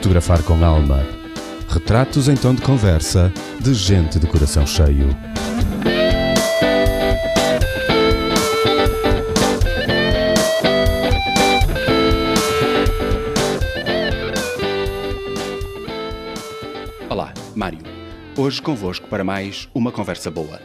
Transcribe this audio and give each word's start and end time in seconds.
Fotografar 0.00 0.42
com 0.44 0.64
alma. 0.64 1.06
Retratos 1.68 2.26
em 2.26 2.34
tom 2.34 2.54
de 2.54 2.62
conversa 2.62 3.30
de 3.60 3.74
gente 3.74 4.18
de 4.18 4.26
coração 4.26 4.66
cheio. 4.66 5.08
Olá, 17.10 17.34
Mário. 17.54 17.80
Hoje 18.38 18.62
convosco 18.62 19.06
para 19.06 19.22
mais 19.22 19.68
uma 19.74 19.92
conversa 19.92 20.30
boa. 20.30 20.62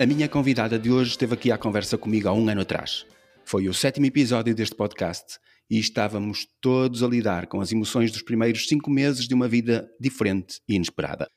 A 0.00 0.04
minha 0.04 0.28
convidada 0.28 0.80
de 0.80 0.90
hoje 0.90 1.10
esteve 1.10 1.34
aqui 1.34 1.52
à 1.52 1.56
conversa 1.56 1.96
comigo 1.96 2.28
há 2.28 2.32
um 2.32 2.48
ano 2.48 2.62
atrás. 2.62 3.06
Foi 3.44 3.68
o 3.68 3.72
sétimo 3.72 4.06
episódio 4.06 4.52
deste 4.52 4.74
podcast 4.74 5.38
e 5.70 5.78
estávamos 5.78 6.46
todos 6.60 7.02
a 7.02 7.08
lidar 7.08 7.46
com 7.46 7.60
as 7.60 7.72
emoções 7.72 8.12
dos 8.12 8.22
primeiros 8.22 8.68
cinco 8.68 8.90
meses 8.90 9.26
de 9.26 9.34
uma 9.34 9.48
vida 9.48 9.90
diferente 10.00 10.60
e 10.68 10.74
inesperada. 10.74 11.28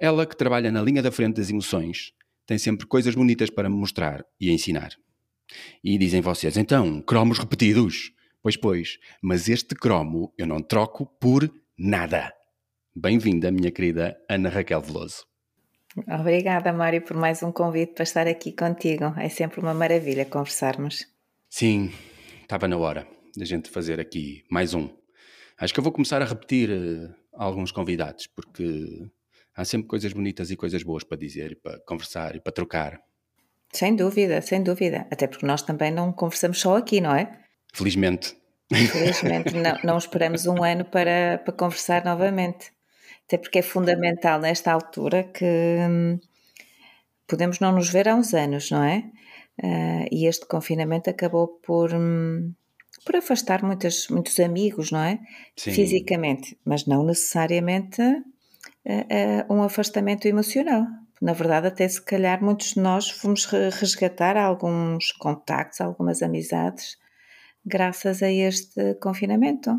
Ela, 0.00 0.26
que 0.26 0.36
trabalha 0.36 0.70
na 0.70 0.82
linha 0.82 1.02
da 1.02 1.10
frente 1.10 1.36
das 1.36 1.50
emoções, 1.50 2.12
tem 2.46 2.58
sempre 2.58 2.86
coisas 2.86 3.14
bonitas 3.14 3.50
para 3.50 3.68
me 3.68 3.76
mostrar 3.76 4.24
e 4.40 4.50
ensinar. 4.50 4.90
E 5.82 5.96
dizem 5.98 6.20
vocês, 6.20 6.56
então, 6.56 7.00
cromos 7.00 7.38
repetidos? 7.38 8.12
Pois, 8.42 8.56
pois, 8.56 8.98
mas 9.22 9.48
este 9.48 9.74
cromo 9.74 10.32
eu 10.38 10.46
não 10.46 10.62
troco 10.62 11.06
por 11.20 11.50
nada. 11.76 12.32
Bem-vinda, 12.94 13.50
minha 13.50 13.70
querida 13.70 14.16
Ana 14.28 14.48
Raquel 14.48 14.80
Veloso. 14.80 15.26
Obrigada, 16.06 16.72
Mário, 16.72 17.02
por 17.02 17.16
mais 17.16 17.42
um 17.42 17.50
convite 17.50 17.94
para 17.94 18.04
estar 18.04 18.28
aqui 18.28 18.52
contigo. 18.52 19.06
É 19.16 19.28
sempre 19.28 19.60
uma 19.60 19.74
maravilha 19.74 20.24
conversarmos. 20.24 21.06
Sim, 21.48 21.90
estava 22.42 22.68
na 22.68 22.76
hora 22.76 23.17
da 23.36 23.44
gente 23.44 23.70
fazer 23.70 24.00
aqui 24.00 24.44
mais 24.50 24.74
um. 24.74 24.88
Acho 25.58 25.74
que 25.74 25.80
eu 25.80 25.84
vou 25.84 25.92
começar 25.92 26.22
a 26.22 26.24
repetir 26.24 26.70
uh, 26.70 27.14
alguns 27.32 27.72
convidados, 27.72 28.26
porque 28.26 29.08
há 29.54 29.64
sempre 29.64 29.88
coisas 29.88 30.12
bonitas 30.12 30.50
e 30.50 30.56
coisas 30.56 30.82
boas 30.82 31.04
para 31.04 31.18
dizer, 31.18 31.52
e 31.52 31.54
para 31.56 31.78
conversar 31.80 32.36
e 32.36 32.40
para 32.40 32.52
trocar. 32.52 33.00
Sem 33.72 33.94
dúvida, 33.94 34.40
sem 34.40 34.62
dúvida. 34.62 35.06
Até 35.10 35.26
porque 35.26 35.46
nós 35.46 35.62
também 35.62 35.90
não 35.90 36.12
conversamos 36.12 36.60
só 36.60 36.76
aqui, 36.76 37.00
não 37.00 37.14
é? 37.14 37.40
Felizmente. 37.72 38.36
Felizmente, 38.72 39.54
não, 39.54 39.78
não 39.82 39.98
esperamos 39.98 40.46
um 40.46 40.62
ano 40.62 40.84
para, 40.84 41.38
para 41.44 41.52
conversar 41.52 42.04
novamente. 42.04 42.70
Até 43.26 43.36
porque 43.36 43.58
é 43.58 43.62
fundamental 43.62 44.40
nesta 44.40 44.72
altura 44.72 45.24
que 45.24 45.44
hum, 45.44 46.18
podemos 47.26 47.60
não 47.60 47.72
nos 47.72 47.90
ver 47.90 48.08
há 48.08 48.14
uns 48.14 48.32
anos, 48.32 48.70
não 48.70 48.82
é? 48.82 49.04
Uh, 49.62 50.06
e 50.10 50.26
este 50.26 50.46
confinamento 50.46 51.10
acabou 51.10 51.48
por, 51.48 51.92
hum, 51.92 52.52
por 53.04 53.16
afastar 53.16 53.62
muitos, 53.62 54.08
muitos 54.08 54.38
amigos, 54.40 54.90
não 54.90 55.00
é? 55.00 55.20
Sim. 55.56 55.72
Fisicamente, 55.72 56.58
mas 56.64 56.86
não 56.86 57.04
necessariamente 57.04 58.02
uh, 58.02 59.50
uh, 59.50 59.54
um 59.54 59.62
afastamento 59.62 60.26
emocional. 60.26 60.86
Na 61.20 61.32
verdade, 61.32 61.66
até 61.66 61.86
se 61.88 62.00
calhar 62.00 62.42
muitos 62.42 62.74
de 62.74 62.80
nós 62.80 63.10
fomos 63.10 63.44
resgatar 63.44 64.36
alguns 64.36 65.10
contactos, 65.12 65.80
algumas 65.80 66.22
amizades, 66.22 66.96
graças 67.64 68.22
a 68.22 68.30
este 68.30 68.94
confinamento. 68.94 69.78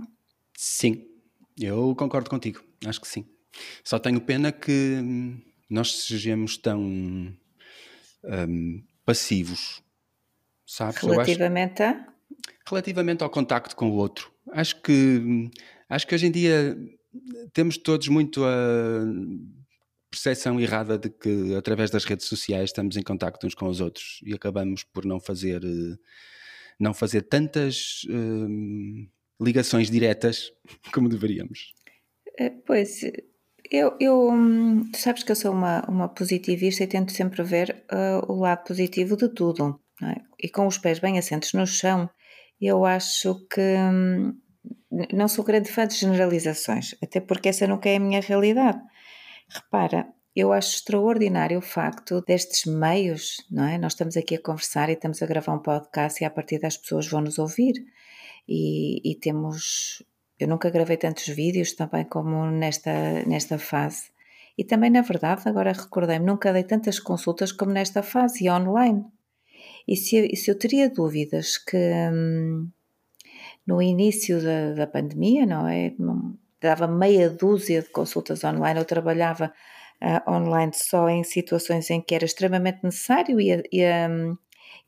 Sim, 0.58 1.08
eu 1.58 1.95
concordo 1.95 2.30
contigo, 2.30 2.61
acho 2.86 3.00
que 3.00 3.08
sim. 3.08 3.26
Só 3.83 4.00
tenho 4.00 4.20
pena 4.20 4.52
que 4.52 5.02
nós 5.70 6.04
sejamos 6.04 6.58
tão 6.58 6.81
um, 6.81 8.83
passivos, 9.06 9.81
sabes? 10.66 11.02
Relativamente 11.02 11.83
acho, 11.83 12.00
a? 12.00 12.14
Relativamente 12.68 13.24
ao 13.24 13.30
contacto 13.30 13.76
com 13.76 13.90
o 13.90 13.96
outro. 13.96 14.32
Acho 14.52 14.82
que, 14.82 15.50
acho 15.90 16.08
que 16.08 16.16
hoje 16.16 16.28
em 16.28 16.32
dia 16.32 16.78
temos 17.54 17.78
todos 17.78 18.08
muito 18.08 18.44
a 18.45 19.04
percepção 20.10 20.60
errada 20.60 20.98
de 20.98 21.10
que 21.10 21.56
através 21.56 21.89
das 21.89 22.04
redes 22.04 22.28
sociais 22.28 22.70
estamos 22.70 22.98
em 22.98 23.04
contacto 23.04 23.45
uns 23.45 23.54
com 23.54 23.68
os 23.68 23.80
outros 23.80 24.20
e 24.23 24.34
acabamos 24.34 24.84
por 24.84 25.06
não 25.06 25.20
fazer 25.20 25.62
não 26.80 26.94
fazer 26.94 27.23
tantas 27.23 28.02
hum, 28.10 29.08
ligações 29.42 29.89
diretas 29.89 30.52
como 30.94 31.10
deveríamos. 31.10 31.73
Eh, 32.38 32.52
pois, 32.66 33.02
eu, 33.70 33.95
eu, 34.00 34.30
hum, 34.30 34.89
tu 34.92 34.98
sabes 34.98 35.23
que 35.23 35.32
eu 35.32 35.36
sou 35.36 35.52
uma, 35.52 35.86
uma 35.89 36.08
positivista 36.08 36.84
e 36.84 36.88
tento 36.88 37.12
sempre 37.12 37.44
ver 37.44 37.84
uh, 37.92 38.32
o 38.32 38.39
lado 38.39 38.64
positivo 38.64 39.18
de 39.18 39.28
tudo. 39.30 39.80
É? 40.02 40.16
E 40.42 40.50
com 40.50 40.66
os 40.66 40.78
pés 40.78 41.00
bem 41.00 41.20
assentos 41.20 41.52
no 41.52 41.68
chão, 41.68 42.10
eu 42.61 42.86
acho 42.86 43.47
que 43.47 43.61
hum, 43.61 44.37
não 45.14 45.27
sou 45.27 45.43
grande 45.43 45.71
fã 45.71 45.87
de 45.87 45.95
generalizações, 45.95 46.95
até 47.02 47.20
porque 47.20 47.49
essa 47.49 47.67
nunca 47.67 47.89
é 47.89 47.97
a 47.97 47.99
minha 47.99 48.21
realidade. 48.21 48.80
Repara, 49.49 50.08
eu 50.36 50.53
acho 50.53 50.75
extraordinário 50.75 51.59
o 51.59 51.61
facto 51.61 52.21
destes 52.21 52.65
meios, 52.71 53.37
não 53.49 53.65
é? 53.65 53.77
Nós 53.77 53.93
estamos 53.93 54.15
aqui 54.17 54.36
a 54.36 54.42
conversar 54.42 54.89
e 54.89 54.93
estamos 54.93 55.21
a 55.21 55.25
gravar 55.25 55.53
um 55.53 55.61
podcast 55.61 56.21
e 56.23 56.25
a 56.25 56.30
partir 56.30 56.59
das 56.59 56.77
pessoas 56.77 57.08
vão 57.08 57.21
nos 57.21 57.39
ouvir. 57.39 57.73
E, 58.47 59.11
e 59.11 59.15
temos 59.15 60.03
eu 60.39 60.47
nunca 60.47 60.70
gravei 60.70 60.95
tantos 60.95 61.27
vídeos 61.27 61.73
também 61.73 62.05
como 62.05 62.45
nesta, 62.49 62.91
nesta 63.27 63.59
fase. 63.59 64.09
E 64.58 64.64
também, 64.64 64.89
na 64.89 65.02
verdade, 65.02 65.47
agora 65.47 65.73
recordei-me, 65.73 66.26
nunca 66.26 66.53
dei 66.53 66.64
tantas 66.64 66.97
consultas 66.97 67.52
como 67.52 67.71
nesta 67.71 68.02
fase 68.02 68.45
e 68.45 68.49
online. 68.49 69.05
E 69.89 69.95
se, 69.95 70.17
eu, 70.17 70.36
se 70.36 70.52
eu 70.52 70.55
teria 70.55 70.88
dúvidas 70.88 71.58
que 71.58 71.76
hum, 72.14 72.70
no 73.66 73.82
início 73.82 74.39
da, 74.39 74.73
da 74.73 74.86
pandemia, 74.86 75.48
não 75.48 75.67
é? 75.67 75.95
Dava 76.61 76.86
meia 76.88 77.27
dúzia 77.27 77.82
de 77.82 77.89
consultas 77.89 78.44
online, 78.44 78.80
eu 78.80 78.86
trabalhava 78.86 79.52
uh, 80.00 80.32
online 80.32 80.72
só 80.76 81.10
em 81.10 81.23
situações 81.23 81.89
em 81.89 82.00
que 82.00 82.14
era 82.14 82.23
extremamente 82.23 82.83
necessário 82.83 83.42
e 83.42 83.52
a, 83.52 83.64
e 83.72 83.83
a, 83.83 84.08
hum, 84.08 84.38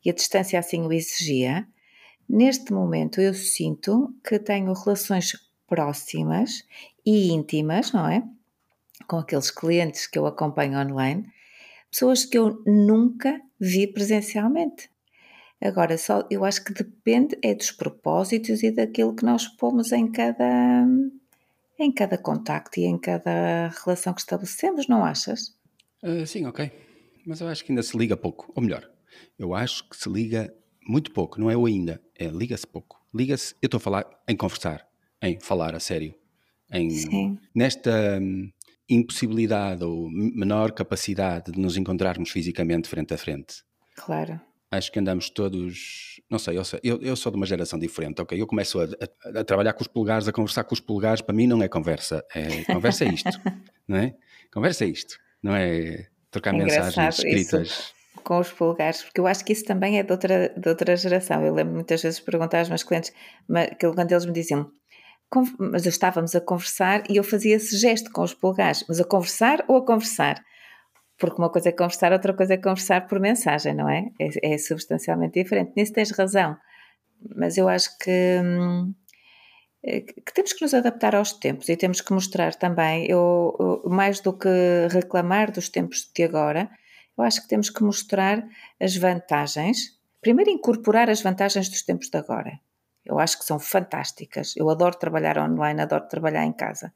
e 0.06 0.12
a 0.12 0.14
distância 0.14 0.60
assim 0.60 0.84
o 0.86 0.94
exigia. 0.94 1.68
Neste 2.30 2.72
momento 2.72 3.20
eu 3.20 3.34
sinto 3.34 4.14
que 4.24 4.38
tenho 4.38 4.72
relações 4.72 5.34
próximas 5.66 6.64
e 7.04 7.32
íntimas, 7.32 7.92
não 7.92 8.08
é? 8.08 8.22
Com 9.08 9.18
aqueles 9.18 9.50
clientes 9.50 10.06
que 10.06 10.20
eu 10.20 10.28
acompanho 10.28 10.80
online, 10.80 11.26
pessoas 11.90 12.24
que 12.24 12.38
eu 12.38 12.62
nunca 12.68 13.42
vi 13.60 13.88
presencialmente. 13.88 14.91
Agora, 15.62 15.98
só 15.98 16.28
eu 16.32 16.44
acho 16.44 16.64
que 16.64 16.74
depende 16.74 17.38
é 17.44 17.54
dos 17.54 17.72
propósitos 17.72 18.64
e 18.64 18.72
daquilo 18.72 19.16
que 19.16 19.24
nós 19.24 19.48
pomos 19.48 19.92
em 19.92 20.12
cada 20.12 20.86
em 21.80 21.92
cada 21.92 22.18
contacto 22.18 22.80
e 22.80 22.84
em 22.84 22.98
cada 22.98 23.70
relação 23.84 24.14
que 24.14 24.22
estabelecemos, 24.22 24.88
não 24.88 25.04
achas? 25.04 25.56
Uh, 26.04 26.26
sim, 26.26 26.46
ok. 26.46 26.72
Mas 27.26 27.42
eu 27.42 27.48
acho 27.48 27.64
que 27.64 27.72
ainda 27.72 27.84
se 27.84 27.98
liga 27.98 28.16
pouco. 28.16 28.52
Ou 28.56 28.62
melhor, 28.62 28.90
eu 29.38 29.54
acho 29.54 29.88
que 29.90 29.98
se 29.98 30.10
liga 30.10 30.54
muito 30.88 31.12
pouco, 31.12 31.40
não 31.40 31.50
é 31.50 31.58
o 31.58 31.66
ainda, 31.66 32.02
é 32.18 32.28
liga-se 32.28 32.68
pouco. 32.68 33.00
Liga-se, 33.14 33.56
eu 33.62 33.68
estou 33.68 33.78
a 33.78 33.82
falar 33.82 34.06
em 34.28 34.36
conversar, 34.36 34.88
em 35.22 35.40
falar 35.40 35.76
a 35.76 35.80
sério, 35.80 36.16
em 36.72 36.90
Sim. 36.90 37.40
nesta 37.54 38.20
hum, 38.22 38.52
impossibilidade 38.90 39.84
ou 39.84 40.10
menor 40.10 40.72
capacidade 40.72 41.52
de 41.52 41.60
nos 41.60 41.78
encontrarmos 41.78 42.30
fisicamente 42.30 42.88
frente 42.88 43.14
a 43.14 43.18
frente. 43.18 43.64
Claro. 43.96 44.40
Acho 44.72 44.92
que 44.92 45.00
andamos 45.00 45.30
todos, 45.30 46.22
não 46.30 46.40
sei, 46.40 46.58
eu, 46.58 46.64
sei, 46.64 46.80
eu, 46.82 47.02
eu 47.02 47.16
sou 47.16 47.30
de 47.30 47.36
uma 47.36 47.46
geração 47.46 47.78
diferente, 47.78 48.22
ok? 48.22 48.42
Eu 48.42 48.48
começo 48.48 48.80
a, 48.80 48.86
a, 48.86 49.40
a, 49.42 49.44
trabalhar 49.44 49.74
com 49.74 49.82
os 49.82 49.88
polegares, 49.88 50.28
a 50.28 50.32
conversar 50.32 50.64
com 50.64 50.74
os 50.74 50.80
polegares, 50.80 51.22
para 51.22 51.36
mim 51.36 51.46
não 51.46 51.62
é 51.62 51.68
conversa, 51.68 52.26
é, 52.34 52.64
conversa 52.64 53.04
é 53.04 53.10
isto, 53.10 53.30
não 53.86 53.98
é? 53.98 54.16
Conversa 54.52 54.86
é 54.86 54.88
isto, 54.88 55.18
não 55.44 55.54
é 55.54 56.08
trocar 56.32 56.56
é 56.56 56.58
mensagens 56.58 57.20
escritas. 57.20 57.68
Isso 57.68 58.02
com 58.24 58.40
os 58.40 58.52
polegares, 58.52 59.04
porque 59.04 59.20
eu 59.20 59.28
acho 59.28 59.44
que 59.44 59.54
isso 59.54 59.66
também 59.66 59.98
é 59.98 60.04
de 60.04 60.12
outra, 60.12 60.50
de 60.56 60.70
outra 60.70 60.96
geração. 60.96 61.44
Eu 61.44 61.54
lembro 61.54 61.74
muitas 61.74 62.02
vezes 62.02 62.20
perguntar 62.20 62.60
aos 62.60 62.70
meus 62.70 62.84
clientes, 62.84 63.12
mas, 63.48 63.70
quando 63.80 64.12
eles 64.12 64.26
me 64.26 64.32
diziam, 64.32 64.72
mas 65.58 65.86
estávamos 65.86 66.36
a 66.36 66.42
conversar 66.42 67.04
e 67.10 67.18
eu 67.18 67.24
fazia 67.24 67.56
esse 67.56 67.78
gesto 67.78 68.12
com 68.12 68.22
os 68.22 68.34
polegares, 68.34 68.86
mas 68.88 69.00
a 69.00 69.06
conversar 69.06 69.64
ou 69.68 69.78
a 69.78 69.86
conversar? 69.86 70.44
Porque 71.22 71.40
uma 71.40 71.52
coisa 71.52 71.70
é 71.70 71.72
conversar, 71.72 72.12
outra 72.12 72.34
coisa 72.34 72.56
é 72.56 72.58
conversar 72.58 73.08
por 73.08 73.20
mensagem, 73.20 73.76
não 73.76 73.88
é? 73.88 74.12
É, 74.20 74.54
é 74.54 74.58
substancialmente 74.58 75.42
diferente. 75.42 75.72
Nisso 75.78 75.94
tens 75.94 76.10
razão, 76.10 76.58
mas 77.36 77.60
eu 77.60 77.70
acho 77.70 77.96
que, 78.00 78.40
hum, 78.44 78.92
é, 79.84 80.02
que 80.02 80.34
temos 80.34 80.52
que 80.52 80.64
nos 80.64 80.74
adaptar 80.74 81.16
aos 81.16 81.34
tempos 81.34 81.70
e 81.70 81.78
temos 81.78 82.02
que 82.02 82.12
mostrar 82.12 82.56
também, 82.56 83.06
eu 83.08 83.84
mais 83.86 84.20
do 84.20 84.34
que 84.34 84.50
reclamar 84.90 85.52
dos 85.52 85.70
tempos 85.70 86.10
de 86.12 86.24
agora, 86.24 86.72
eu 87.16 87.24
acho 87.24 87.44
que 87.44 87.48
temos 87.48 87.70
que 87.70 87.84
mostrar 87.84 88.44
as 88.80 88.96
vantagens, 88.96 90.00
primeiro 90.22 90.50
incorporar 90.50 91.08
as 91.08 91.22
vantagens 91.22 91.70
dos 91.70 91.84
tempos 91.84 92.10
de 92.10 92.18
agora. 92.18 92.60
Eu 93.06 93.20
acho 93.20 93.38
que 93.38 93.46
são 93.46 93.60
fantásticas. 93.60 94.56
Eu 94.56 94.70
adoro 94.70 94.98
trabalhar 94.98 95.38
online, 95.38 95.82
adoro 95.82 96.08
trabalhar 96.08 96.46
em 96.46 96.54
casa. 96.54 96.92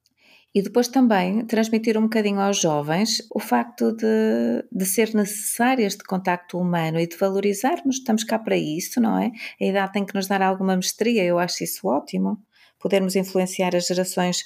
E 0.56 0.62
depois 0.62 0.88
também 0.88 1.46
transmitir 1.46 1.98
um 1.98 2.04
bocadinho 2.04 2.40
aos 2.40 2.62
jovens 2.62 3.22
o 3.30 3.40
facto 3.42 3.92
de, 3.92 4.66
de 4.72 4.86
ser 4.86 5.14
necessário 5.14 5.86
este 5.86 6.06
contacto 6.06 6.58
humano 6.58 6.98
e 6.98 7.06
de 7.06 7.18
valorizarmos. 7.18 7.98
Estamos 7.98 8.24
cá 8.24 8.40
para 8.40 8.56
isso, 8.56 9.02
não 9.02 9.20
é? 9.20 9.34
A 9.60 9.66
idade 9.66 9.92
tem 9.92 10.06
que 10.06 10.16
nos 10.16 10.28
dar 10.28 10.42
alguma 10.42 10.78
mestria, 10.78 11.26
eu 11.26 11.38
acho 11.38 11.62
isso 11.62 11.86
ótimo. 11.86 12.42
podermos 12.80 13.18
influenciar 13.18 13.76
as 13.76 13.88
gerações 13.88 14.46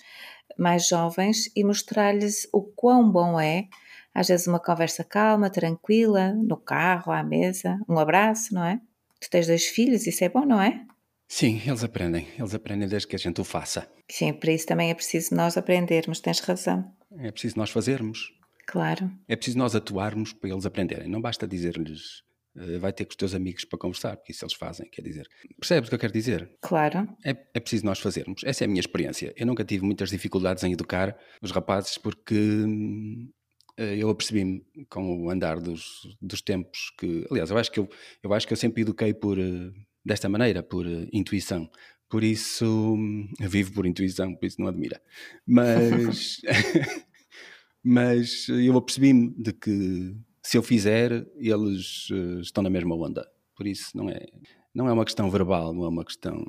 mais 0.58 0.88
jovens 0.88 1.52
e 1.56 1.64
mostrar-lhes 1.64 2.48
o 2.52 2.64
quão 2.64 3.12
bom 3.12 3.40
é, 3.40 3.68
às 4.14 4.30
vezes, 4.30 4.48
uma 4.48 4.60
conversa 4.60 5.04
calma, 5.04 5.50
tranquila, 5.50 6.34
no 6.34 6.58
carro, 6.58 7.12
à 7.12 7.22
mesa, 7.24 7.78
um 7.88 8.00
abraço, 8.00 8.54
não 8.54 8.66
é? 8.66 8.82
Tu 9.22 9.30
tens 9.30 9.46
dois 9.46 9.66
filhos, 9.68 10.08
isso 10.08 10.24
é 10.24 10.30
bom, 10.30 10.46
não 10.46 10.60
é? 10.60 10.82
Sim, 11.30 11.62
eles 11.64 11.84
aprendem. 11.84 12.28
Eles 12.38 12.56
aprendem 12.56 12.90
desde 12.90 13.08
que 13.08 13.16
a 13.16 13.20
gente 13.20 13.40
o 13.40 13.44
faça. 13.44 13.88
Sim, 14.10 14.34
para 14.34 14.52
isso 14.52 14.66
também 14.66 14.90
é 14.90 14.94
preciso 14.96 15.36
nós 15.36 15.56
aprendermos, 15.56 16.20
tens 16.20 16.40
razão. 16.40 16.92
É 17.20 17.32
preciso 17.32 17.56
nós 17.56 17.70
fazermos. 17.70 18.34
Claro. 18.66 19.12
É 19.28 19.36
preciso 19.36 19.58
nós 19.58 19.76
atuarmos 19.76 20.34
para 20.34 20.50
eles 20.50 20.66
aprenderem. 20.66 21.08
Não 21.08 21.22
basta 21.22 21.48
dizer-lhes 21.48 22.24
uh, 22.56 22.80
vai 22.80 22.92
ter 22.92 23.06
com 23.06 23.12
os 23.12 23.16
teus 23.16 23.36
amigos 23.36 23.64
para 23.64 23.78
conversar, 23.78 24.18
porque 24.18 24.32
isso 24.32 24.44
eles 24.44 24.56
fazem, 24.56 24.90
quer 24.90 25.04
dizer. 25.04 25.28
Percebes 25.60 25.88
o 25.88 25.92
que 25.92 25.96
eu 25.96 26.00
quero 26.00 26.14
dizer? 26.14 26.52
Claro. 26.62 27.08
É, 27.24 27.30
é 27.54 27.60
preciso 27.60 27.86
nós 27.86 28.00
fazermos. 28.00 28.42
Essa 28.44 28.64
é 28.64 28.66
a 28.66 28.68
minha 28.68 28.80
experiência. 28.80 29.32
Eu 29.38 29.46
nunca 29.46 29.64
tive 29.64 29.86
muitas 29.86 30.10
dificuldades 30.10 30.64
em 30.64 30.74
educar 30.74 31.16
os 31.42 31.52
rapazes 31.52 31.98
porque 31.98 32.36
uh, 32.36 33.84
eu 33.84 34.10
apercebi-me 34.10 34.66
com 34.90 35.26
o 35.26 35.30
andar 35.30 35.60
dos, 35.60 36.18
dos 36.20 36.42
tempos 36.42 36.92
que. 36.98 37.28
Aliás, 37.30 37.52
eu 37.52 37.58
acho 37.58 37.72
que 37.72 37.80
eu, 37.80 37.88
eu, 38.24 38.34
acho 38.34 38.48
que 38.48 38.54
eu 38.54 38.58
sempre 38.58 38.82
eduquei 38.82 39.14
por. 39.14 39.38
Uh, 39.38 39.72
desta 40.10 40.28
maneira, 40.28 40.64
por 40.64 40.86
intuição. 41.14 41.70
Por 42.10 42.24
isso, 42.24 42.98
vivo 43.40 43.72
por 43.72 43.86
intuição, 43.86 44.34
por 44.36 44.46
isso 44.46 44.60
não 44.60 44.68
admira. 44.68 45.00
Mas, 45.46 46.42
mas 47.84 48.50
eu 48.50 48.76
apercebi-me 48.76 49.30
de 49.38 49.54
que 49.54 50.16
se 50.42 50.58
eu 50.58 50.64
fizer, 50.64 51.28
eles 51.38 52.10
uh, 52.10 52.40
estão 52.40 52.64
na 52.64 52.70
mesma 52.70 52.96
onda. 52.96 53.30
Por 53.56 53.68
isso 53.68 53.96
não 53.96 54.10
é, 54.10 54.26
não 54.74 54.90
é 54.90 54.94
uma 54.94 55.06
questão 55.06 55.30
verbal, 55.30 55.72
não 55.72 55.86
é 55.86 55.90
uma 55.90 56.04
questão, 56.04 56.44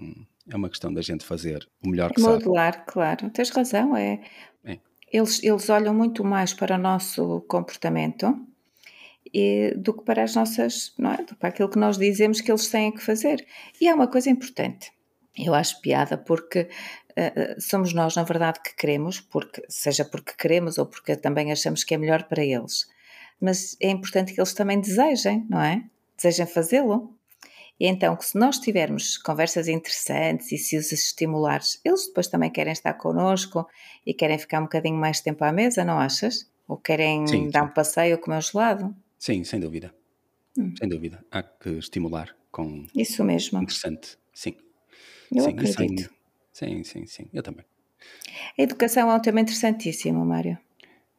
é 0.49 0.57
uma 0.57 0.71
questão 0.71 0.93
da 0.93 1.03
gente 1.03 1.25
fazer 1.25 1.69
o 1.85 1.89
melhor 1.91 2.11
que 2.13 2.21
Modular, 2.23 2.73
sabe. 2.73 2.87
claro. 2.87 3.31
Tens 3.31 3.51
razão, 3.51 3.95
é, 3.95 4.23
é. 4.65 4.79
Eles, 5.13 5.43
eles 5.43 5.69
olham 5.69 5.93
muito 5.93 6.25
mais 6.25 6.55
para 6.55 6.77
o 6.77 6.79
nosso 6.79 7.43
comportamento 7.43 8.35
e, 9.33 9.75
do 9.77 9.95
que 9.95 10.05
para 10.05 10.23
as 10.23 10.35
nossas, 10.35 10.93
não 10.99 11.13
é? 11.13 11.25
para 11.39 11.49
aquilo 11.49 11.69
que 11.69 11.79
nós 11.79 11.97
dizemos 11.97 12.41
que 12.41 12.51
eles 12.51 12.69
têm 12.69 12.93
que 12.93 13.03
fazer. 13.03 13.47
E 13.81 13.89
é 13.89 13.95
uma 13.95 14.09
coisa 14.09 14.31
importante. 14.31 14.93
Eu 15.39 15.55
acho 15.55 15.81
piada 15.81 16.19
porque 16.19 16.69
uh, 17.11 17.61
somos 17.61 17.93
nós, 17.93 18.17
na 18.17 18.25
verdade, 18.25 18.61
que 18.63 18.75
queremos, 18.75 19.21
porque, 19.21 19.63
seja 19.69 20.05
porque 20.05 20.33
queremos 20.37 20.79
ou 20.79 20.87
porque 20.87 21.17
também 21.17 21.53
achamos 21.53 21.85
que 21.85 21.95
é 21.95 21.99
melhor 21.99 22.25
para 22.25 22.45
eles. 22.45 22.89
Mas 23.41 23.77
é 23.81 23.89
importante 23.91 24.35
que 24.35 24.41
eles 24.41 24.53
também 24.53 24.81
desejem, 24.81 25.47
não 25.49 25.61
é? 25.61 25.83
Desejem 26.17 26.47
fazê-lo. 26.47 27.15
E 27.79 27.87
então, 27.87 28.15
que 28.15 28.27
se 28.27 28.39
nós 28.39 28.59
tivermos 28.59 29.17
conversas 29.17 29.67
interessantes 29.67 30.53
e 30.53 30.59
se 30.59 30.77
os 30.77 30.93
estimulares, 30.93 31.81
eles 31.83 32.07
depois 32.09 32.29
também 32.29 32.51
querem 32.51 32.75
estar 32.75 32.93
connosco 32.93 33.67
e 34.05 34.13
querem 34.13 34.39
ficar 34.39 34.61
um 34.61 34.65
bocadinho 34.65 34.97
mais 34.97 35.21
tempo 35.23 35.43
à 35.45 35.51
mesa, 35.51 35.83
não 35.83 35.99
achas? 35.99 36.51
Ou 36.69 36.77
querem 36.77 37.27
sim, 37.27 37.49
dar 37.49 37.63
sim. 37.63 37.67
um 37.71 37.73
passeio 37.73 38.17
ou 38.17 38.21
comer 38.21 38.37
um 38.37 38.41
gelado? 38.43 38.95
Sim, 39.21 39.45
sem 39.45 39.61
dúvida. 39.61 39.95
Hum. 40.59 40.75
Sem 40.79 40.89
dúvida. 40.89 41.23
Há 41.31 41.43
que 41.43 41.69
estimular 41.73 42.35
com. 42.51 42.87
Isso 42.97 43.23
mesmo. 43.23 43.63
Interessante, 43.63 44.17
sim. 44.33 44.57
Eu 45.31 45.45
sim, 45.45 45.51
acredito. 45.51 46.11
Sim, 46.55 46.83
sim, 46.83 47.07
sim. 47.07 47.29
Eu 47.31 47.43
também. 47.43 47.67
A 48.59 48.63
educação 48.63 49.11
é 49.11 49.15
um 49.15 49.21
tema 49.21 49.43
interessantíssimo, 49.43 50.25
Mário. 50.25 50.59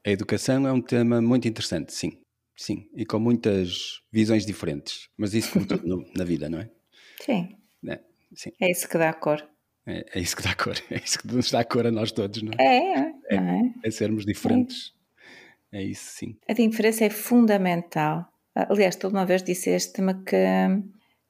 A 0.03 0.09
educação 0.09 0.67
é 0.67 0.73
um 0.73 0.81
tema 0.81 1.21
muito 1.21 1.47
interessante, 1.47 1.93
sim. 1.93 2.17
Sim. 2.57 2.89
E 2.95 3.05
com 3.05 3.19
muitas 3.19 4.01
visões 4.11 4.47
diferentes. 4.47 5.07
Mas 5.15 5.35
isso 5.35 5.51
como 5.53 5.67
tudo 5.67 6.03
na 6.17 6.23
vida, 6.23 6.49
não 6.49 6.59
é? 6.59 6.69
Sim. 7.23 7.55
É, 7.87 7.99
sim. 8.33 8.51
é 8.59 8.71
isso 8.71 8.89
que 8.89 8.97
dá 8.97 9.13
cor. 9.13 9.47
É, 9.85 10.03
é, 10.15 10.19
isso 10.19 10.35
que 10.35 10.41
dá 10.41 10.55
cor. 10.55 10.75
É 10.89 10.97
isso 10.97 11.19
que 11.19 11.27
nos 11.27 11.51
dá 11.51 11.63
cor 11.63 11.85
a 11.85 11.91
nós 11.91 12.11
todos, 12.11 12.41
não 12.41 12.51
é? 12.57 12.63
É, 12.63 12.99
é. 13.29 13.35
é, 13.35 13.73
é 13.83 13.91
sermos 13.91 14.25
diferentes. 14.25 14.91
É. 15.73 15.83
isso, 15.83 16.17
sim. 16.17 16.35
A 16.47 16.53
diferença 16.53 17.05
é 17.05 17.09
fundamental. 17.09 18.27
Aliás, 18.53 18.95
toda 18.95 19.17
uma 19.17 19.25
vez 19.25 19.41
disseste-me 19.43 20.13
que 20.23 20.35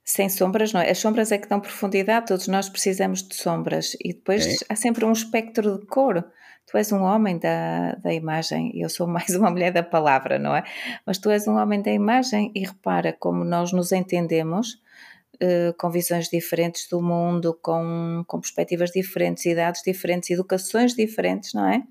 sem 0.04 0.30
sombras, 0.30 0.74
não 0.74 0.82
é? 0.82 0.90
As 0.90 0.98
sombras 0.98 1.32
é 1.32 1.38
que 1.38 1.48
dão 1.48 1.60
profundidade, 1.60 2.28
todos 2.28 2.48
nós 2.48 2.68
precisamos 2.68 3.24
de 3.24 3.36
sombras. 3.36 3.96
E 4.04 4.14
depois 4.14 4.46
é. 4.46 4.56
há 4.70 4.76
sempre 4.76 5.06
um 5.06 5.12
espectro 5.12 5.80
de 5.80 5.86
cor. 5.86 6.26
Tu 6.66 6.78
és 6.78 6.92
um 6.92 7.02
homem 7.02 7.38
da, 7.38 7.96
da 7.96 8.14
imagem 8.14 8.72
e 8.74 8.82
eu 8.82 8.90
sou 8.90 9.08
mais 9.08 9.30
uma 9.36 9.52
mulher 9.52 9.72
da 9.72 9.84
palavra, 9.84 10.40
não 10.40 10.56
é? 10.56 10.64
Mas 11.06 11.18
tu 11.18 11.30
és 11.30 11.48
um 11.48 11.56
homem 11.58 11.82
da 11.82 11.92
imagem 11.92 12.52
e 12.56 12.66
repara 12.66 13.14
como 13.14 13.44
nós 13.44 13.72
nos 13.72 13.92
entendemos 13.92 14.82
uh, 15.36 15.74
com 15.78 15.90
visões 15.90 16.30
diferentes 16.30 16.88
do 16.90 17.02
mundo, 17.02 17.58
com, 17.62 18.24
com 18.28 18.40
perspectivas 18.40 18.92
diferentes, 18.92 19.46
idades 19.46 19.82
diferentes, 19.84 20.30
educações 20.30 20.94
diferentes, 20.96 21.54
não 21.54 21.68
é? 21.68 21.84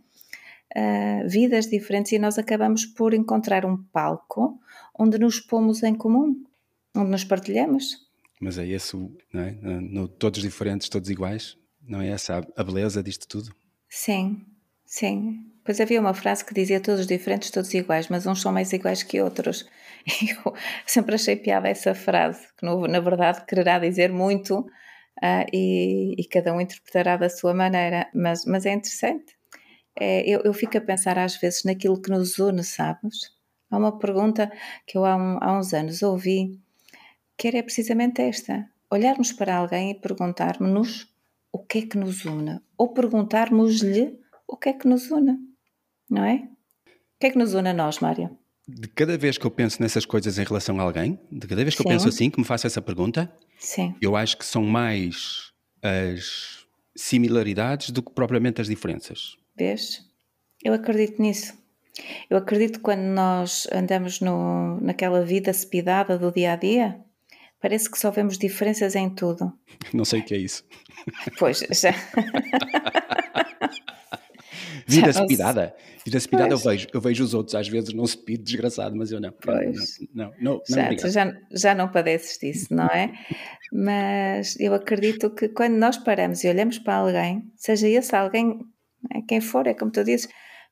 Uh, 0.77 1.29
vidas 1.29 1.67
diferentes 1.67 2.13
e 2.13 2.19
nós 2.19 2.39
acabamos 2.39 2.87
por 2.87 3.13
encontrar 3.13 3.67
um 3.67 3.77
palco 3.77 4.61
onde 4.97 5.19
nos 5.19 5.41
pomos 5.41 5.83
em 5.83 5.95
comum 5.95 6.45
onde 6.95 7.11
nos 7.11 7.25
partilhamos. 7.25 8.09
Mas 8.41 8.59
é 8.59 8.67
esse, 8.67 8.97
não 9.33 9.43
é? 9.43 9.53
No, 9.53 10.09
todos 10.09 10.41
diferentes, 10.41 10.89
todos 10.89 11.11
iguais, 11.11 11.57
não 11.87 12.01
é 12.01 12.09
essa 12.09 12.47
a 12.57 12.65
beleza 12.65 13.03
disto 13.03 13.29
tudo? 13.29 13.55
Sim, 13.89 14.45
sim. 14.85 15.45
Pois 15.65 15.81
havia 15.81 16.01
uma 16.01 16.15
frase 16.15 16.45
que 16.45 16.55
dizia 16.55 16.81
todos 16.81 17.07
diferentes, 17.07 17.51
todos 17.51 17.73
iguais, 17.75 18.09
mas 18.09 18.27
uns 18.27 18.41
são 18.41 18.53
mais 18.53 18.73
iguais 18.73 19.03
que 19.03 19.21
outros. 19.21 19.69
E 20.23 20.31
eu 20.31 20.55
sempre 20.87 21.15
achei 21.15 21.37
piada 21.37 21.69
essa 21.69 21.95
frase, 21.95 22.47
que 22.57 22.65
na 22.65 23.01
verdade 23.01 23.45
quererá 23.45 23.79
dizer 23.79 24.11
muito 24.11 24.61
uh, 24.61 25.47
e, 25.53 26.15
e, 26.19 26.25
cada 26.25 26.55
um 26.55 26.61
interpretará 26.61 27.19
da 27.19 27.29
sua 27.29 27.53
maneira, 27.53 28.09
mas, 28.15 28.47
mas 28.47 28.65
é 28.65 28.73
interessante. 28.73 29.37
É, 30.01 30.29
eu, 30.29 30.41
eu 30.45 30.55
fico 30.55 30.79
a 30.79 30.81
pensar 30.81 31.19
às 31.19 31.37
vezes 31.37 31.63
naquilo 31.65 32.01
que 32.01 32.11
nos 32.11 32.39
une, 32.39 32.65
sabes? 32.65 33.31
Há 33.71 33.77
uma 33.77 33.99
pergunta 33.99 34.51
que 34.87 34.97
eu 34.97 35.05
há, 35.05 35.15
um, 35.15 35.39
há 35.41 35.59
uns 35.59 35.73
anos 35.75 36.03
ouvi 36.03 36.59
que 37.37 37.49
era 37.49 37.63
precisamente 37.63 38.21
esta: 38.21 38.69
olharmos 38.91 39.33
para 39.33 39.57
alguém 39.57 39.91
e 39.91 39.95
perguntarmos-nos 39.95 41.07
o 41.53 41.59
que 41.59 41.79
é 41.79 41.83
que 41.83 41.99
nos 41.99 42.25
une, 42.25 42.61
ou 42.77 42.93
perguntarmos-lhe 42.93 44.19
o 44.47 44.57
que 44.57 44.71
é 44.71 44.73
que 44.73 44.89
nos 44.89 45.11
une, 45.11 45.39
não 46.09 46.25
é? 46.25 46.49
O 46.87 47.21
que 47.21 47.27
é 47.27 47.31
que 47.31 47.39
nos 47.39 47.55
une 47.55 47.69
a 47.69 47.75
nós, 47.75 47.99
Mário? 47.99 48.37
De 48.67 48.89
cada 48.89 49.19
vez 49.19 49.37
que 49.37 49.47
eu 49.47 49.51
penso 49.51 49.83
nessas 49.83 50.07
coisas 50.07 50.39
em 50.39 50.45
relação 50.45 50.79
a 50.81 50.83
alguém, 50.83 51.19
de 51.31 51.47
cada 51.47 51.63
vez 51.63 51.75
que 51.75 51.83
Sim. 51.83 51.89
eu 51.89 51.93
penso 51.93 52.09
assim, 52.09 52.31
que 52.31 52.39
me 52.39 52.45
faço 52.45 52.67
essa 52.67 52.81
pergunta, 52.81 53.33
Sim. 53.59 53.95
eu 54.01 54.17
acho 54.17 54.37
que 54.37 54.45
são 54.45 54.63
mais 54.63 55.53
as 55.83 56.67
similaridades 56.97 57.91
do 57.91 58.03
que 58.03 58.13
propriamente 58.13 58.61
as 58.61 58.69
diferenças. 58.69 59.37
Vês? 59.61 60.03
Eu 60.65 60.73
acredito 60.73 61.21
nisso. 61.21 61.55
Eu 62.31 62.39
acredito 62.39 62.79
que 62.79 62.85
quando 62.85 63.03
nós 63.03 63.69
andamos 63.71 64.21
no, 64.21 64.81
naquela 64.81 65.23
vida 65.23 65.53
cepidada 65.53 66.19
do 66.19 66.33
dia 66.33 66.55
a 66.55 66.57
dia, 66.57 67.05
Parece 67.61 67.91
que 67.91 67.99
só 67.99 68.11
vemos 68.11 68.39
diferenças 68.39 68.97
em 68.97 69.11
tudo. 69.11 69.53
Não 69.93 70.05
sei 70.05 70.21
o 70.21 70.25
que 70.25 70.35
é 70.35 70.39
isso. 70.39 70.65
Pois, 71.39 71.59
já. 71.59 71.93
Vida 74.87 75.13
speedada. 75.13 75.77
Vida 76.05 76.19
speedada 76.19 76.55
eu 76.55 76.59
vejo. 76.59 76.89
Eu 76.93 77.01
vejo 77.01 77.23
os 77.23 77.35
outros 77.35 77.55
às 77.55 77.69
vezes 77.69 77.93
não 77.93 78.05
speed 78.07 78.43
desgraçado, 78.43 78.97
mas 78.97 79.13
eu 79.13 79.21
não. 79.21 79.31
Pois. 79.31 80.01
Não, 80.13 80.33
não, 80.41 80.55
não, 80.55 80.63
já, 80.69 80.91
não 80.91 80.99
já, 81.11 81.41
já 81.53 81.75
não 81.75 81.89
padeces 81.93 82.39
disso, 82.39 82.75
não 82.75 82.87
é? 82.87 83.13
mas 83.73 84.59
eu 84.59 84.75
acredito 84.75 85.31
que 85.31 85.49
quando 85.49 85.75
nós 85.75 85.97
paramos 85.97 86.43
e 86.43 86.49
olhamos 86.49 86.79
para 86.79 86.97
alguém, 86.97 87.45
seja 87.57 87.87
esse 87.87 88.17
alguém, 88.17 88.59
é, 89.15 89.23
quem 89.23 89.41
for, 89.41 89.67
é 89.67 89.75
como 89.75 89.91
tu 89.91 90.05
dizes, 90.05 90.29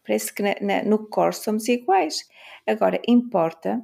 parece 0.06 0.32
que 0.32 0.42
na, 0.42 0.54
na, 0.60 0.82
no 0.82 1.08
core 1.08 1.34
somos 1.34 1.68
iguais. 1.68 2.24
Agora, 2.66 3.00
importa 3.06 3.80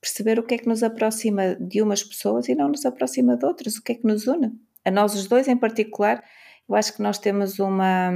perceber 0.00 0.38
o 0.38 0.42
que 0.42 0.54
é 0.54 0.58
que 0.58 0.68
nos 0.68 0.82
aproxima 0.82 1.56
de 1.56 1.82
umas 1.82 2.02
pessoas 2.02 2.48
e 2.48 2.54
não 2.54 2.68
nos 2.68 2.86
aproxima 2.86 3.36
de 3.36 3.44
outras, 3.44 3.76
o 3.76 3.82
que 3.82 3.92
é 3.92 3.94
que 3.96 4.06
nos 4.06 4.26
une. 4.26 4.52
A 4.84 4.90
nós 4.90 5.14
os 5.14 5.26
dois 5.26 5.48
em 5.48 5.56
particular, 5.56 6.22
eu 6.68 6.74
acho 6.74 6.94
que 6.94 7.02
nós 7.02 7.18
temos 7.18 7.58
uma, 7.58 8.12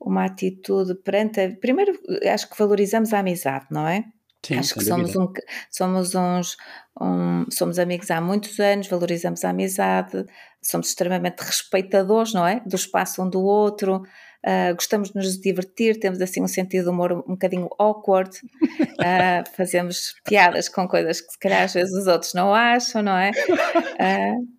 uma 0.00 0.24
atitude 0.24 0.94
perante. 0.94 1.40
A, 1.40 1.50
primeiro, 1.56 1.92
acho 2.32 2.48
que 2.48 2.58
valorizamos 2.58 3.12
a 3.12 3.18
amizade, 3.18 3.66
não 3.70 3.86
é? 3.86 4.04
Sim, 4.44 4.58
acho 4.58 4.74
que 4.74 4.84
somos, 4.84 5.16
um, 5.16 5.32
somos 5.70 6.14
uns 6.14 6.56
um, 7.00 7.44
somos 7.50 7.78
amigos 7.80 8.10
há 8.10 8.20
muitos 8.20 8.60
anos, 8.60 8.86
valorizamos 8.86 9.44
a 9.44 9.50
amizade, 9.50 10.24
somos 10.62 10.88
extremamente 10.88 11.40
respeitadores, 11.40 12.32
não 12.32 12.46
é? 12.46 12.60
Do 12.64 12.76
espaço 12.76 13.22
um 13.22 13.28
do 13.28 13.42
outro, 13.42 14.02
uh, 14.46 14.74
gostamos 14.74 15.10
de 15.10 15.16
nos 15.16 15.38
divertir, 15.40 15.98
temos 15.98 16.20
assim 16.20 16.42
um 16.42 16.48
sentido 16.48 16.84
de 16.84 16.90
humor 16.90 17.12
um 17.12 17.32
bocadinho 17.32 17.68
awkward, 17.78 18.30
uh, 18.38 19.50
fazemos 19.56 20.14
piadas 20.24 20.68
com 20.68 20.86
coisas 20.86 21.20
que 21.20 21.32
se 21.32 21.38
calhar 21.38 21.64
às 21.64 21.74
vezes 21.74 21.94
os 21.94 22.06
outros 22.06 22.32
não 22.34 22.54
acham, 22.54 23.02
não 23.02 23.16
é? 23.16 23.30
Uh, 23.30 24.56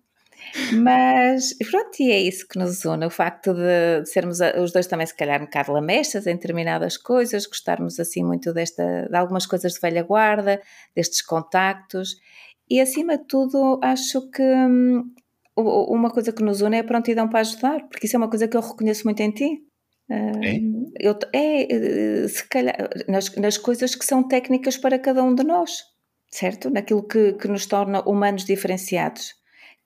mas 0.72 1.54
pronto, 1.70 2.00
e 2.00 2.10
é 2.10 2.20
isso 2.20 2.46
que 2.48 2.58
nos 2.58 2.84
une, 2.84 3.06
o 3.06 3.10
facto 3.10 3.52
de 3.52 4.06
sermos 4.06 4.38
os 4.60 4.72
dois 4.72 4.86
também 4.86 5.06
se 5.06 5.14
calhar 5.14 5.40
um 5.40 5.44
bocado 5.44 5.72
lamechas 5.72 6.26
em 6.26 6.34
determinadas 6.34 6.96
coisas, 6.96 7.46
gostarmos 7.46 8.00
assim 8.00 8.24
muito 8.24 8.52
desta, 8.52 9.06
de 9.10 9.16
algumas 9.16 9.46
coisas 9.46 9.74
de 9.74 9.80
velha 9.80 10.02
guarda, 10.02 10.60
destes 10.94 11.22
contactos, 11.22 12.16
e 12.70 12.80
acima 12.80 13.18
de 13.18 13.24
tudo 13.24 13.78
acho 13.82 14.30
que 14.30 14.42
hum, 14.42 15.12
uma 15.56 16.10
coisa 16.10 16.32
que 16.32 16.42
nos 16.42 16.60
une 16.60 16.76
é 16.76 16.80
a 16.80 16.84
prontidão 16.84 17.28
para 17.28 17.40
ajudar, 17.40 17.88
porque 17.88 18.06
isso 18.06 18.16
é 18.16 18.18
uma 18.18 18.30
coisa 18.30 18.46
que 18.46 18.56
eu 18.56 18.60
reconheço 18.60 19.04
muito 19.04 19.20
em 19.20 19.30
ti. 19.30 19.67
Eu, 20.98 21.18
é, 21.32 22.26
se 22.28 22.48
calhar, 22.48 22.76
nas, 23.06 23.34
nas 23.36 23.58
coisas 23.58 23.94
que 23.94 24.04
são 24.04 24.26
técnicas 24.26 24.76
para 24.76 24.98
cada 24.98 25.22
um 25.22 25.34
de 25.34 25.44
nós, 25.44 25.84
certo? 26.30 26.70
Naquilo 26.70 27.02
que, 27.02 27.34
que 27.34 27.48
nos 27.48 27.66
torna 27.66 28.00
humanos 28.00 28.44
diferenciados. 28.44 29.34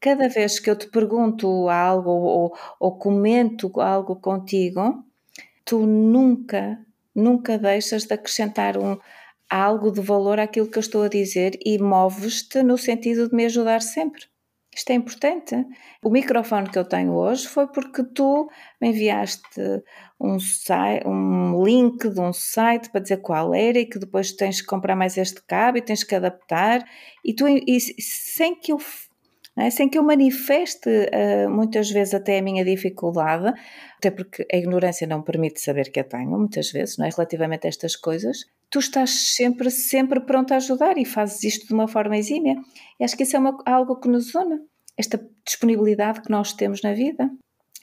Cada 0.00 0.29
vez 0.29 0.59
que 0.59 0.71
eu 0.71 0.76
te 0.76 0.88
pergunto 0.88 1.69
algo 1.69 2.11
ou, 2.11 2.57
ou 2.81 2.99
comento 2.99 3.81
algo 3.81 4.17
contigo, 4.17 5.05
tu 5.64 5.87
nunca, 5.87 6.79
nunca 7.14 7.59
deixas 7.59 8.05
de 8.05 8.14
acrescentar 8.14 8.76
um, 8.76 8.99
algo 9.49 9.93
de 9.93 10.00
valor 10.00 10.41
àquilo 10.41 10.69
que 10.69 10.79
eu 10.79 10.81
estou 10.81 11.02
a 11.02 11.09
dizer 11.09 11.59
e 11.64 11.79
moves-te 11.79 12.62
no 12.62 12.79
sentido 12.79 13.29
de 13.29 13.35
me 13.35 13.45
ajudar 13.45 13.83
sempre. 13.83 14.32
Isto 14.75 14.91
é 14.91 14.95
importante. 14.95 15.67
O 16.02 16.09
microfone 16.09 16.71
que 16.71 16.79
eu 16.79 16.85
tenho 16.85 17.12
hoje 17.12 17.47
foi 17.47 17.67
porque 17.67 18.02
tu 18.02 18.49
me 18.81 18.88
enviaste 18.88 19.61
um, 20.19 20.41
site, 20.41 21.07
um 21.07 21.62
link 21.62 22.09
de 22.09 22.21
um 22.21 22.33
site 22.33 22.88
para 22.88 23.02
dizer 23.02 23.19
qual 23.19 23.55
era 23.55 23.79
e 23.79 23.85
que 23.85 23.99
depois 23.99 24.33
tens 24.33 24.62
que 24.62 24.67
comprar 24.67 24.97
mais 24.97 25.19
este 25.19 25.43
cabo 25.43 25.76
e 25.76 25.83
tens 25.83 26.02
que 26.02 26.14
adaptar 26.14 26.83
e 27.23 27.35
tu 27.35 27.47
e 27.47 27.81
sem 27.81 28.55
que 28.55 28.73
eu 28.73 28.79
é? 29.57 29.69
sem 29.69 29.88
que 29.88 29.99
eu 29.99 30.02
manifeste 30.02 30.88
uh, 30.88 31.50
muitas 31.50 31.91
vezes 31.91 32.14
até 32.14 32.38
a 32.38 32.43
minha 32.43 32.64
dificuldade, 32.64 33.52
até 33.99 34.11
porque 34.11 34.47
a 34.50 34.57
ignorância 34.57 35.07
não 35.07 35.23
permite 35.23 35.61
saber 35.61 35.91
que 35.91 36.00
a 36.00 36.05
tenho, 36.05 36.31
muitas 36.31 36.71
vezes, 36.73 36.97
não 36.97 37.05
é? 37.05 37.11
relativamente 37.11 37.67
a 37.67 37.69
estas 37.69 37.95
coisas, 37.95 38.47
tu 38.73 38.79
estás 38.79 39.11
sempre, 39.37 39.71
sempre 39.71 40.19
pronto 40.21 40.52
a 40.52 40.57
ajudar 40.57 40.97
e 40.97 41.05
fazes 41.05 41.45
isto 41.45 41.69
de 41.69 41.75
uma 41.75 41.87
forma 41.87 42.17
exímia. 42.17 42.57
E 42.99 43.05
acho 43.05 43.14
que 43.17 43.23
isso 43.23 43.37
é 43.37 43.38
uma, 43.38 43.57
algo 43.67 44.00
que 44.00 44.09
nos 44.09 44.35
une, 44.35 44.61
esta 44.97 45.21
disponibilidade 45.47 46.23
que 46.23 46.31
nós 46.31 46.55
temos 46.55 46.83
na 46.83 46.95
vida 46.95 47.31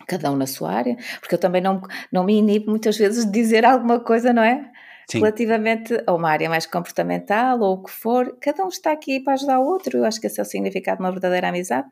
cada 0.08 0.32
um 0.32 0.36
na 0.36 0.48
sua 0.48 0.72
área, 0.72 0.96
porque 1.20 1.36
eu 1.36 1.40
também 1.40 1.62
não, 1.62 1.82
não 2.12 2.24
me 2.24 2.34
inibo 2.34 2.72
muitas 2.72 2.98
vezes 2.98 3.26
de 3.26 3.32
dizer 3.32 3.64
alguma 3.66 4.00
coisa, 4.00 4.34
não 4.34 4.42
é? 4.42 4.72
Sim. 5.12 5.20
Relativamente 5.20 6.02
a 6.08 6.14
uma 6.14 6.30
área 6.30 6.50
mais 6.50 6.66
comportamental 6.66 7.60
ou 7.60 7.76
o 7.76 7.84
que 7.84 7.92
for, 7.92 8.38
cada 8.40 8.64
um 8.64 8.70
está 8.70 8.92
aqui 8.92 9.20
para 9.20 9.34
ajudar 9.34 9.60
o 9.60 9.68
outro. 9.68 9.98
Eu 9.98 10.06
acho 10.06 10.20
que 10.20 10.26
esse 10.26 10.40
é 10.40 10.44
o 10.44 10.46
significado 10.46 10.98
de 10.98 11.04
uma 11.04 11.12
verdadeira 11.12 11.50
amizade 11.50 11.88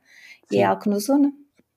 sim. 0.49 0.57
e 0.57 0.59
é 0.59 0.63
algo 0.63 0.81
que 0.81 0.89
nos 0.89 1.09
une. 1.09 1.31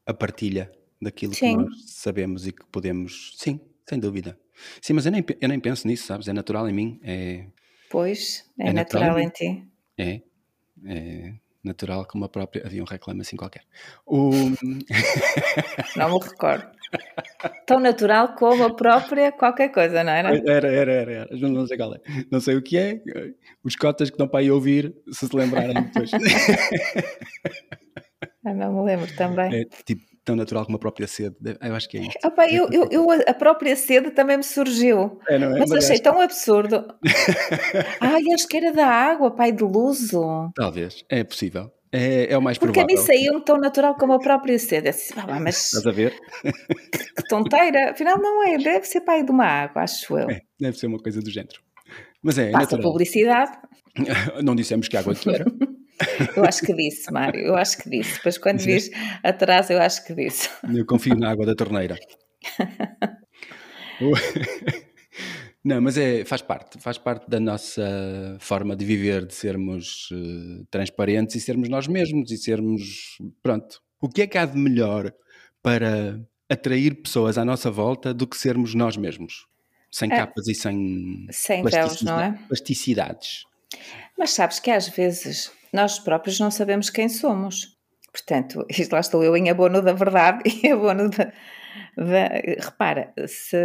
A 0.07 0.15
partilha 0.15 0.71
daquilo 1.03 1.35
sim. 1.35 1.59
que 1.59 1.65
nós 1.65 1.75
sabemos 1.89 2.47
e 2.47 2.53
que 2.53 2.65
podemos, 2.67 3.35
sim, 3.37 3.61
sem 3.91 3.99
dúvida. 3.99 4.39
Sim, 4.81 4.93
mas 4.93 5.05
eu 5.05 5.11
nem, 5.11 5.25
eu 5.41 5.49
nem 5.49 5.59
penso 5.59 5.87
nisso, 5.87 6.07
sabes? 6.07 6.29
É 6.29 6.33
natural 6.33 6.69
em 6.69 6.73
mim. 6.73 7.01
É, 7.03 7.45
pois, 7.91 8.49
é, 8.57 8.69
é 8.69 8.73
natural, 8.73 9.17
natural, 9.17 9.21
em 9.21 9.29
ti. 9.31 9.65
É, 9.99 10.23
é 10.87 11.33
natural 11.63 12.07
como 12.07 12.25
a 12.25 12.29
própria. 12.29 12.65
Havia 12.65 12.83
um 12.83 12.87
reclame 12.87 13.23
assim 13.23 13.37
qualquer. 13.37 13.65
O... 14.07 14.31
Não 15.97 16.09
me 16.09 16.25
recordo. 16.25 16.71
Tão 17.67 17.81
natural 17.81 18.35
como 18.37 18.63
a 18.65 18.75
própria 18.75 19.33
qualquer 19.33 19.71
coisa, 19.71 20.03
não 20.03 20.13
era? 20.13 20.37
Era, 20.37 20.69
era, 20.69 20.93
era. 20.93 21.13
era. 21.13 21.37
Não 21.37 21.65
sei 21.65 21.77
qual 21.77 21.95
é. 21.95 22.01
Não 22.31 22.41
sei 22.41 22.57
o 22.57 22.63
que 22.63 22.77
é. 22.77 23.01
Os 23.63 23.77
cotas 23.77 24.11
que 24.11 24.15
estão 24.15 24.27
para 24.27 24.41
aí 24.41 24.51
ouvir, 24.51 24.93
se 25.13 25.29
se 25.29 25.37
lembrarem 25.37 25.75
depois. 25.75 26.11
Eu 28.45 28.55
não 28.55 28.73
me 28.73 28.87
lembro 28.87 29.15
também. 29.15 29.61
É, 29.61 29.65
tipo, 29.85 30.03
tão 30.25 30.37
natural 30.37 30.65
como 30.65 30.77
a 30.77 30.81
própria 30.81 31.07
sede. 31.07 31.37
Eu 31.61 31.75
acho 31.75 31.89
que 31.89 31.99
é 31.99 32.01
isso. 32.03 32.19
Opa, 32.25 32.47
eu, 32.49 32.69
eu, 32.71 32.89
eu, 32.91 33.07
a 33.11 33.35
própria 33.35 33.75
sede 33.77 34.11
também 34.11 34.37
me 34.37 34.43
surgiu. 34.43 35.19
É, 35.29 35.37
é? 35.37 35.39
Mas, 35.39 35.71
mas 35.71 35.85
achei 35.85 35.99
tão 35.99 36.21
absurdo. 36.21 36.87
Ai, 38.01 38.23
acho 38.35 38.47
que 38.47 38.57
era 38.57 38.73
da 38.73 38.87
água, 38.87 39.31
pai 39.31 39.53
de 39.53 39.65
luso. 39.65 40.51
Talvez, 40.55 41.05
é 41.09 41.25
possível. 41.25 41.71
É, 41.93 42.33
é 42.33 42.39
o 42.39 42.43
mais 42.43 42.57
Porque 42.57 42.73
provável. 42.73 42.97
Porque 42.97 43.11
a 43.11 43.17
mim 43.17 43.25
saiu 43.25 43.41
tão 43.41 43.59
natural 43.59 43.97
como 43.97 44.13
a 44.13 44.19
própria 44.19 44.59
sede. 44.59 44.89
Assim, 44.89 45.15
ah, 45.17 45.41
mas... 45.41 45.67
Estás 45.67 45.87
a 45.87 45.91
ver? 45.91 46.15
Que 47.17 47.29
tonteira. 47.29 47.91
Afinal, 47.91 48.19
não 48.19 48.47
é. 48.47 48.57
Deve 48.57 48.87
ser 48.87 49.01
pai 49.01 49.25
de 49.25 49.31
uma 49.31 49.45
água, 49.45 49.83
acho 49.83 50.17
eu. 50.17 50.31
É, 50.31 50.41
deve 50.59 50.79
ser 50.79 50.87
uma 50.87 50.99
coisa 50.99 51.21
do 51.21 51.31
género. 51.31 51.61
Mas 52.23 52.39
é, 52.39 52.49
é 52.49 52.53
Passa 52.53 52.77
natural. 52.77 52.93
publicidade. 52.93 53.59
Não 54.43 54.55
dissemos 54.55 54.89
que 54.89 54.97
água 54.97 55.15
que 55.15 55.29
era. 55.29 55.45
Eu 56.37 56.45
acho 56.45 56.63
que 56.63 56.75
disse, 56.75 57.13
Mário, 57.13 57.41
eu 57.41 57.57
acho 57.57 57.79
que 57.79 57.91
disse. 57.91 58.15
Depois, 58.15 58.39
quando 58.39 58.59
vis 58.61 58.91
atrás, 59.23 59.71
eu 59.71 59.81
acho 59.81 60.05
que 60.05 60.15
disse. 60.15 60.49
Eu 60.75 60.87
confio 60.87 61.15
na 61.17 61.31
água 61.31 61.47
da 61.47 61.55
torneira. 61.55 61.99
Não, 65.63 65.81
mas 65.81 65.99
é, 65.99 66.25
faz 66.25 66.41
parte, 66.41 66.79
faz 66.81 66.97
parte 66.97 67.29
da 67.29 67.39
nossa 67.39 67.83
forma 68.41 68.75
de 68.75 68.85
viver, 68.85 69.27
de 69.27 69.35
sermos 69.35 70.09
uh, 70.11 70.65
transparentes 70.71 71.37
e 71.37 71.41
sermos 71.41 71.69
nós 71.69 71.87
mesmos 71.87 72.31
e 72.31 72.39
sermos, 72.39 73.19
pronto. 73.43 73.81
O 74.01 74.09
que 74.09 74.23
é 74.23 74.27
que 74.27 74.39
há 74.39 74.47
de 74.47 74.57
melhor 74.57 75.13
para 75.63 76.19
atrair 76.49 77.03
pessoas 77.03 77.37
à 77.37 77.45
nossa 77.45 77.71
volta 77.71 78.15
do 78.15 78.27
que 78.27 78.39
sermos 78.39 78.75
nós 78.75 78.97
mesmos? 78.97 79.47
Sem 79.93 80.11
é, 80.11 80.17
capas 80.17 80.49
e 80.49 80.55
sem, 80.55 81.27
sem 81.31 81.63
véus, 81.63 82.01
não 82.01 82.19
é? 82.19 82.39
plasticidades. 82.49 83.45
Mas 84.19 84.31
sabes 84.31 84.59
que 84.59 84.71
às 84.71 84.89
vezes 84.89 85.53
nós 85.73 85.99
próprios 85.99 86.39
não 86.39 86.51
sabemos 86.51 86.91
quem 86.91 87.09
somos. 87.09 87.79
Portanto, 88.13 88.67
isto 88.71 88.93
lá 88.93 89.01
estou 89.01 89.23
eu 89.23 89.37
em 89.37 89.51
abono 89.51 89.83
da 89.83 89.93
verdade 89.93 90.43
e 90.63 90.71
abono 90.71 91.09
da. 91.11 91.33
da 91.97 92.29
repara, 92.59 93.13
se 93.27 93.57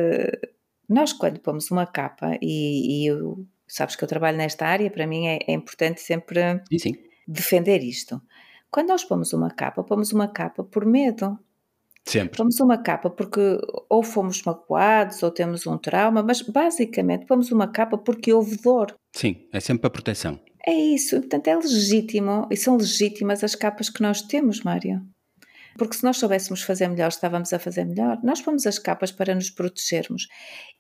nós 0.87 1.13
quando 1.13 1.39
pomos 1.39 1.71
uma 1.71 1.85
capa, 1.85 2.37
e, 2.41 3.03
e 3.03 3.07
eu, 3.07 3.45
sabes 3.67 3.95
que 3.95 4.03
eu 4.03 4.07
trabalho 4.07 4.37
nesta 4.37 4.67
área, 4.67 4.89
para 4.91 5.07
mim 5.07 5.27
é, 5.27 5.39
é 5.47 5.53
importante 5.53 5.99
sempre 6.01 6.61
defender 7.27 7.81
isto. 7.81 8.21
Quando 8.69 8.89
nós 8.89 9.03
pomos 9.03 9.33
uma 9.33 9.49
capa, 9.49 9.83
pomos 9.83 10.11
uma 10.11 10.27
capa 10.27 10.63
por 10.63 10.85
medo. 10.85 11.39
Sempre. 12.07 12.37
Pomos 12.37 12.59
uma 12.59 12.77
capa 12.77 13.09
porque 13.09 13.39
ou 13.89 14.03
fomos 14.03 14.43
magoados 14.43 15.23
ou 15.23 15.31
temos 15.31 15.65
um 15.65 15.77
trauma, 15.77 16.21
mas 16.21 16.41
basicamente 16.41 17.25
pomos 17.25 17.51
uma 17.51 17.67
capa 17.67 17.97
porque 17.97 18.31
houve 18.31 18.57
dor. 18.57 18.95
Sim, 19.15 19.47
é 19.51 19.59
sempre 19.59 19.87
a 19.87 19.89
proteção. 19.89 20.39
É 20.67 20.73
isso, 20.73 21.19
portanto 21.19 21.47
é 21.47 21.55
legítimo 21.55 22.47
e 22.51 22.57
são 22.57 22.77
legítimas 22.77 23.43
as 23.43 23.55
capas 23.55 23.89
que 23.89 24.01
nós 24.01 24.21
temos, 24.21 24.61
Mário. 24.61 25.01
Porque 25.77 25.95
se 25.95 26.03
nós 26.03 26.17
soubéssemos 26.17 26.61
fazer 26.61 26.87
melhor, 26.87 27.09
estávamos 27.09 27.51
a 27.51 27.59
fazer 27.59 27.83
melhor. 27.83 28.19
Nós 28.23 28.41
pomos 28.41 28.65
as 28.65 28.79
capas 28.79 29.11
para 29.11 29.35
nos 29.35 29.49
protegermos 29.49 30.27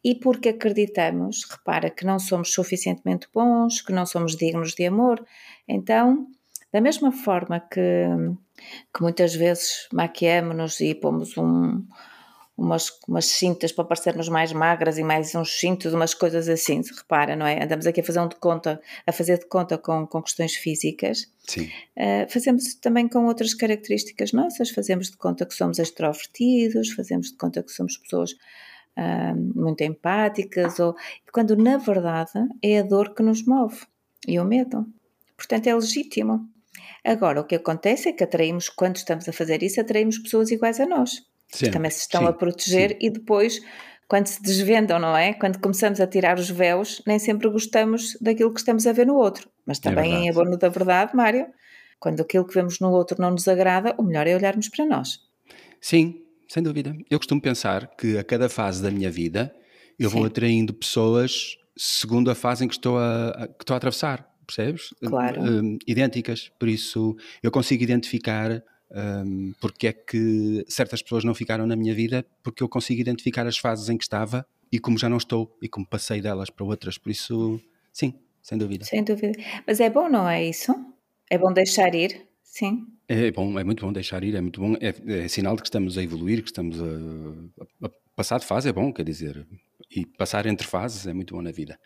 e 0.03 0.15
porque 0.15 0.49
acreditamos, 0.49 1.45
repara, 1.49 1.89
que 1.89 2.05
não 2.05 2.17
somos 2.17 2.53
suficientemente 2.53 3.27
bons, 3.33 3.81
que 3.81 3.91
não 3.91 4.05
somos 4.05 4.35
dignos 4.35 4.73
de 4.73 4.85
amor. 4.85 5.23
Então, 5.67 6.27
da 6.71 6.79
mesma 6.79 7.11
forma 7.11 7.59
que, 7.59 7.81
que 8.93 9.01
muitas 9.01 9.35
vezes 9.35 9.87
maquiamos-nos 9.91 10.79
e 10.79 10.95
pomos 10.95 11.37
um, 11.37 11.85
umas, 12.57 12.89
umas 13.07 13.25
cintas 13.25 13.71
para 13.71 13.83
parecermos 13.83 14.29
mais 14.29 14.53
magras 14.53 14.97
e 14.97 15.03
mais 15.03 15.35
uns 15.35 15.59
cintos, 15.59 15.93
umas 15.93 16.13
coisas 16.13 16.47
assim, 16.47 16.81
se 16.81 16.93
repara, 16.93 17.35
não 17.35 17.45
é? 17.45 17.63
Andamos 17.63 17.85
aqui 17.85 17.99
a 17.99 18.03
fazer 18.03 18.19
um 18.19 18.27
de 18.27 18.37
conta, 18.37 18.81
a 19.05 19.11
fazer 19.11 19.39
de 19.39 19.45
conta 19.47 19.77
com, 19.77 20.07
com 20.07 20.21
questões 20.21 20.55
físicas. 20.55 21.31
Sim. 21.43 21.69
Uh, 21.97 22.31
fazemos 22.31 22.75
também 22.75 23.07
com 23.07 23.25
outras 23.25 23.53
características 23.53 24.31
nossas, 24.31 24.69
fazemos 24.69 25.11
de 25.11 25.17
conta 25.17 25.45
que 25.45 25.53
somos 25.53 25.79
extrovertidos, 25.79 26.91
fazemos 26.91 27.31
de 27.31 27.37
conta 27.37 27.61
que 27.61 27.71
somos 27.71 27.97
pessoas 27.97 28.31
uh, 28.31 29.35
muito 29.53 29.81
empáticas, 29.81 30.79
ou 30.79 30.95
quando 31.33 31.57
na 31.57 31.77
verdade 31.77 32.31
é 32.61 32.79
a 32.79 32.83
dor 32.83 33.13
que 33.13 33.21
nos 33.21 33.45
move 33.45 33.81
e 34.25 34.39
o 34.39 34.45
medo. 34.45 34.85
Portanto, 35.35 35.67
é 35.67 35.75
legítimo. 35.75 36.49
Agora, 37.05 37.41
o 37.41 37.43
que 37.45 37.55
acontece 37.55 38.09
é 38.09 38.13
que 38.13 38.23
atraímos, 38.23 38.67
quando 38.67 38.95
estamos 38.95 39.29
a 39.29 39.31
fazer 39.31 39.61
isso, 39.61 39.79
atraímos 39.79 40.17
pessoas 40.17 40.49
iguais 40.51 40.79
a 40.79 40.85
nós 40.85 41.21
Sim, 41.49 41.71
também 41.71 41.91
se 41.91 42.01
estão 42.01 42.21
sim, 42.21 42.27
a 42.27 42.33
proteger 42.33 42.91
sim. 42.91 42.97
e 42.99 43.09
depois 43.09 43.61
quando 44.07 44.27
se 44.27 44.41
desvendam, 44.41 44.99
não 44.99 45.17
é? 45.17 45.33
Quando 45.33 45.59
começamos 45.59 45.99
a 45.99 46.05
tirar 46.05 46.37
os 46.37 46.49
véus, 46.49 47.01
nem 47.07 47.17
sempre 47.17 47.49
gostamos 47.49 48.17
daquilo 48.21 48.53
que 48.53 48.59
estamos 48.59 48.85
a 48.85 48.91
ver 48.91 49.07
no 49.07 49.15
outro. 49.15 49.49
Mas 49.65 49.79
é 49.79 49.81
também 49.81 50.13
é 50.13 50.17
em 50.19 50.29
abono 50.29 50.57
da 50.57 50.69
verdade, 50.69 51.15
Mário, 51.15 51.47
quando 51.99 52.21
aquilo 52.21 52.45
que 52.45 52.53
vemos 52.53 52.79
no 52.79 52.91
outro 52.91 53.19
não 53.19 53.31
nos 53.31 53.47
agrada, 53.47 53.95
o 53.97 54.03
melhor 54.03 54.27
é 54.27 54.35
olharmos 54.35 54.69
para 54.69 54.85
nós. 54.85 55.19
Sim, 55.81 56.21
sem 56.47 56.61
dúvida. 56.61 56.95
Eu 57.09 57.17
costumo 57.17 57.41
pensar 57.41 57.87
que 57.97 58.17
a 58.17 58.23
cada 58.23 58.47
fase 58.47 58.83
da 58.83 58.91
minha 58.91 59.09
vida 59.09 59.53
eu 59.97 60.09
vou 60.09 60.25
atraindo 60.25 60.73
pessoas 60.73 61.57
segundo 61.77 62.29
a 62.29 62.35
fase 62.35 62.63
em 62.63 62.67
que 62.67 62.75
estou 62.75 62.97
a, 62.97 63.47
que 63.57 63.63
estou 63.63 63.73
a 63.73 63.77
atravessar, 63.77 64.34
percebes? 64.45 64.93
Claro. 65.03 65.41
Um, 65.41 65.77
idênticas. 65.87 66.51
Por 66.59 66.69
isso 66.69 67.15
eu 67.41 67.51
consigo 67.51 67.83
identificar 67.83 68.63
um, 68.91 69.53
porque 69.59 69.87
é 69.87 69.93
que 69.93 70.65
certas 70.67 71.01
pessoas 71.01 71.23
não 71.23 71.33
ficaram 71.33 71.65
na 71.65 71.75
minha 71.75 71.93
vida, 71.93 72.25
porque 72.43 72.63
eu 72.63 72.69
consigo 72.69 73.01
identificar 73.01 73.45
as 73.47 73.57
fases 73.57 73.89
em 73.89 73.97
que 73.97 74.03
estava 74.03 74.45
e 74.71 74.79
como 74.79 74.97
já 74.97 75.09
não 75.09 75.17
estou 75.17 75.55
e 75.61 75.67
como 75.67 75.85
passei 75.85 76.21
delas 76.21 76.49
para 76.49 76.65
outras. 76.65 76.97
Por 76.97 77.09
isso, 77.09 77.59
sim, 77.91 78.13
sem 78.41 78.57
dúvida. 78.57 78.85
Sem 78.85 79.03
dúvida. 79.03 79.37
Mas 79.65 79.79
é 79.79 79.89
bom, 79.89 80.09
não 80.09 80.27
é 80.29 80.43
isso? 80.43 80.73
É 81.29 81.37
bom 81.37 81.51
deixar 81.51 81.93
ir, 81.95 82.27
sim. 82.43 82.85
É 83.07 83.31
bom, 83.31 83.59
é 83.59 83.63
muito 83.63 83.85
bom 83.85 83.93
deixar 83.93 84.23
ir, 84.23 84.35
é 84.35 84.41
muito 84.41 84.59
bom, 84.59 84.75
é, 84.79 85.23
é 85.23 85.27
sinal 85.27 85.55
de 85.55 85.61
que 85.61 85.67
estamos 85.67 85.97
a 85.97 86.03
evoluir, 86.03 86.41
que 86.41 86.49
estamos 86.49 86.79
a, 86.81 86.85
a, 86.85 87.87
a, 87.87 87.91
passar 88.15 88.39
de 88.39 88.45
fase, 88.45 88.69
é 88.69 88.73
bom, 88.73 88.91
quer 88.91 89.03
dizer, 89.03 89.45
e 89.91 90.05
passar 90.05 90.45
entre 90.45 90.65
fases 90.65 91.05
é 91.05 91.13
muito 91.13 91.35
bom 91.35 91.41
na 91.41 91.51
vida. 91.51 91.79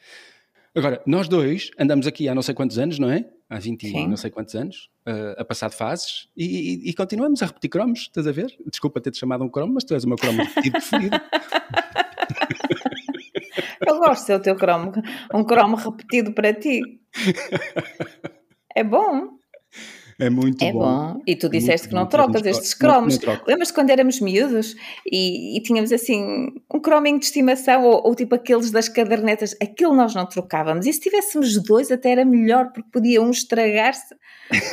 Agora, 0.76 1.02
nós 1.06 1.28
dois 1.28 1.72
andamos 1.80 2.06
aqui 2.08 2.28
há 2.30 2.36
não 2.36 2.42
sei 2.42 2.54
quantos 2.54 2.78
anos, 2.78 3.00
não 3.00 3.10
é? 3.10 3.26
Há 3.50 3.58
20 3.60 3.84
e 3.88 4.08
não 4.08 4.18
sei 4.18 4.30
quantos 4.30 4.54
anos, 4.56 4.90
uh, 5.08 5.42
a 5.42 5.46
passar 5.46 5.70
de 5.70 5.76
fases, 5.76 6.28
e, 6.38 6.46
e- 6.86 6.90
e 6.90 6.94
continuamos 6.94 7.42
a 7.42 7.48
repetir 7.48 7.70
cromos, 7.72 8.02
estás 8.02 8.28
a 8.28 8.32
ver? 8.32 8.56
Desculpa 8.70 9.02
ter-te 9.02 9.18
chamado 9.18 9.44
um 9.44 9.50
cromo, 9.50 9.74
mas 9.74 9.84
tu 9.84 9.94
és 9.96 10.04
o 10.04 10.08
meu 10.08 10.18
cromo 10.18 10.44
repetido 10.44 10.72
preferido. 10.74 11.18
Eu 13.88 13.98
gosto 13.98 14.22
de 14.22 14.26
ser 14.28 14.36
o 14.36 14.40
teu 14.42 14.56
cromo, 14.56 14.92
um 15.34 15.44
cromo 15.44 15.76
repetido 15.76 16.34
para 16.34 16.54
ti. 16.54 16.82
É 18.76 18.84
bom, 18.84 19.39
É 20.20 20.30
muito 20.30 20.64
é 20.64 20.72
bom. 20.74 20.80
bom. 21.14 21.22
E 21.26 21.36
tu 21.36 21.48
É 21.48 21.50
disseste 21.50 21.88
que 21.88 21.94
não 21.96 22.06
termos 22.06 22.32
trocas 22.42 22.46
estes 22.58 22.78
não- 22.82 22.90
não 23.02 23.08
cromos. 23.18 23.42
Lembras-te 23.48 23.74
quando 23.74 23.90
éramos 23.90 24.20
miúdos 24.20 24.76
e, 25.10 25.58
e 25.58 25.62
tínhamos 25.62 25.92
assim 25.94 26.48
um 26.74 26.80
crominho 26.80 27.18
de 27.20 27.26
estimação 27.26 27.86
ou, 27.86 28.02
ou 28.06 28.14
tipo 28.16 28.36
aqueles 28.36 28.70
das 28.70 28.90
cadernetas? 28.90 29.56
Aquilo 29.62 29.96
nós 29.96 30.14
não 30.14 30.26
trocávamos. 30.26 30.86
E 30.86 30.92
se 30.94 31.00
tivéssemos 31.00 31.58
dois 31.64 31.90
até 31.92 32.12
era 32.12 32.26
melhor 32.26 32.72
porque 32.74 32.90
podia 32.92 33.22
um 33.22 33.32
estragar-se. 33.32 34.14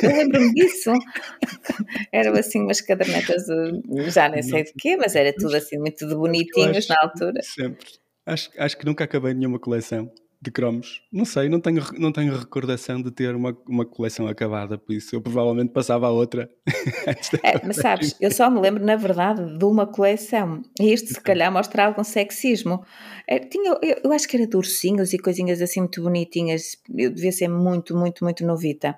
Eu 0.03 0.09
lembro-me 0.09 0.53
disso. 0.53 0.91
Eram 2.11 2.33
assim 2.33 2.61
umas 2.61 2.81
cadernetas, 2.81 3.43
de- 3.45 4.09
já 4.11 4.27
nem 4.29 4.41
sei 4.41 4.63
de 4.63 4.73
quê, 4.77 4.97
mas 4.97 5.15
era 5.15 5.33
tudo 5.33 5.55
assim 5.55 5.77
muito 5.77 6.07
de 6.07 6.15
bonitinhos 6.15 6.77
acho- 6.77 6.89
na 6.89 6.95
altura. 7.01 7.41
Sempre. 7.43 7.87
Acho, 8.25 8.49
acho 8.57 8.77
que 8.77 8.85
nunca 8.85 9.05
acabei 9.05 9.33
nenhuma 9.33 9.57
coleção 9.59 10.11
de 10.39 10.51
cromos. 10.51 11.01
Não 11.11 11.25
sei, 11.25 11.49
não 11.49 11.59
tenho, 11.59 11.83
não 11.97 12.11
tenho 12.11 12.37
recordação 12.37 13.01
de 13.01 13.11
ter 13.11 13.35
uma, 13.35 13.57
uma 13.67 13.85
coleção 13.85 14.27
acabada, 14.27 14.77
por 14.77 14.93
isso 14.93 15.15
eu 15.15 15.21
provavelmente 15.21 15.71
passava 15.71 16.07
a 16.07 16.11
outra. 16.11 16.49
É, 17.43 17.65
mas 17.65 17.77
sabes, 17.77 18.15
eu 18.19 18.31
só 18.31 18.49
me 18.49 18.59
lembro, 18.59 18.83
na 18.83 18.95
verdade, 18.95 19.57
de 19.57 19.65
uma 19.65 19.85
coleção. 19.85 20.61
E 20.79 20.93
isto, 20.93 21.07
se 21.07 21.21
calhar, 21.21 21.51
mostra 21.51 21.85
algum 21.85 22.03
sexismo. 22.03 22.83
É, 23.27 23.39
tinha, 23.39 23.77
eu, 23.81 24.01
eu 24.03 24.11
acho 24.11 24.27
que 24.27 24.35
era 24.35 24.47
de 24.47 24.55
ursinhos 24.55 25.13
e 25.13 25.17
coisinhas 25.17 25.61
assim 25.61 25.81
muito 25.81 26.01
bonitinhas. 26.01 26.77
Eu 26.95 27.11
devia 27.11 27.31
ser 27.31 27.47
muito, 27.47 27.95
muito, 27.95 28.23
muito 28.23 28.45
novita. 28.45 28.97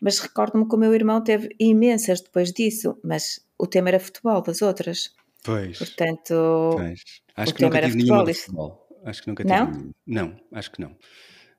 Mas 0.00 0.18
recordo-me 0.18 0.68
que 0.68 0.74
o 0.74 0.78
meu 0.78 0.94
irmão 0.94 1.22
teve 1.22 1.54
imensas 1.58 2.20
depois 2.20 2.52
disso. 2.52 2.96
Mas 3.02 3.40
o 3.58 3.66
tema 3.66 3.88
era 3.88 4.00
futebol 4.00 4.42
das 4.42 4.62
outras. 4.62 5.12
Pois, 5.42 5.78
Portanto, 5.78 6.72
pois. 6.76 7.00
Acho 7.36 7.52
o 7.52 7.54
que 7.54 7.62
nunca 7.62 7.80
tema 7.80 7.86
era 7.86 7.90
tive 7.90 8.34
futebol. 8.34 8.83
Acho 9.04 9.22
que 9.22 9.28
nunca 9.28 9.44
Não? 9.44 9.66
tive 9.66 9.78
nenhuma. 9.78 9.94
Não, 10.06 10.58
acho 10.58 10.70
que 10.72 10.80
não. 10.80 10.96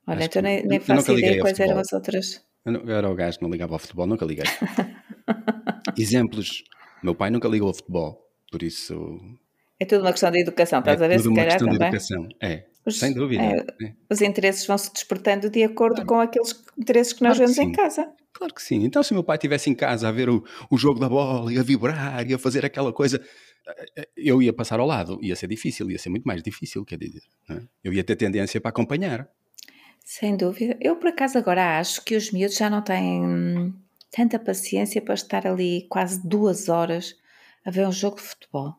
olha, 0.07 0.17
acho 0.17 0.27
então 0.27 0.41
que 0.41 0.47
nem, 0.47 0.61
não. 0.61 0.69
nem 0.69 0.79
faço 0.79 1.11
ideia 1.17 1.39
quais 1.41 1.59
eram 1.59 1.77
as 1.79 1.93
outras. 1.93 2.45
Eu, 2.65 2.71
não- 2.71 2.89
era 2.91 3.09
o 3.09 3.15
gajo 3.15 3.37
que 3.37 3.43
não 3.43 3.51
ligava 3.51 3.73
ao 3.73 3.79
futebol, 3.79 4.07
nunca 4.07 4.25
liguei. 4.25 4.45
Exemplos. 5.97 6.63
Meu 7.03 7.13
pai 7.15 7.29
nunca 7.29 7.47
ligou 7.47 7.67
ao 7.67 7.73
futebol, 7.73 8.27
por 8.51 8.63
isso. 8.63 9.19
É 9.79 9.85
tudo 9.85 10.01
uma 10.01 10.11
questão 10.11 10.31
de 10.31 10.39
educação, 10.39 10.79
estás 10.79 11.01
é 11.01 11.05
a 11.05 11.07
ver? 11.07 11.15
tudo 11.15 11.23
Se 11.23 11.27
uma 11.29 11.35
calhar 11.35 11.51
questão 11.51 11.67
de 11.69 11.73
também. 11.77 11.87
educação. 11.89 12.29
É, 12.41 12.65
Os- 12.85 12.97
sem 12.99 13.13
dúvida. 13.13 13.43
é, 13.43 13.57
É. 13.85 13.93
Os 14.09 14.21
interesses 14.21 14.65
vão 14.65 14.77
se 14.77 14.91
despertando 14.91 15.49
de 15.49 15.63
acordo 15.63 16.05
com 16.05 16.19
aqueles 16.19 16.63
interesses 16.77 17.13
que 17.13 17.23
nós 17.23 17.37
Claro 17.37 17.51
que 17.51 17.55
vemos 17.55 17.69
em 17.69 17.75
sim. 17.75 17.81
casa. 17.81 18.11
Claro 18.33 18.53
que 18.53 18.61
sim. 18.63 18.83
Então, 18.83 19.03
se 19.03 19.13
meu 19.13 19.23
pai 19.23 19.35
estivesse 19.37 19.69
em 19.69 19.75
casa 19.75 20.07
a 20.07 20.11
ver 20.11 20.29
o, 20.29 20.43
o 20.69 20.77
jogo 20.77 20.99
da 20.99 21.07
bola 21.07 21.53
e 21.53 21.59
a 21.59 21.63
vibrar 21.63 22.27
e 22.29 22.33
a 22.33 22.39
fazer 22.39 22.65
aquela 22.65 22.91
coisa, 22.91 23.21
eu 24.15 24.41
ia 24.41 24.53
passar 24.53 24.79
ao 24.79 24.87
lado. 24.87 25.19
Ia 25.21 25.35
ser 25.35 25.47
difícil, 25.47 25.89
ia 25.89 25.99
ser 25.99 26.09
muito 26.09 26.25
mais 26.25 26.41
difícil, 26.41 26.85
quer 26.85 26.97
dizer. 26.97 27.21
é? 27.49 27.61
Eu 27.83 27.93
ia 27.93 28.03
ter 28.03 28.15
tendência 28.15 28.59
para 28.61 28.69
acompanhar. 28.69 29.29
Sem 30.03 30.37
dúvida. 30.37 30.77
Eu, 30.79 30.97
por 30.97 31.07
acaso, 31.07 31.37
agora 31.37 31.79
acho 31.79 32.03
que 32.03 32.15
os 32.15 32.31
miúdos 32.31 32.55
já 32.55 32.69
não 32.69 32.81
têm 32.81 33.21
hum, 33.21 33.73
tanta 34.11 34.37
paciência 34.37 35.01
para 35.01 35.15
estar 35.15 35.47
ali 35.47 35.87
quase 35.89 36.25
duas 36.27 36.69
horas 36.69 37.15
a 37.65 37.71
ver 37.71 37.87
um 37.87 37.91
jogo 37.91 38.17
de 38.17 38.21
futebol. 38.21 38.75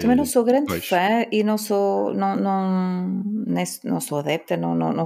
Também 0.00 0.16
não 0.16 0.24
sou 0.24 0.42
grande 0.42 0.66
pois. 0.66 0.88
fã 0.88 1.24
e 1.30 1.44
não 1.44 1.56
sou, 1.56 2.12
não, 2.12 2.34
não, 2.34 3.22
nem 3.46 3.64
não 3.84 4.00
sou 4.00 4.18
adepta, 4.18 4.56
não, 4.56 4.74
não, 4.74 4.92
não, 4.92 5.04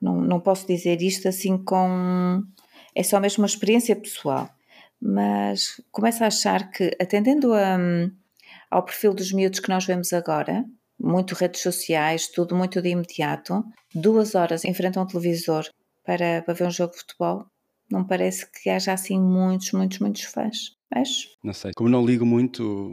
não, 0.00 0.20
não 0.22 0.40
posso 0.40 0.66
dizer 0.66 1.02
isto 1.02 1.28
assim 1.28 1.58
com. 1.62 2.42
É 2.94 3.02
só 3.02 3.20
mesmo 3.20 3.42
uma 3.42 3.46
experiência 3.46 3.94
pessoal. 3.94 4.48
Mas 5.00 5.80
começo 5.92 6.24
a 6.24 6.28
achar 6.28 6.70
que, 6.70 6.96
atendendo 7.00 7.52
a, 7.52 7.76
hum, 7.76 8.10
ao 8.70 8.84
perfil 8.84 9.14
dos 9.14 9.32
miúdos 9.32 9.60
que 9.60 9.68
nós 9.68 9.84
vemos 9.84 10.12
agora, 10.12 10.64
muito 10.98 11.34
redes 11.34 11.62
sociais, 11.62 12.28
tudo 12.28 12.54
muito 12.56 12.82
de 12.82 12.88
imediato, 12.90 13.64
duas 13.94 14.34
horas 14.34 14.64
em 14.64 14.74
frente 14.74 14.98
a 14.98 15.02
um 15.02 15.06
televisor 15.06 15.64
para, 16.04 16.42
para 16.42 16.54
ver 16.54 16.66
um 16.66 16.70
jogo 16.70 16.92
de 16.92 16.98
futebol, 17.00 17.46
não 17.90 18.04
parece 18.04 18.50
que 18.50 18.68
haja 18.68 18.92
assim 18.92 19.18
muitos, 19.20 19.72
muitos, 19.72 19.98
muitos 19.98 20.22
fãs. 20.24 20.76
Mas 20.90 21.26
Não 21.42 21.52
sei. 21.52 21.72
Como 21.76 21.88
não 21.88 22.04
ligo 22.04 22.24
muito. 22.26 22.90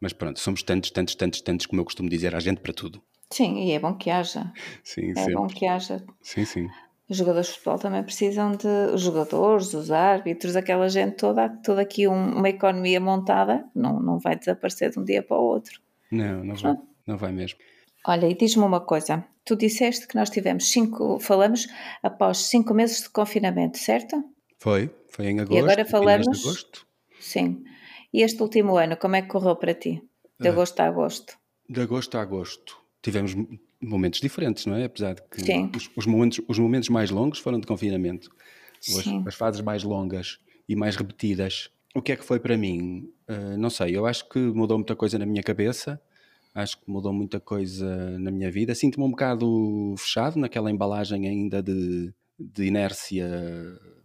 Mas 0.00 0.12
pronto, 0.12 0.40
somos 0.40 0.62
tantos, 0.62 0.90
tantos, 0.90 1.14
tantos, 1.14 1.40
tantos, 1.42 1.66
como 1.66 1.80
eu 1.80 1.84
costumo 1.84 2.08
dizer, 2.08 2.34
há 2.34 2.40
gente 2.40 2.60
para 2.60 2.72
tudo. 2.72 3.02
sim, 3.32 3.66
e 3.68 3.72
é 3.72 3.78
bom 3.78 3.94
que 3.94 4.10
haja. 4.10 4.52
Sim, 4.82 5.10
É 5.10 5.14
sempre. 5.14 5.34
bom 5.34 5.46
que 5.46 5.66
haja 5.66 6.04
Sim, 6.22 6.44
sim. 6.44 6.68
Os 7.10 7.16
jogadores 7.16 7.48
de 7.48 7.54
futebol 7.54 7.78
também 7.78 8.02
precisam 8.04 8.52
de. 8.52 8.68
Os 8.94 9.00
jogadores, 9.02 9.74
os 9.74 9.90
árbitros, 9.90 10.54
aquela 10.54 10.88
gente 10.88 11.16
toda, 11.16 11.48
toda 11.48 11.82
aqui 11.82 12.06
um- 12.06 12.36
uma 12.38 12.48
economia 12.48 13.00
montada, 13.00 13.64
não, 13.74 13.98
não 14.00 14.18
vai 14.20 14.36
desaparecer 14.36 14.90
de 14.90 14.98
um 15.00 15.04
dia 15.04 15.20
para 15.22 15.36
o 15.36 15.42
outro. 15.42 15.80
Não, 16.10 16.44
não 16.44 16.54
vai. 16.54 16.76
Não 17.06 17.16
vai 17.18 17.32
mesmo. 17.32 17.58
Olha, 18.06 18.28
e 18.28 18.34
diz-me 18.34 18.62
uma 18.64 18.80
coisa: 18.80 19.24
tu 19.44 19.56
disseste 19.56 20.06
que 20.06 20.14
nós 20.14 20.30
tivemos 20.30 20.70
cinco, 20.70 21.18
falamos 21.18 21.66
após 22.02 22.38
cinco 22.38 22.72
meses 22.72 23.02
de 23.02 23.10
confinamento, 23.10 23.76
certo? 23.76 24.22
Foi, 24.58 24.88
foi 25.08 25.26
em 25.26 25.40
agosto. 25.40 25.58
agora 25.58 25.84
finais 25.84 25.84
de 25.84 25.90
falamos- 25.90 26.44
agosto. 26.46 26.86
Sim. 27.18 27.64
E 28.14 28.22
este 28.22 28.40
último 28.42 28.76
ano, 28.76 28.96
como 28.96 29.16
é 29.16 29.22
que 29.22 29.28
correu 29.28 29.56
para 29.56 29.74
ti? 29.74 30.00
De 30.38 30.48
agosto 30.48 30.78
a 30.80 30.86
agosto? 30.86 31.36
De 31.68 31.80
agosto 31.82 32.16
a 32.16 32.22
agosto. 32.22 32.76
Tivemos 33.02 33.34
momentos 33.82 34.20
diferentes, 34.20 34.66
não 34.66 34.76
é? 34.76 34.84
Apesar 34.84 35.14
de 35.14 35.22
que 35.22 35.42
os, 35.76 35.90
os 35.96 36.06
momentos, 36.06 36.40
os 36.48 36.58
momentos 36.58 36.88
mais 36.88 37.10
longos 37.10 37.38
foram 37.38 37.58
de 37.60 37.66
confinamento. 37.66 38.30
As, 38.78 39.06
as 39.26 39.34
fases 39.34 39.60
mais 39.60 39.82
longas 39.82 40.38
e 40.68 40.74
mais 40.76 40.96
repetidas. 40.96 41.70
O 41.94 42.00
que 42.00 42.12
é 42.12 42.16
que 42.16 42.24
foi 42.24 42.38
para 42.40 42.56
mim? 42.56 43.10
Ah, 43.28 43.56
não 43.58 43.68
sei, 43.70 43.96
eu 43.96 44.06
acho 44.06 44.28
que 44.28 44.38
mudou 44.38 44.78
muita 44.78 44.94
coisa 44.96 45.18
na 45.18 45.26
minha 45.26 45.42
cabeça. 45.42 46.00
Acho 46.54 46.78
que 46.80 46.90
mudou 46.90 47.12
muita 47.12 47.38
coisa 47.38 48.18
na 48.18 48.30
minha 48.30 48.50
vida. 48.50 48.74
Sinto-me 48.74 49.04
um 49.04 49.10
bocado 49.10 49.94
fechado 49.98 50.38
naquela 50.38 50.70
embalagem 50.70 51.26
ainda 51.28 51.62
de, 51.62 52.12
de 52.38 52.64
inércia. 52.64 53.28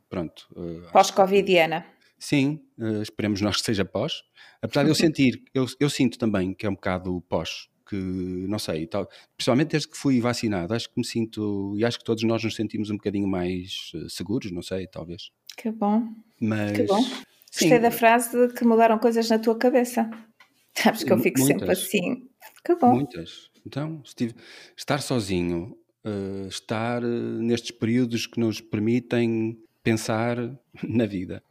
Pronto. 0.09 0.47
que- 0.53 0.91
Pós-Covidiana. 0.91 1.85
Sim, 2.19 2.61
eh, 2.79 3.01
esperemos 3.01 3.41
nós 3.41 3.57
que 3.57 3.63
seja 3.65 3.83
pós. 3.83 4.21
Apesar 4.61 4.83
de 4.83 4.89
eu 4.89 4.95
sentir, 4.95 5.43
eu, 5.53 5.65
eu 5.79 5.89
sinto 5.89 6.17
também 6.17 6.53
que 6.53 6.65
é 6.65 6.69
um 6.69 6.75
bocado 6.75 7.19
pós, 7.27 7.67
que 7.85 7.95
não 7.95 8.57
sei, 8.59 8.87
tal, 8.87 9.07
principalmente 9.37 9.69
desde 9.71 9.87
que 9.89 9.97
fui 9.97 10.19
vacinado, 10.19 10.73
acho 10.73 10.89
que 10.89 10.97
me 10.97 11.05
sinto, 11.05 11.73
e 11.77 11.85
acho 11.85 11.99
que 11.99 12.03
todos 12.05 12.23
nós 12.23 12.43
nos 12.43 12.55
sentimos 12.55 12.89
um 12.89 12.95
bocadinho 12.97 13.27
mais 13.27 13.91
eh, 13.95 14.07
seguros, 14.09 14.51
não 14.51 14.61
sei, 14.61 14.87
talvez. 14.87 15.29
Que 15.57 15.71
bom. 15.71 16.07
Mas. 16.41 16.71
Que 16.75 16.83
bom. 16.83 17.01
sim, 17.03 17.69
Gostei 17.69 17.79
da 17.79 17.91
frase 17.91 18.47
de 18.47 18.53
que 18.53 18.65
mudaram 18.65 18.97
coisas 18.99 19.29
na 19.29 19.39
tua 19.39 19.57
cabeça. 19.57 20.09
Sabes 20.75 21.03
que 21.03 21.13
eu 21.13 21.17
fico 21.19 21.39
sempre 21.39 21.67
muitas. 21.67 21.79
assim. 21.85 22.27
Que 22.63 22.75
bom. 22.75 22.93
Muitas. 22.95 23.49
Então, 23.65 24.01
estive- 24.03 24.35
estar 24.75 25.01
sozinho, 25.01 25.77
eh, 26.03 26.47
estar 26.49 27.01
eh, 27.03 27.07
nestes 27.07 27.71
períodos 27.71 28.27
que 28.27 28.39
nos 28.39 28.59
permitem 28.61 29.57
pensar 29.83 30.37
na 30.83 31.05
vida. 31.05 31.41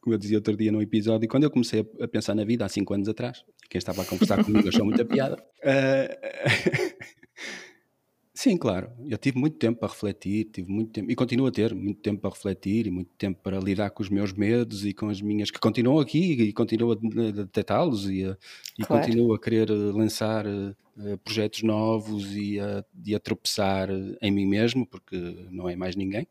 Como 0.00 0.14
eu 0.14 0.18
dizia 0.18 0.38
outro 0.38 0.56
dia 0.56 0.72
num 0.72 0.80
episódio, 0.80 1.28
quando 1.28 1.44
eu 1.44 1.50
comecei 1.50 1.86
a, 2.00 2.08
pensar 2.08 2.34
na 2.34 2.44
vida 2.44 2.64
há 2.64 2.68
cinco 2.68 2.94
anos 2.94 3.08
atrás, 3.08 3.44
quem 3.68 3.78
estava 3.78 4.02
a 4.02 4.04
conversar 4.04 4.42
comigo 4.44 4.68
achou 4.68 4.84
muita 4.84 5.04
piada. 5.04 5.36
Eh, 5.62 6.18
sim, 8.32 8.56
claro, 8.56 8.90
eu 9.06 9.18
tive 9.18 9.38
muito 9.38 9.58
tempo 9.58 9.80
para 9.80 9.88
refletir, 9.90 10.44
tive 10.46 10.70
muito 10.70 10.90
tempo, 10.92 11.10
e 11.10 11.14
continuo 11.14 11.46
a 11.46 11.50
ter 11.50 11.74
muito 11.74 12.00
tempo 12.00 12.22
para 12.22 12.30
refletir 12.30 12.86
e 12.86 12.90
muito 12.90 13.10
tempo 13.18 13.40
para 13.42 13.58
lidar 13.58 13.90
com 13.90 14.02
os 14.02 14.08
meus 14.08 14.32
medos 14.32 14.86
e 14.86 14.94
com 14.94 15.08
as 15.08 15.20
minhas, 15.20 15.50
que 15.50 15.60
continuam 15.60 15.98
aqui 16.00 16.32
e 16.32 16.52
continuo 16.52 16.92
a 16.92 16.96
detectá-los 17.32 18.08
e, 18.08 18.24
a, 18.24 18.36
e 18.78 18.84
Claro. 18.84 19.04
continuo 19.04 19.34
a 19.34 19.38
querer 19.38 19.70
eh, 19.70 19.74
lançar 19.74 20.46
eh, 20.46 21.16
projetos 21.22 21.62
novos 21.62 22.34
e 22.34 22.58
a, 22.58 22.84
e 23.04 23.14
a 23.14 23.20
tropeçar 23.20 23.90
eh, 23.90 24.16
em 24.22 24.30
mim 24.30 24.46
mesmo, 24.46 24.86
porque 24.86 25.16
não 25.50 25.68
é 25.68 25.76
mais 25.76 25.94
ninguém. 25.94 26.26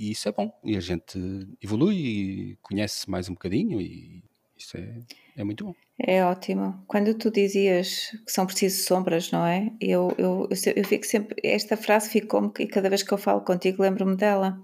E 0.00 0.12
isso 0.12 0.28
é 0.28 0.32
bom. 0.32 0.48
E 0.62 0.76
a 0.76 0.80
gente 0.80 1.18
evolui 1.60 1.96
e 1.96 2.58
conhece 2.62 3.10
mais 3.10 3.28
um 3.28 3.32
bocadinho 3.32 3.80
e 3.80 4.22
isso 4.56 4.76
é, 4.76 4.94
é 5.36 5.42
muito 5.42 5.64
bom. 5.64 5.74
É 6.00 6.24
ótimo. 6.24 6.84
Quando 6.86 7.12
tu 7.14 7.32
dizias 7.32 8.10
que 8.24 8.30
são 8.30 8.46
precisas 8.46 8.84
sombras, 8.84 9.32
não 9.32 9.44
é? 9.44 9.72
Eu, 9.80 10.14
eu, 10.16 10.48
eu, 10.50 10.72
eu 10.76 10.84
fico 10.84 11.04
sempre. 11.04 11.34
Esta 11.42 11.76
frase 11.76 12.10
ficou-me 12.10 12.52
e 12.60 12.66
cada 12.68 12.88
vez 12.88 13.02
que 13.02 13.12
eu 13.12 13.18
falo 13.18 13.40
contigo 13.40 13.82
lembro-me 13.82 14.16
dela. 14.16 14.56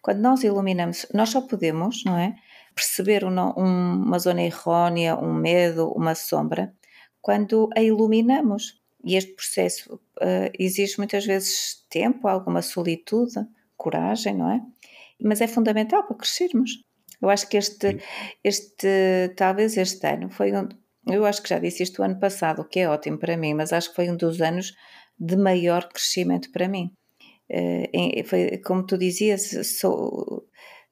Quando 0.00 0.20
nós 0.20 0.42
iluminamos, 0.42 1.04
nós 1.12 1.28
só 1.28 1.42
podemos, 1.42 2.02
não 2.04 2.16
é? 2.16 2.34
Perceber 2.74 3.24
um 3.26 3.30
no- 3.30 3.54
um- 3.58 4.02
uma 4.06 4.18
zona 4.18 4.42
errónea, 4.42 5.16
um 5.18 5.34
medo, 5.34 5.88
uma 5.92 6.14
sombra, 6.14 6.72
quando 7.20 7.68
a 7.76 7.82
iluminamos. 7.82 8.80
E 9.04 9.16
este 9.16 9.32
processo 9.34 10.00
eh, 10.20 10.50
exige 10.58 10.96
muitas 10.98 11.24
vezes 11.26 11.84
tempo, 11.90 12.26
alguma 12.26 12.62
solitude, 12.62 13.34
coragem, 13.78 14.34
não 14.34 14.50
é? 14.50 14.60
Mas 15.22 15.40
é 15.40 15.48
fundamental 15.48 16.06
para 16.06 16.16
crescermos. 16.16 16.70
Eu 17.20 17.30
acho 17.30 17.48
que 17.48 17.56
este, 17.56 17.98
este 18.44 19.32
talvez 19.36 19.76
este 19.76 20.06
ano 20.06 20.30
foi 20.30 20.52
um, 20.52 20.68
eu 21.06 21.24
acho 21.24 21.42
que 21.42 21.48
já 21.48 21.58
disse 21.58 21.82
isto 21.82 22.00
o 22.00 22.04
ano 22.04 22.20
passado, 22.20 22.60
o 22.60 22.64
que 22.64 22.80
é 22.80 22.88
ótimo 22.88 23.18
para 23.18 23.36
mim, 23.36 23.54
mas 23.54 23.72
acho 23.72 23.90
que 23.90 23.96
foi 23.96 24.10
um 24.10 24.16
dos 24.16 24.40
anos 24.40 24.74
de 25.18 25.36
maior 25.36 25.88
crescimento 25.88 26.50
para 26.52 26.68
mim. 26.68 26.92
Uh, 27.50 28.24
foi, 28.26 28.58
como 28.58 28.84
tu 28.86 28.98
dizias, 28.98 29.50
sou, 29.78 30.46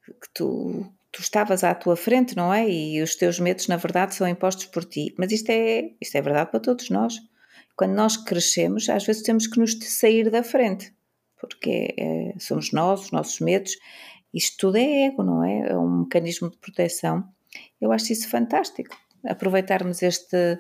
que 0.07 0.29
tu, 0.35 0.91
tu 1.13 1.21
estavas 1.21 1.63
à 1.63 1.75
tua 1.75 1.97
frente, 1.97 2.35
não 2.35 2.53
é? 2.53 2.69
E 2.69 3.03
os 3.03 3.15
teus 3.15 3.39
medos, 3.39 3.69
na 3.69 3.77
verdade, 3.77 4.15
são 4.15 4.27
impostos 4.27 4.67
por 4.67 4.85
ti. 4.85 5.15
Mas 5.19 5.33
isto 5.33 5.51
é, 5.51 5.91
isto 6.01 6.17
é 6.17 6.23
verdade 6.23 6.51
para 6.51 6.61
todos 6.61 6.89
nós. 6.89 7.15
Quando 7.77 7.93
nós 7.93 8.17
crescemos, 8.17 8.89
às 8.89 9.05
vezes 9.05 9.23
temos 9.23 9.47
que 9.47 9.61
nos 9.61 9.79
sair 9.83 10.31
da 10.31 10.43
frente, 10.43 10.95
porque 11.41 11.95
é, 11.99 12.35
somos 12.39 12.73
nós, 12.73 13.05
os 13.05 13.11
nossos 13.11 13.41
medos. 13.41 13.77
Isto 14.33 14.57
tudo 14.59 14.77
é 14.77 15.07
ego, 15.07 15.23
não 15.23 15.45
é? 15.45 15.69
É 15.69 15.79
um 15.79 16.01
mecanismo 16.01 16.51
de 16.51 16.57
proteção. 16.59 17.25
Eu 17.81 17.93
acho 17.93 18.13
isso 18.13 18.29
fantástico. 18.29 18.97
Aproveitarmos 19.25 20.03
este, 20.03 20.59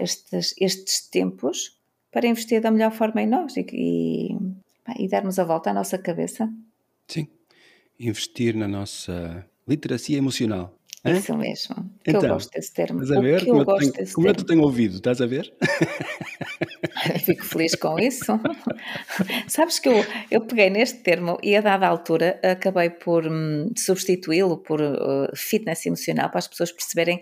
estes, 0.00 0.54
estes 0.58 1.08
tempos 1.08 1.78
para 2.10 2.26
investir 2.26 2.60
da 2.60 2.70
melhor 2.70 2.92
forma 2.92 3.22
em 3.22 3.26
nós 3.26 3.56
e, 3.56 3.66
e, 3.72 4.36
e 4.98 5.08
darmos 5.08 5.38
a 5.38 5.44
volta 5.44 5.70
à 5.70 5.74
nossa 5.74 5.98
cabeça. 5.98 6.48
Sim, 7.08 7.28
investir 7.98 8.56
na 8.56 8.68
nossa 8.68 9.46
literacia 9.66 10.16
emocional. 10.16 10.78
Isso 11.10 11.36
mesmo. 11.36 11.76
Que 12.02 12.10
então, 12.10 12.22
eu 12.22 12.28
gosto 12.34 12.50
desse 12.50 12.72
termo. 12.72 13.02
Estás 13.02 13.18
a 13.18 13.20
ver? 13.20 13.44
como, 13.44 13.60
eu, 13.60 13.66
tenho, 13.66 14.12
como 14.14 14.28
eu 14.28 14.34
te 14.34 14.44
tenho 14.44 14.62
ouvido, 14.62 14.96
estás 14.96 15.20
a 15.20 15.26
ver? 15.26 15.52
Fico 17.24 17.44
feliz 17.44 17.74
com 17.74 17.98
isso. 17.98 18.38
Sabes 19.48 19.78
que 19.78 19.88
eu, 19.88 20.04
eu 20.30 20.40
peguei 20.42 20.70
neste 20.70 20.98
termo 21.00 21.38
e 21.42 21.56
a 21.56 21.60
dada 21.60 21.86
altura 21.86 22.40
acabei 22.42 22.90
por 22.90 23.26
hum, 23.26 23.70
substituí-lo 23.76 24.58
por 24.58 24.80
uh, 24.80 25.28
fitness 25.34 25.86
emocional 25.86 26.30
para 26.30 26.38
as 26.38 26.48
pessoas 26.48 26.72
perceberem 26.72 27.18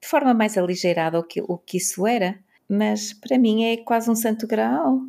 de 0.00 0.08
forma 0.08 0.34
mais 0.34 0.56
aligeirada 0.56 1.18
o 1.18 1.24
que, 1.24 1.40
o 1.40 1.58
que 1.58 1.78
isso 1.78 2.06
era. 2.06 2.38
Mas 2.68 3.12
para 3.12 3.38
mim 3.38 3.64
é 3.64 3.76
quase 3.78 4.10
um 4.10 4.14
santo 4.14 4.46
grau. 4.46 5.00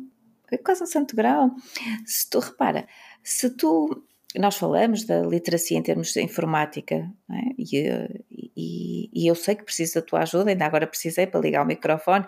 É 0.50 0.56
quase 0.56 0.82
um 0.82 0.86
santo 0.86 1.14
grau. 1.14 1.50
Se 2.06 2.28
tu 2.30 2.38
repara, 2.38 2.86
se 3.22 3.50
tu 3.50 4.04
nós 4.36 4.56
falamos 4.56 5.04
da 5.04 5.22
literacia 5.22 5.78
em 5.78 5.82
termos 5.82 6.12
de 6.12 6.20
informática 6.20 7.10
é? 7.30 7.40
e, 7.56 7.88
e, 8.30 9.10
e, 9.12 9.26
eu 9.26 9.34
sei 9.34 9.54
que 9.54 9.64
preciso 9.64 9.94
da 9.94 10.02
tua 10.02 10.20
ajuda, 10.20 10.50
ainda 10.50 10.66
agora 10.66 10.86
precisei 10.86 11.26
para 11.26 11.40
ligar 11.40 11.62
o 11.62 11.66
microfone 11.66 12.26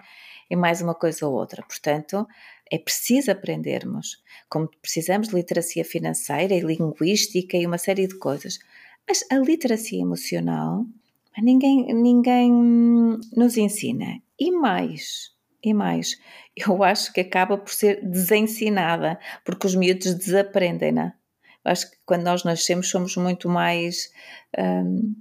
e 0.50 0.56
mais 0.56 0.80
uma 0.80 0.94
coisa 0.94 1.26
ou 1.26 1.34
outra. 1.34 1.62
Portanto, 1.62 2.26
é 2.70 2.78
preciso 2.78 3.30
aprendermos, 3.30 4.22
como 4.48 4.68
precisamos 4.80 5.28
de 5.28 5.34
literacia 5.34 5.84
financeira 5.84 6.54
e 6.54 6.60
linguística 6.60 7.56
e 7.56 7.66
uma 7.66 7.78
série 7.78 8.06
de 8.06 8.18
coisas. 8.18 8.58
Mas 9.06 9.24
a 9.30 9.36
literacia 9.36 10.00
emocional 10.00 10.86
ninguém, 11.38 11.92
ninguém 11.92 12.50
nos 13.36 13.56
ensina. 13.56 14.20
E 14.38 14.50
mais, 14.50 15.32
e 15.62 15.74
mais, 15.74 16.16
eu 16.56 16.82
acho 16.82 17.12
que 17.12 17.20
acaba 17.20 17.58
por 17.58 17.72
ser 17.72 18.02
desensinada, 18.02 19.18
porque 19.44 19.66
os 19.66 19.74
miúdos 19.74 20.14
desaprendem-na 20.14 21.19
acho 21.64 21.90
que 21.90 21.96
quando 22.04 22.24
nós 22.24 22.44
nascemos 22.44 22.88
somos 22.88 23.16
muito 23.16 23.48
mais 23.48 24.10
um, 24.58 25.14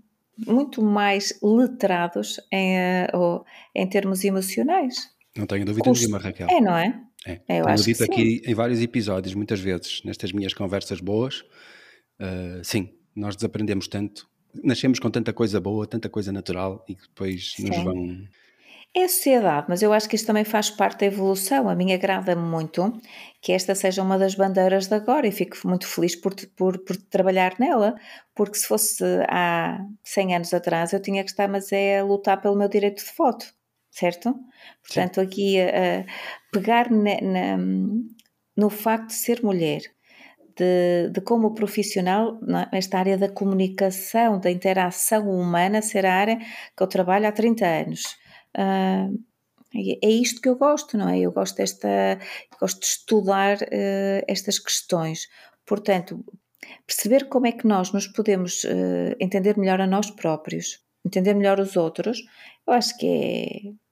muito 0.47 0.81
mais 0.81 1.37
letrados 1.43 2.39
em, 2.51 2.77
uh, 3.13 3.43
em 3.75 3.87
termos 3.87 4.23
emocionais. 4.23 5.09
Não 5.35 5.45
tenho 5.45 5.65
dúvida 5.65 5.83
Custo. 5.83 6.05
nenhuma, 6.05 6.19
Raquel. 6.19 6.47
É, 6.49 6.61
não 6.61 6.75
é? 6.77 7.01
É. 7.25 7.41
é 7.47 7.59
eu 7.59 7.65
tenho 7.65 7.77
dito 7.77 8.03
aqui 8.03 8.41
em 8.45 8.53
vários 8.53 8.81
episódios, 8.81 9.33
muitas 9.35 9.59
vezes, 9.59 10.01
nestas 10.03 10.31
minhas 10.31 10.53
conversas 10.53 11.01
boas, 11.01 11.41
uh, 12.19 12.63
sim, 12.63 12.93
nós 13.15 13.35
desaprendemos 13.35 13.87
tanto, 13.87 14.27
nascemos 14.63 14.99
com 14.99 15.09
tanta 15.09 15.33
coisa 15.33 15.59
boa, 15.59 15.85
tanta 15.85 16.09
coisa 16.09 16.31
natural 16.31 16.85
e 16.87 16.95
que 16.95 17.01
depois 17.01 17.53
sim. 17.55 17.67
nos 17.67 17.83
vão 17.83 18.23
é 18.95 19.03
a 19.03 19.09
sociedade, 19.09 19.67
mas 19.69 19.83
eu 19.83 19.93
acho 19.93 20.09
que 20.09 20.15
isto 20.15 20.25
também 20.25 20.43
faz 20.43 20.69
parte 20.71 21.01
da 21.01 21.05
evolução. 21.05 21.69
A 21.69 21.75
mim 21.75 21.93
agrada-me 21.93 22.41
muito 22.41 22.91
que 23.41 23.51
esta 23.51 23.75
seja 23.75 24.01
uma 24.01 24.17
das 24.17 24.33
bandeiras 24.33 24.87
de 24.87 24.95
agora 24.95 25.27
e 25.27 25.31
fico 25.31 25.55
muito 25.65 25.87
feliz 25.87 26.15
por, 26.15 26.33
por, 26.55 26.79
por, 26.79 26.97
trabalhar 26.97 27.55
nela, 27.59 27.95
porque 28.33 28.57
se 28.57 28.67
fosse 28.67 29.03
há 29.29 29.79
100 30.03 30.35
anos 30.35 30.53
atrás 30.53 30.91
eu 30.91 31.01
tinha 31.01 31.23
que 31.23 31.29
estar, 31.29 31.47
mas 31.47 31.71
é 31.71 31.99
a 31.99 32.03
lutar 32.03 32.41
pelo 32.41 32.55
meu 32.55 32.67
direito 32.67 33.03
de 33.05 33.11
voto, 33.15 33.45
certo? 33.91 34.35
Portanto, 34.81 35.15
Sim. 35.15 35.21
aqui 35.21 35.61
a, 35.61 35.99
a 35.99 36.05
pegar 36.51 36.89
na, 36.89 37.21
na, 37.21 37.57
no 38.57 38.69
facto 38.71 39.07
de 39.07 39.13
ser 39.13 39.43
mulher, 39.43 39.81
de, 40.57 41.09
de, 41.11 41.21
como 41.21 41.53
profissional 41.53 42.39
nesta 42.73 42.97
área 42.97 43.17
da 43.17 43.29
comunicação, 43.29 44.39
da 44.39 44.49
interação 44.49 45.29
humana, 45.29 45.81
ser 45.81 46.05
a 46.07 46.13
área 46.13 46.37
que 46.75 46.83
eu 46.83 46.87
trabalho 46.87 47.27
há 47.27 47.31
30 47.31 47.65
anos. 47.65 48.17
Uh, 48.57 49.17
é 49.75 50.09
isto 50.09 50.41
que 50.41 50.49
eu 50.49 50.55
gosto, 50.55 50.97
não 50.97 51.09
é? 51.09 51.19
Eu 51.19 51.31
gosto 51.31 51.57
desta, 51.57 52.19
gosto 52.59 52.79
de 52.79 52.85
estudar 52.87 53.57
uh, 53.57 54.23
estas 54.27 54.57
questões. 54.57 55.27
Portanto, 55.65 56.25
perceber 56.87 57.29
como 57.29 57.47
é 57.47 57.51
que 57.51 57.67
nós 57.67 57.91
nos 57.91 58.07
podemos 58.07 58.63
uh, 58.63 59.15
entender 59.19 59.57
melhor 59.57 59.79
a 59.79 59.87
nós 59.87 60.09
próprios, 60.09 60.79
entender 61.05 61.35
melhor 61.35 61.59
os 61.59 61.77
outros, 61.77 62.19
eu 62.67 62.73
acho 62.73 62.97
que 62.97 63.07
é. 63.07 63.89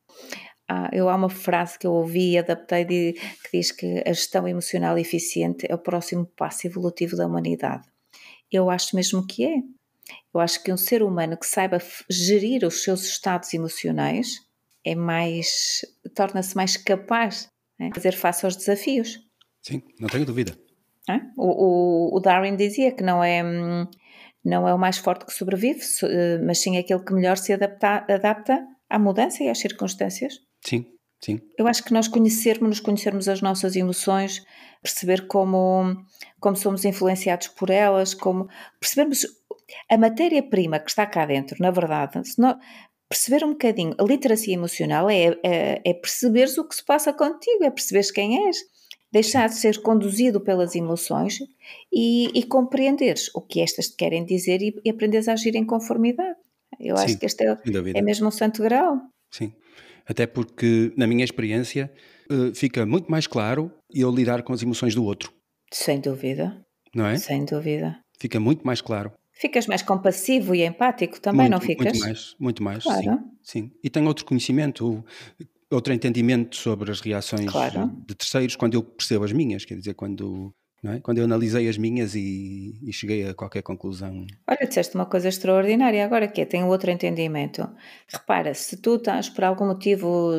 Ah, 0.70 0.90
eu 0.92 1.08
há 1.08 1.16
uma 1.16 1.30
frase 1.30 1.80
que 1.80 1.88
eu 1.88 1.94
ouvi 1.94 2.32
e 2.32 2.38
adaptei 2.38 2.84
de, 2.84 3.14
que 3.14 3.58
diz 3.58 3.72
que 3.72 4.04
a 4.06 4.12
gestão 4.12 4.46
emocional 4.46 4.98
eficiente 4.98 5.66
é 5.70 5.74
o 5.74 5.78
próximo 5.78 6.26
passo 6.36 6.68
evolutivo 6.68 7.16
da 7.16 7.26
humanidade. 7.26 7.88
Eu 8.52 8.70
acho 8.70 8.94
mesmo 8.94 9.26
que 9.26 9.46
é. 9.46 9.56
Eu 10.34 10.42
acho 10.42 10.62
que 10.62 10.74
um 10.74 10.76
ser 10.76 11.04
humano 11.04 11.38
que 11.38 11.46
saiba 11.46 11.78
gerir 12.10 12.66
os 12.66 12.84
seus 12.84 13.06
estados 13.06 13.54
emocionais 13.54 14.47
é 14.88 14.96
mais 14.96 15.86
torna-se 16.16 16.56
mais 16.56 16.78
capaz 16.78 17.50
de 17.80 17.94
fazer 17.94 18.14
face 18.14 18.46
aos 18.46 18.56
desafios. 18.56 19.20
Sim, 19.62 19.84
não 20.00 20.08
tenho 20.08 20.26
dúvida. 20.26 20.58
É? 21.10 21.22
O, 21.38 22.12
o, 22.14 22.18
o, 22.18 22.20
Darwin 22.20 22.56
dizia 22.56 22.92
que 22.92 23.04
não 23.04 23.24
é 23.24 23.42
não 24.44 24.68
é 24.68 24.74
o 24.74 24.78
mais 24.78 24.98
forte 24.98 25.26
que 25.26 25.34
sobrevive, 25.34 25.82
eh, 26.04 26.40
mas 26.44 26.60
sim 26.60 26.78
aquele 26.78 27.04
que 27.04 27.14
melhor 27.14 27.38
se 27.38 27.54
adapta, 27.54 28.06
adapta 28.10 28.66
à 28.90 28.98
mudança 28.98 29.44
e 29.44 29.50
às 29.50 29.60
circunstâncias. 29.60 30.40
Sim, 30.62 30.86
sim. 31.20 31.40
Eu 31.58 31.68
acho 31.68 31.84
que 31.84 31.94
nós 31.94 32.08
conhecermos, 32.08 32.70
nos 32.70 32.80
conhecermos 32.80 33.28
as 33.28 33.42
nossas 33.42 33.76
emoções, 33.76 34.44
perceber 34.82 35.28
como, 35.28 35.98
como 36.40 36.56
somos 36.56 36.86
influenciados 36.86 37.50
por 37.50 37.70
elas, 37.70 38.14
como 38.14 38.48
percebermos 38.80 39.26
a 39.90 39.98
matéria-prima 39.98 40.80
que 40.80 40.90
está 40.90 41.06
cá 41.06 41.26
dentro, 41.26 41.58
na 41.60 41.72
verdade, 41.72 42.26
se 42.26 42.40
nós, 42.40 42.58
perceber 43.10 43.44
um 43.44 43.52
bocadinho. 43.52 43.96
A 43.98 44.04
literacia 44.04 44.54
emocional 44.54 45.10
é, 45.10 45.38
é, 45.44 45.82
é 45.84 45.94
perceberes 45.94 46.58
o 46.58 46.68
que 46.68 46.76
se 46.76 46.84
passa 46.84 47.14
contigo, 47.14 47.64
é 47.64 47.70
perceberes 47.70 48.12
quem 48.12 48.48
és, 48.48 48.58
deixar 49.12 49.48
de 49.48 49.56
ser 49.56 49.82
conduzido 49.82 50.42
pelas 50.42 50.76
emoções 50.76 51.40
e, 51.92 52.28
e 52.38 52.44
compreenderes 52.44 53.30
o 53.34 53.42
que 53.42 53.62
estas 53.62 53.90
te 53.90 53.96
querem 53.96 54.26
dizer 54.26 54.62
e, 54.62 54.76
e 54.84 54.90
aprenderes 54.90 55.28
a 55.28 55.34
agir 55.34 55.56
em 55.56 55.66
conformidade. 55.66 56.38
Eu 56.80 56.98
Sim, 56.98 57.04
acho 57.04 57.18
que 57.18 57.26
este 57.26 57.44
é, 57.46 57.58
é 57.96 58.02
mesmo 58.02 58.28
um 58.28 58.32
santo 58.32 58.62
grau. 58.62 59.00
Sim, 59.32 59.54
até 60.06 60.28
porque, 60.28 60.94
na 60.96 61.08
minha 61.08 61.24
experiência, 61.24 61.92
eh, 62.30 62.54
fica 62.54 62.86
muito 62.86 63.10
mais 63.10 63.26
claro 63.26 63.72
eu 63.94 64.12
lidar 64.12 64.44
com 64.44 64.54
as 64.54 64.62
emoções 64.62 64.94
do 64.94 65.04
outro. 65.04 65.32
Sem 65.72 66.00
dúvida. 66.00 66.66
Não 66.94 67.06
é? 67.06 67.18
Sem 67.18 67.46
dúvida. 67.46 68.00
Fica 68.20 68.40
muito 68.40 68.66
mais 68.66 68.82
claro. 68.82 69.12
Ficas 69.40 69.68
mais 69.68 69.84
compassivo 69.84 70.56
e 70.56 70.66
empático 70.66 71.22
também, 71.22 71.50
muito, 71.50 71.52
não 71.52 71.62
ficas? 71.62 71.86
Muito 71.86 72.00
mais, 72.00 72.36
muito 72.40 72.64
mais, 72.64 72.84
claro. 72.84 73.02
sim, 73.02 73.20
sim. 73.44 73.72
E 73.84 73.90
tenho 73.90 74.08
outro 74.08 74.26
conhecimento, 74.26 75.04
outro 75.70 75.94
entendimento 75.94 76.56
sobre 76.56 76.90
as 76.90 77.02
reações 77.02 77.52
claro. 77.52 77.92
de 78.08 78.16
terceiros 78.16 78.56
quando 78.56 78.74
eu 78.74 78.82
percebo 78.82 79.26
as 79.26 79.32
minhas, 79.32 79.64
quer 79.64 79.76
dizer, 79.76 79.94
quando, 79.94 80.52
é? 80.84 81.00
quando 81.02 81.20
eu 81.20 81.26
analisei 81.26 81.70
as 81.70 81.78
minhas 81.78 82.16
e, 82.16 82.80
e, 82.82 82.92
cheguei 82.92 83.28
a 83.28 83.36
qualquer 83.36 83.62
conclusão. 83.62 84.26
Olha, 84.48 84.68
disseste 84.68 84.96
uma 84.96 85.06
coisa 85.06 85.30
extraordinária 85.30 86.04
agora, 86.04 86.28
que 86.28 86.42
é, 86.42 86.46
tenho 86.46 86.68
outro 86.68 86.90
entendimento. 86.90 87.70
Repara, 88.08 88.56
se 88.56 88.78
tu 88.78 88.96
estás 88.96 89.30
por 89.30 89.44
algum 89.44 89.68
motivo, 89.68 90.32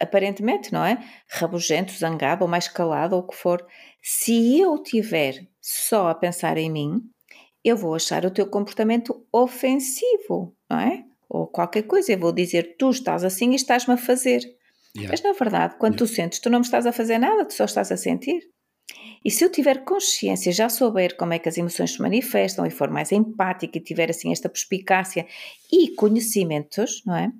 aparentemente, 0.00 0.72
não 0.72 0.84
é? 0.84 1.02
Rabugento, 1.28 1.92
zangado 1.92 2.44
ou 2.44 2.48
mais 2.48 2.68
calado 2.68 3.16
ou 3.16 3.22
o 3.22 3.26
que 3.26 3.34
for, 3.34 3.66
se 4.00 4.60
eu 4.60 4.80
tiver 4.80 5.48
só 5.60 6.08
a 6.10 6.14
pensar 6.14 6.56
em 6.56 6.70
mim, 6.70 7.02
eu 7.66 7.76
vou 7.76 7.94
achar 7.94 8.24
o 8.24 8.30
teu 8.30 8.46
comportamento 8.46 9.26
ofensivo, 9.32 10.56
não 10.70 10.78
é? 10.78 11.04
Ou 11.28 11.48
qualquer 11.48 11.82
coisa, 11.82 12.12
eu 12.12 12.18
vou 12.18 12.32
dizer, 12.32 12.76
tu 12.78 12.90
estás 12.90 13.24
assim 13.24 13.50
e 13.50 13.56
estás-me 13.56 13.94
a 13.94 13.96
fazer. 13.96 14.40
Yeah. 14.96 15.10
Mas 15.10 15.22
na 15.22 15.32
verdade, 15.32 15.74
quando 15.78 15.94
yeah. 15.94 16.06
tu 16.06 16.06
sentes, 16.06 16.38
tu 16.38 16.48
não 16.48 16.60
me 16.60 16.64
estás 16.64 16.86
a 16.86 16.92
fazer 16.92 17.18
nada, 17.18 17.44
tu 17.44 17.52
só 17.52 17.64
estás 17.64 17.90
a 17.90 17.96
sentir. 17.96 18.40
E 19.24 19.30
se 19.30 19.44
eu 19.44 19.50
tiver 19.50 19.84
consciência, 19.84 20.52
já 20.52 20.68
souber 20.68 21.16
como 21.16 21.32
é 21.32 21.40
que 21.40 21.48
as 21.48 21.58
emoções 21.58 21.94
se 21.94 22.00
manifestam 22.00 22.64
e 22.64 22.70
for 22.70 22.88
mais 22.88 23.10
empática 23.10 23.76
e 23.76 23.82
tiver 23.82 24.08
assim 24.08 24.30
esta 24.30 24.48
perspicácia 24.48 25.26
e 25.72 25.88
conhecimentos, 25.96 27.02
não 27.04 27.16
é? 27.16 27.32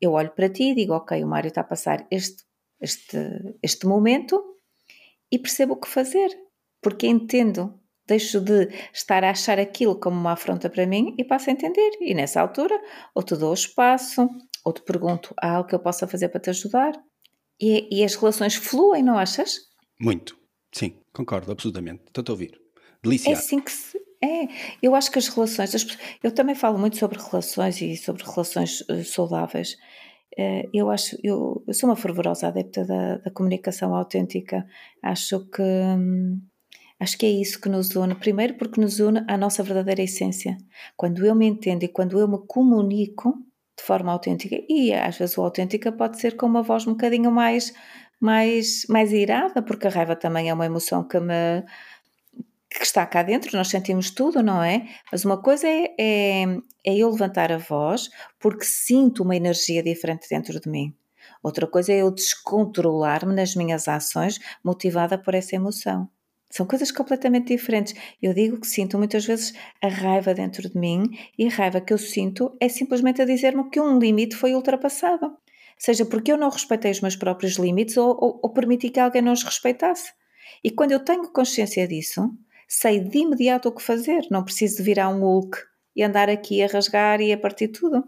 Eu 0.00 0.12
olho 0.12 0.30
para 0.30 0.48
ti 0.48 0.70
e 0.70 0.74
digo, 0.74 0.94
ok, 0.94 1.22
o 1.22 1.26
Mário 1.26 1.48
está 1.48 1.60
a 1.60 1.64
passar 1.64 2.06
este, 2.10 2.42
este, 2.80 3.18
este 3.62 3.86
momento 3.86 4.42
e 5.30 5.38
percebo 5.38 5.74
o 5.74 5.76
que 5.76 5.88
fazer, 5.88 6.30
porque 6.80 7.06
entendo 7.06 7.78
deixo 8.06 8.40
de 8.40 8.68
estar 8.92 9.24
a 9.24 9.30
achar 9.30 9.58
aquilo 9.58 9.98
como 9.98 10.18
uma 10.18 10.32
afronta 10.32 10.68
para 10.68 10.86
mim 10.86 11.14
e 11.18 11.24
passo 11.24 11.50
a 11.50 11.52
entender. 11.52 11.90
E 12.00 12.14
nessa 12.14 12.40
altura, 12.40 12.78
ou 13.14 13.22
te 13.22 13.36
dou 13.36 13.52
espaço, 13.52 14.28
ou 14.64 14.72
te 14.72 14.82
pergunto: 14.82 15.34
há 15.40 15.56
algo 15.56 15.68
que 15.68 15.74
eu 15.74 15.80
possa 15.80 16.06
fazer 16.06 16.28
para 16.28 16.40
te 16.40 16.50
ajudar? 16.50 16.92
E, 17.60 17.88
e 17.90 18.04
as 18.04 18.14
relações 18.14 18.54
fluem, 18.54 19.02
não 19.02 19.18
achas? 19.18 19.60
Muito. 20.00 20.36
Sim, 20.72 20.96
concordo, 21.12 21.52
absolutamente. 21.52 22.02
Estou 22.06 22.24
a 22.26 22.30
ouvir. 22.32 22.60
Deliciado. 23.02 23.36
É 23.36 23.38
assim 23.38 23.60
que 23.60 23.70
se. 23.70 24.02
É, 24.22 24.48
eu 24.82 24.94
acho 24.94 25.10
que 25.10 25.18
as 25.18 25.28
relações. 25.28 25.74
As, 25.74 25.86
eu 26.22 26.32
também 26.32 26.54
falo 26.54 26.78
muito 26.78 26.96
sobre 26.96 27.18
relações 27.18 27.80
e 27.80 27.96
sobre 27.96 28.24
relações 28.24 28.80
uh, 28.82 29.04
saudáveis. 29.04 29.74
Uh, 30.38 30.68
eu 30.72 30.90
acho. 30.90 31.16
Eu, 31.22 31.62
eu, 31.66 31.74
sou 31.74 31.88
uma 31.88 31.96
fervorosa 31.96 32.48
adepta 32.48 32.84
da, 32.84 33.18
da 33.18 33.30
comunicação 33.30 33.94
autêntica. 33.94 34.66
Acho 35.02 35.48
que. 35.48 35.62
Hum, 35.62 36.40
acho 37.00 37.18
que 37.18 37.26
é 37.26 37.30
isso 37.30 37.60
que 37.60 37.68
nos 37.68 37.94
une. 37.96 38.14
Primeiro, 38.14 38.54
porque 38.54 38.80
nos 38.80 39.00
une 39.00 39.24
à 39.28 39.36
nossa 39.36 39.62
verdadeira 39.62 40.02
essência. 40.02 40.56
Quando 40.96 41.24
eu 41.24 41.34
me 41.34 41.46
entendo 41.46 41.82
e 41.84 41.88
quando 41.88 42.18
eu 42.18 42.28
me 42.28 42.38
comunico 42.46 43.34
de 43.76 43.82
forma 43.82 44.12
autêntica, 44.12 44.56
e 44.68 44.92
às 44.92 45.18
vezes 45.18 45.36
o 45.36 45.42
autêntica 45.42 45.90
pode 45.90 46.20
ser 46.20 46.36
com 46.36 46.46
uma 46.46 46.62
voz 46.62 46.86
um 46.86 46.92
bocadinho 46.92 47.30
mais, 47.30 47.72
mais, 48.20 48.86
mais 48.88 49.12
irada, 49.12 49.60
porque 49.62 49.88
a 49.88 49.90
raiva 49.90 50.14
também 50.14 50.48
é 50.48 50.54
uma 50.54 50.66
emoção 50.66 51.06
que 51.06 51.18
me 51.18 51.64
que 52.70 52.84
está 52.84 53.06
cá 53.06 53.22
dentro, 53.22 53.56
nós 53.56 53.68
sentimos 53.68 54.10
tudo, 54.10 54.42
não 54.42 54.62
é? 54.62 54.88
Mas 55.10 55.24
uma 55.24 55.40
coisa 55.40 55.68
é, 55.68 55.94
é, 55.98 56.42
é 56.84 56.96
eu 56.96 57.08
levantar 57.08 57.52
a 57.52 57.58
voz 57.58 58.10
porque 58.40 58.64
sinto 58.64 59.22
uma 59.22 59.36
energia 59.36 59.82
diferente 59.82 60.28
dentro 60.28 60.58
de 60.58 60.68
mim. 60.68 60.92
Outra 61.42 61.66
coisa 61.66 61.92
é 61.92 62.02
eu 62.02 62.10
descontrolar-me 62.10 63.32
nas 63.34 63.54
minhas 63.54 63.86
ações 63.86 64.40
motivada 64.62 65.16
por 65.16 65.34
essa 65.34 65.54
emoção. 65.54 66.08
São 66.54 66.64
coisas 66.64 66.92
completamente 66.92 67.48
diferentes. 67.48 67.94
Eu 68.22 68.32
digo 68.32 68.60
que 68.60 68.68
sinto 68.68 68.96
muitas 68.96 69.26
vezes 69.26 69.52
a 69.82 69.88
raiva 69.88 70.32
dentro 70.32 70.70
de 70.70 70.78
mim 70.78 71.02
e 71.36 71.48
a 71.48 71.50
raiva 71.50 71.80
que 71.80 71.92
eu 71.92 71.98
sinto 71.98 72.56
é 72.60 72.68
simplesmente 72.68 73.20
a 73.20 73.24
dizer-me 73.24 73.68
que 73.70 73.80
um 73.80 73.98
limite 73.98 74.36
foi 74.36 74.54
ultrapassado. 74.54 75.36
Seja 75.76 76.06
porque 76.06 76.30
eu 76.30 76.36
não 76.36 76.48
respeitei 76.48 76.92
os 76.92 77.00
meus 77.00 77.16
próprios 77.16 77.54
limites 77.54 77.96
ou, 77.96 78.10
ou, 78.10 78.40
ou 78.40 78.50
permiti 78.50 78.88
que 78.88 79.00
alguém 79.00 79.20
não 79.20 79.32
os 79.32 79.42
respeitasse. 79.42 80.12
E 80.62 80.70
quando 80.70 80.92
eu 80.92 81.00
tenho 81.00 81.28
consciência 81.32 81.88
disso, 81.88 82.30
sei 82.68 83.00
de 83.00 83.18
imediato 83.18 83.68
o 83.68 83.72
que 83.72 83.82
fazer, 83.82 84.24
não 84.30 84.44
preciso 84.44 84.76
de 84.76 84.84
virar 84.84 85.08
um 85.08 85.22
Hulk 85.22 85.58
e 85.96 86.04
andar 86.04 86.30
aqui 86.30 86.62
a 86.62 86.68
rasgar 86.68 87.20
e 87.20 87.32
a 87.32 87.36
partir 87.36 87.66
tudo. 87.66 88.04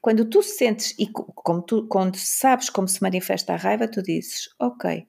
Quando 0.00 0.26
tu 0.26 0.44
sentes 0.44 0.94
e 0.96 1.08
como 1.10 1.60
tu, 1.60 1.88
quando 1.88 2.14
sabes 2.14 2.70
como 2.70 2.86
se 2.86 3.02
manifesta 3.02 3.52
a 3.52 3.56
raiva, 3.56 3.88
tu 3.88 4.00
dizes, 4.00 4.48
ok, 4.60 5.08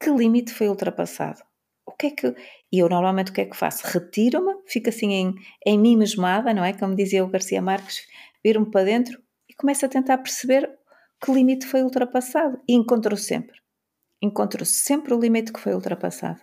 que 0.00 0.10
limite 0.10 0.52
foi 0.52 0.68
ultrapassado? 0.68 1.47
O 1.88 1.92
que 1.92 2.06
é 2.08 2.10
que. 2.10 2.34
E 2.70 2.78
eu 2.78 2.88
normalmente 2.88 3.30
o 3.30 3.34
que 3.34 3.40
é 3.40 3.46
que 3.46 3.56
faço? 3.56 3.86
Retiro-me, 3.86 4.54
fico 4.66 4.90
assim 4.90 5.12
em, 5.12 5.34
em 5.66 5.78
mim 5.78 5.96
mesmada, 5.96 6.52
não 6.52 6.64
é? 6.64 6.72
Como 6.72 6.94
dizia 6.94 7.24
o 7.24 7.28
Garcia 7.28 7.62
Marques, 7.62 8.06
viro-me 8.44 8.70
para 8.70 8.84
dentro 8.84 9.20
e 9.48 9.54
começo 9.54 9.86
a 9.86 9.88
tentar 9.88 10.18
perceber 10.18 10.70
que 11.20 11.32
limite 11.32 11.66
foi 11.66 11.82
ultrapassado. 11.82 12.60
E 12.68 12.74
encontro 12.74 13.16
sempre. 13.16 13.58
Encontro 14.20 14.64
sempre 14.64 15.14
o 15.14 15.18
limite 15.18 15.52
que 15.52 15.60
foi 15.60 15.74
ultrapassado. 15.74 16.40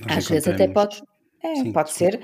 Nós 0.00 0.18
Às 0.18 0.28
vezes 0.28 0.48
até 0.48 0.68
pode, 0.68 1.00
é, 1.42 1.54
Sim, 1.56 1.72
pode 1.72 1.92
ser 1.92 2.20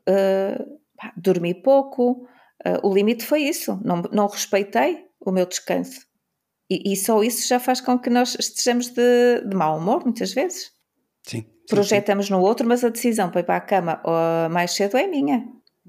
uh, 0.00 0.80
pá, 0.96 1.12
dormir 1.16 1.62
pouco. 1.62 2.26
Uh, 2.66 2.86
o 2.86 2.92
limite 2.92 3.24
foi 3.24 3.42
isso, 3.42 3.80
não, 3.84 4.02
não 4.12 4.26
respeitei 4.26 5.06
o 5.20 5.30
meu 5.30 5.46
descanso. 5.46 6.06
E, 6.70 6.92
e, 6.92 6.96
só 6.96 7.22
isso 7.22 7.48
já 7.48 7.58
faz 7.58 7.80
com 7.80 7.98
que 7.98 8.10
nós 8.10 8.36
estejamos 8.38 8.88
de, 8.88 9.40
de 9.46 9.56
mau 9.56 9.78
humor, 9.78 10.04
muitas 10.04 10.34
vezes. 10.34 10.70
Sim. 11.26 11.46
Projetamos 11.68 12.26
sim. 12.26 12.32
no 12.32 12.40
outro, 12.40 12.66
mas 12.66 12.82
a 12.84 12.88
decisão 12.88 13.30
para 13.30 13.40
ir 13.40 13.44
para 13.44 13.56
a 13.56 13.60
cama 13.60 14.00
uh, 14.04 14.50
mais 14.50 14.72
cedo 14.72 14.96
é 14.96 15.06
minha. 15.06 15.46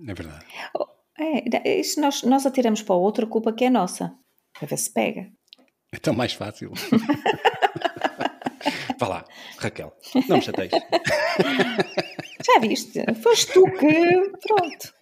É 0.07 0.13
verdade. 0.13 0.45
Oh, 0.77 0.85
é, 1.19 1.79
isso 1.79 1.99
nós, 1.99 2.23
nós 2.23 2.45
atiramos 2.45 2.81
para 2.81 2.95
o 2.95 3.01
outro 3.01 3.25
a 3.25 3.29
culpa 3.29 3.53
que 3.53 3.65
é 3.65 3.69
nossa. 3.69 4.13
Para 4.57 4.67
ver 4.67 4.77
se 4.77 4.91
pega. 4.91 5.27
É 5.91 5.97
tão 5.97 6.13
mais 6.13 6.33
fácil. 6.33 6.71
Vá 8.99 9.07
lá, 9.07 9.25
Raquel, 9.57 9.93
não 10.27 10.37
me 10.37 10.43
chateias. 10.43 10.71
Já 12.45 12.59
viste? 12.59 13.03
Foste 13.21 13.53
tu 13.53 13.63
que. 13.63 14.31
Pronto. 14.45 14.93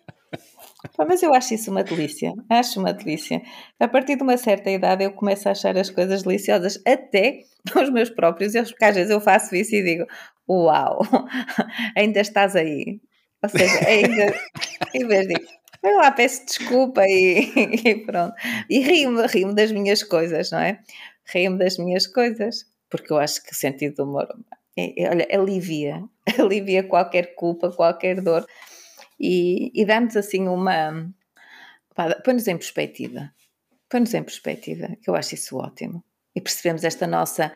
Mas 0.97 1.23
eu 1.23 1.33
acho 1.33 1.53
isso 1.53 1.71
uma 1.71 1.83
delícia. 1.83 2.33
Acho 2.49 2.79
uma 2.79 2.93
delícia. 2.93 3.41
A 3.79 3.87
partir 3.87 4.15
de 4.15 4.23
uma 4.23 4.37
certa 4.37 4.69
idade 4.69 5.03
eu 5.03 5.11
começo 5.11 5.47
a 5.47 5.51
achar 5.51 5.75
as 5.77 5.89
coisas 5.89 6.23
deliciosas, 6.23 6.81
até 6.85 7.43
os 7.75 7.89
meus 7.89 8.09
próprios 8.09 8.55
erros, 8.55 8.71
porque 8.71 8.85
às 8.85 8.95
vezes 8.95 9.11
eu 9.11 9.19
faço 9.19 9.55
isso 9.55 9.75
e 9.75 9.83
digo: 9.83 10.05
Uau, 10.49 11.01
ainda 11.95 12.21
estás 12.21 12.55
aí. 12.55 13.01
Ou 13.43 13.49
seja, 13.49 13.87
ainda. 13.87 14.33
em 14.93 15.07
vez 15.07 15.27
de. 15.27 15.35
Eu 15.83 15.97
lá 15.97 16.11
peço 16.11 16.45
desculpa 16.45 17.03
e, 17.05 17.51
e 17.85 17.95
pronto. 18.05 18.33
E 18.69 18.79
rio-me, 18.79 19.27
rio-me 19.27 19.53
das 19.53 19.71
minhas 19.71 20.03
coisas, 20.03 20.51
não 20.51 20.59
é? 20.59 20.79
Rio-me 21.25 21.57
das 21.57 21.77
minhas 21.77 22.07
coisas 22.07 22.65
porque 22.89 23.11
eu 23.11 23.17
acho 23.17 23.43
que 23.43 23.51
o 23.51 23.55
sentido 23.55 23.95
do 23.95 24.03
humor 24.03 24.27
é, 24.77 25.03
é, 25.03 25.09
olha, 25.09 25.27
alivia, 25.31 26.03
alivia 26.39 26.83
qualquer 26.83 27.35
culpa, 27.35 27.71
qualquer 27.71 28.21
dor 28.21 28.45
e, 29.19 29.71
e 29.73 29.85
dá-nos 29.85 30.15
assim 30.15 30.47
uma. 30.47 31.11
põe-nos 32.23 32.47
em 32.47 32.57
perspectiva. 32.57 33.33
Põe-nos 33.89 34.13
em 34.13 34.23
perspectiva, 34.23 34.89
que 35.01 35.09
eu 35.09 35.15
acho 35.15 35.35
isso 35.35 35.57
ótimo. 35.57 36.03
E 36.35 36.41
percebemos 36.41 36.83
esta 36.83 37.07
nossa 37.07 37.53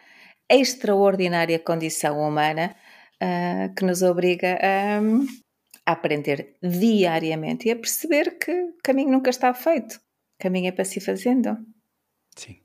extraordinária 0.50 1.60
condição 1.60 2.20
humana 2.20 2.76
uh, 3.22 3.74
que 3.76 3.86
nos 3.86 4.02
obriga 4.02 4.58
a, 4.62 5.00
a, 5.86 5.92
aprender 5.94 6.56
diariamente 6.62 7.68
e 7.68 7.72
a 7.72 7.76
perceber 7.76 8.38
que 8.38 8.52
o 8.52 8.74
caminho 8.84 9.12
nunca 9.12 9.30
está 9.30 9.54
feito. 9.54 9.96
O 9.96 10.44
caminho 10.44 10.68
é 10.68 10.72
para 10.72 10.86
se 10.86 11.00
fazendo. 11.00 11.58
Sim. 12.36 12.58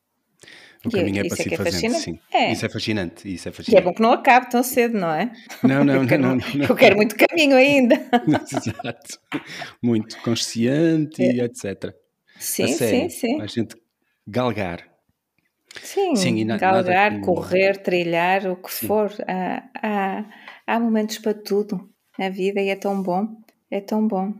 O 0.85 0.90
caminho 0.90 1.25
é 1.25 1.29
para 1.29 1.37
si 1.37 1.53
é 1.53 1.57
fazendo, 1.57 1.95
sim. 1.95 2.19
É. 2.33 2.53
Isso 2.53 2.64
é 2.64 2.69
fascinante, 2.69 3.35
isso 3.35 3.49
é 3.49 3.53
fascinante. 3.53 3.75
E 3.75 3.79
é 3.79 3.81
bom 3.81 3.92
que 3.92 4.03
não 4.03 4.12
acabe 4.12 4.51
tão 4.51 4.62
cedo, 4.62 4.99
não 4.99 5.11
é? 5.11 5.33
Não, 5.62 5.85
não, 5.85 6.05
não, 6.05 6.19
não, 6.19 6.37
não, 6.37 6.66
Eu 6.69 6.77
quero 6.77 6.97
muito 6.97 7.16
caminho 7.16 7.57
ainda. 7.57 7.97
Exato. 8.27 9.21
Muito 9.83 10.21
consciente 10.23 11.23
e 11.23 11.40
etc. 11.40 11.92
Sim, 12.38 12.69
sim, 12.69 13.09
sim. 13.09 13.40
A 13.40 13.47
gente 13.47 13.77
galgar. 14.27 14.87
Sim, 15.83 16.16
sim 16.16 16.47
galgar, 16.47 17.21
como... 17.21 17.25
correr, 17.25 17.77
trilhar, 17.79 18.47
o 18.47 18.57
que 18.57 18.73
sim. 18.73 18.87
for. 18.87 19.12
Há, 19.27 19.62
há, 19.83 20.25
há 20.66 20.81
momentos 20.81 21.18
para 21.18 21.35
tudo 21.35 21.88
na 22.18 22.29
vida 22.29 22.61
e 22.61 22.68
é 22.68 22.76
tão 22.76 23.02
bom, 23.02 23.29
é 23.70 23.81
tão 23.81 24.07
bom. 24.07 24.35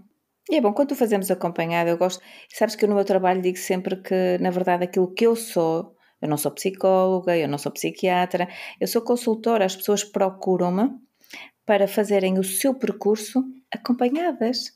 E 0.49 0.57
é 0.57 0.61
bom, 0.61 0.73
quando 0.73 0.95
fazemos 0.95 1.31
acompanhado, 1.31 1.91
eu 1.91 1.99
gosto. 1.99 2.23
Sabes 2.51 2.77
que 2.77 2.85
eu 2.85 2.89
no 2.89 2.95
meu 2.95 3.05
trabalho 3.05 3.43
digo 3.43 3.59
sempre 3.59 3.97
que, 3.97 4.39
na 4.41 4.51
verdade, 4.51 4.85
aquilo 4.85 5.13
que 5.13 5.27
eu 5.27 5.35
sou 5.35 5.97
eu 6.21 6.29
não 6.29 6.37
sou 6.37 6.51
psicóloga, 6.51 7.37
eu 7.37 7.49
não 7.49 7.59
sou 7.59 7.71
psiquiatra, 7.71 8.49
eu 8.81 8.87
sou 8.87 9.03
consultora. 9.03 9.65
As 9.65 9.77
pessoas 9.77 10.03
procuram-me 10.03 10.91
para 11.65 11.87
fazerem 11.87 12.39
o 12.39 12.45
seu 12.45 12.75
percurso 12.75 13.45
acompanhadas. 13.73 14.73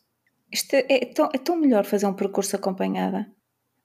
Isto 0.52 0.74
é, 0.74 0.84
é, 0.88 1.06
tão, 1.06 1.28
é 1.32 1.38
tão 1.38 1.56
melhor 1.56 1.84
fazer 1.84 2.06
um 2.06 2.14
percurso 2.14 2.56
acompanhada. 2.56 3.26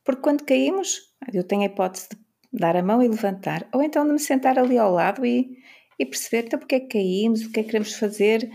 Porque 0.04 0.22
quando 0.22 0.44
caímos, 0.44 1.14
eu 1.34 1.44
tenho 1.44 1.62
a 1.62 1.66
hipótese 1.66 2.10
de 2.10 2.60
dar 2.60 2.76
a 2.76 2.84
mão 2.84 3.02
e 3.02 3.08
levantar, 3.08 3.68
ou 3.74 3.82
então 3.82 4.06
de 4.06 4.14
me 4.14 4.20
sentar 4.20 4.58
ali 4.58 4.78
ao 4.78 4.92
lado 4.92 5.26
e, 5.26 5.58
e 6.00 6.06
perceber 6.06 6.48
então 6.48 6.60
porque 6.60 6.76
é 6.76 6.80
que 6.80 6.88
caímos, 6.88 7.42
o 7.42 7.52
que 7.52 7.60
é 7.60 7.64
que 7.64 7.70
queremos 7.70 7.94
fazer. 7.94 8.50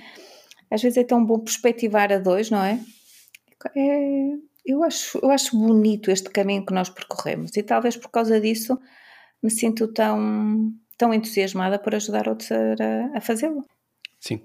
Às 0.70 0.82
vezes 0.82 0.98
é 0.98 1.04
tão 1.04 1.24
bom 1.24 1.38
perspectivar 1.38 2.12
a 2.12 2.18
dois, 2.18 2.50
não 2.50 2.62
é? 2.62 2.80
é 3.76 4.50
eu 4.64 4.82
acho, 4.84 5.18
eu 5.22 5.30
acho 5.30 5.56
bonito 5.56 6.10
este 6.10 6.30
caminho 6.30 6.64
que 6.64 6.72
nós 6.72 6.88
percorremos 6.88 7.56
e 7.56 7.62
talvez 7.62 7.96
por 7.96 8.10
causa 8.10 8.40
disso 8.40 8.78
me 9.42 9.50
sinto 9.50 9.88
tão, 9.88 10.72
tão 10.96 11.14
entusiasmada 11.14 11.78
por 11.78 11.94
ajudar 11.94 12.28
outros 12.28 12.50
a, 12.52 12.56
a 13.16 13.20
fazê-lo. 13.20 13.64
Sim, 14.18 14.44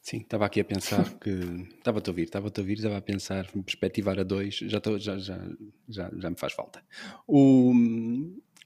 sim, 0.00 0.18
estava 0.18 0.44
aqui 0.44 0.60
a 0.60 0.64
pensar 0.64 1.04
que 1.18 1.30
estava-te 1.78 2.08
a 2.08 2.12
ouvir, 2.12 2.24
estava-te 2.24 2.60
a 2.60 2.62
ouvir, 2.62 2.74
estava 2.74 2.98
a 2.98 3.02
pensar, 3.02 3.50
perspectivar 3.64 4.18
a 4.20 4.22
dois, 4.22 4.56
já, 4.56 4.80
tô, 4.80 4.98
já, 4.98 5.16
já, 5.18 5.38
já, 5.88 6.10
já 6.16 6.30
me 6.30 6.36
faz 6.36 6.52
falta. 6.52 6.82
O, 7.26 7.72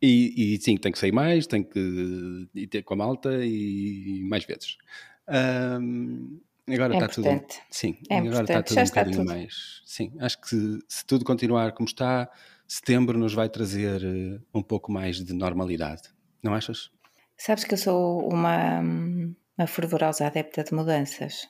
e, 0.01 0.55
e, 0.55 0.61
sim, 0.61 0.77
tem 0.77 0.93
que 0.93 0.99
sair 0.99 1.13
mais, 1.13 1.47
tem 1.47 1.63
que 1.63 2.49
ir 2.55 2.67
ter 2.69 2.83
com 2.83 2.95
a 2.95 2.97
malta 2.97 3.45
e 3.45 4.21
mais 4.29 4.45
vezes. 4.45 4.77
Um, 5.29 6.41
Agora 6.75 6.95
é 6.95 6.97
está 6.99 7.09
tudo. 7.09 7.45
Sim, 7.71 7.97
é 8.11 8.19
agora 8.19 8.43
está 8.43 8.63
tudo 8.63 8.75
Já 8.75 8.83
um 8.83 8.87
bocadinho 8.87 9.17
tudo. 9.17 9.27
mais. 9.27 9.83
Sim, 9.87 10.13
acho 10.21 10.41
que 10.41 10.49
se, 10.49 10.79
se, 10.87 11.07
tudo 11.07 11.25
continuar 11.25 11.73
como 11.73 11.87
está, 11.87 12.31
setembro 12.67 13.19
nos 13.19 13.33
vai 13.33 13.49
trazer 13.49 14.03
uh, 14.05 14.43
um 14.55 14.63
pouco 14.63 14.93
mais 14.93 15.25
de 15.25 15.33
normalidade. 15.33 16.03
Não 16.43 16.55
achas? 16.55 16.91
Sabes 17.37 17.65
que 17.65 17.75
eu 17.75 17.79
sou 17.79 18.29
uma, 18.29 18.81
uma 18.81 19.67
fervorosa 19.67 20.27
adepta 20.27 20.63
de 20.63 20.75
mudanças. 20.75 21.49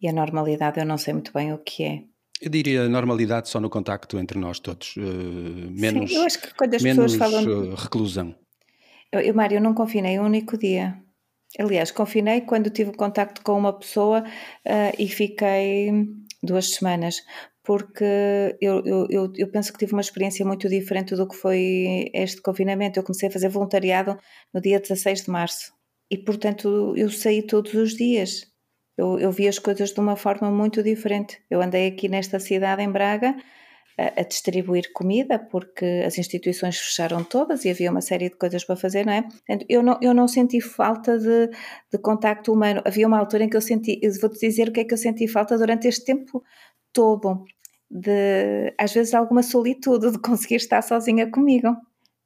E 0.00 0.08
a 0.08 0.12
normalidade 0.12 0.80
eu 0.80 0.86
não 0.86 0.96
sei 0.96 1.12
muito 1.12 1.32
bem 1.32 1.52
o 1.52 1.58
que 1.58 1.84
é. 1.84 2.04
Eu 2.40 2.50
diria 2.50 2.88
normalidade 2.88 3.48
só 3.48 3.60
no 3.60 3.68
contacto 3.68 4.18
entre 4.18 4.38
nós 4.38 4.58
todos. 4.58 4.96
Uh, 4.96 5.70
menos, 5.70 6.10
Sim, 6.10 6.16
eu 6.16 6.22
acho 6.22 6.40
que 6.40 6.54
quando 6.54 6.74
as 6.74 6.82
menos 6.82 7.12
pessoas 7.12 7.32
falam. 7.32 7.70
Uh, 7.70 7.74
reclusão. 7.74 8.34
Eu, 9.12 9.20
eu, 9.20 9.34
Mário, 9.34 9.60
não 9.60 9.74
confinei 9.74 10.18
um 10.18 10.24
único 10.24 10.56
dia. 10.56 10.96
Aliás, 11.58 11.90
confinei 11.90 12.42
quando 12.42 12.70
tive 12.70 12.92
contacto 12.92 13.42
com 13.42 13.58
uma 13.58 13.76
pessoa 13.76 14.22
uh, 14.22 14.94
e 14.98 15.08
fiquei 15.08 15.90
duas 16.42 16.70
semanas, 16.74 17.16
porque 17.62 18.04
eu, 18.60 18.82
eu, 18.86 19.06
eu, 19.10 19.32
eu, 19.36 19.50
penso 19.50 19.72
que 19.72 19.78
tive 19.78 19.92
uma 19.92 20.00
experiência 20.00 20.46
muito 20.46 20.68
diferente 20.68 21.14
do 21.14 21.28
que 21.28 21.36
foi 21.36 22.10
este 22.14 22.40
confinamento. 22.40 22.98
Eu 22.98 23.02
comecei 23.02 23.28
a 23.28 23.32
fazer 23.32 23.48
voluntariado 23.48 24.16
no 24.54 24.60
dia 24.60 24.80
16 24.80 25.24
de 25.24 25.30
março 25.30 25.72
e 26.10 26.16
portanto 26.16 26.94
eu 26.96 27.10
saí 27.10 27.42
todos 27.42 27.74
os 27.74 27.94
dias. 27.94 28.49
Eu, 29.00 29.18
eu 29.18 29.32
vi 29.32 29.48
as 29.48 29.58
coisas 29.58 29.92
de 29.94 29.98
uma 29.98 30.14
forma 30.14 30.50
muito 30.50 30.82
diferente. 30.82 31.40
Eu 31.48 31.62
andei 31.62 31.88
aqui 31.88 32.06
nesta 32.06 32.38
cidade, 32.38 32.82
em 32.82 32.92
Braga, 32.92 33.34
a, 33.98 34.20
a, 34.20 34.22
distribuir 34.24 34.92
comida, 34.92 35.38
porque 35.38 36.02
as 36.06 36.18
instituições 36.18 36.78
fecharam 36.78 37.24
todas 37.24 37.64
e 37.64 37.70
havia 37.70 37.90
uma 37.90 38.02
série 38.02 38.28
de 38.28 38.36
coisas 38.36 38.62
para 38.62 38.76
fazer, 38.76 39.06
não 39.06 39.14
é? 39.14 39.26
Eu 39.70 39.82
não, 39.82 39.98
eu 40.02 40.12
não 40.12 40.28
senti 40.28 40.60
falta 40.60 41.18
de, 41.18 41.48
de 41.90 41.98
contacto 41.98 42.52
humano. 42.52 42.82
Havia 42.84 43.06
uma 43.06 43.18
altura 43.18 43.44
em 43.44 43.48
que 43.48 43.56
eu 43.56 43.62
senti, 43.62 43.98
vou-te 44.20 44.38
dizer 44.38 44.68
o 44.68 44.72
que 44.72 44.80
é 44.80 44.84
que 44.84 44.92
eu 44.92 44.98
senti 44.98 45.26
falta 45.26 45.56
durante 45.56 45.88
este 45.88 46.04
tempo 46.04 46.44
todo, 46.92 47.42
de 47.90 48.74
às 48.76 48.92
vezes 48.92 49.14
alguma 49.14 49.42
solitude, 49.42 50.12
de 50.12 50.18
conseguir 50.20 50.56
estar 50.56 50.82
sozinha 50.82 51.30
comigo. 51.30 51.74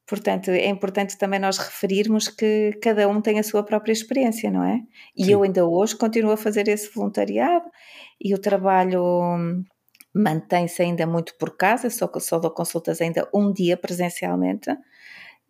Portanto, 0.07 0.51
é 0.51 0.69
importante 0.69 1.17
também 1.17 1.41
nós 1.41 1.57
referirmos 1.57 2.29
que 2.29 2.79
cada 2.83 3.09
um 3.09 3.23
tem 3.23 3.39
a 3.39 3.43
sua 3.43 3.63
própria 3.63 3.93
experiência, 3.93 4.51
não 4.51 4.63
é? 4.63 4.83
E 5.17 5.25
Sim. 5.25 5.33
eu 5.33 5.43
ainda 5.43 5.67
hoje 5.67 5.97
continuo 5.97 6.33
a 6.33 6.37
fazer 6.37 6.69
esse 6.69 6.93
voluntariado 6.95 7.65
e 8.21 8.35
o 8.35 8.39
trabalho 8.39 9.03
mantém-se 10.15 10.83
ainda 10.83 11.07
muito 11.07 11.35
por 11.39 11.57
casa, 11.57 11.89
só, 11.89 12.11
só 12.19 12.39
dou 12.39 12.51
consultas 12.51 13.01
ainda 13.01 13.29
um 13.33 13.51
dia 13.51 13.79
presencialmente. 13.79 14.71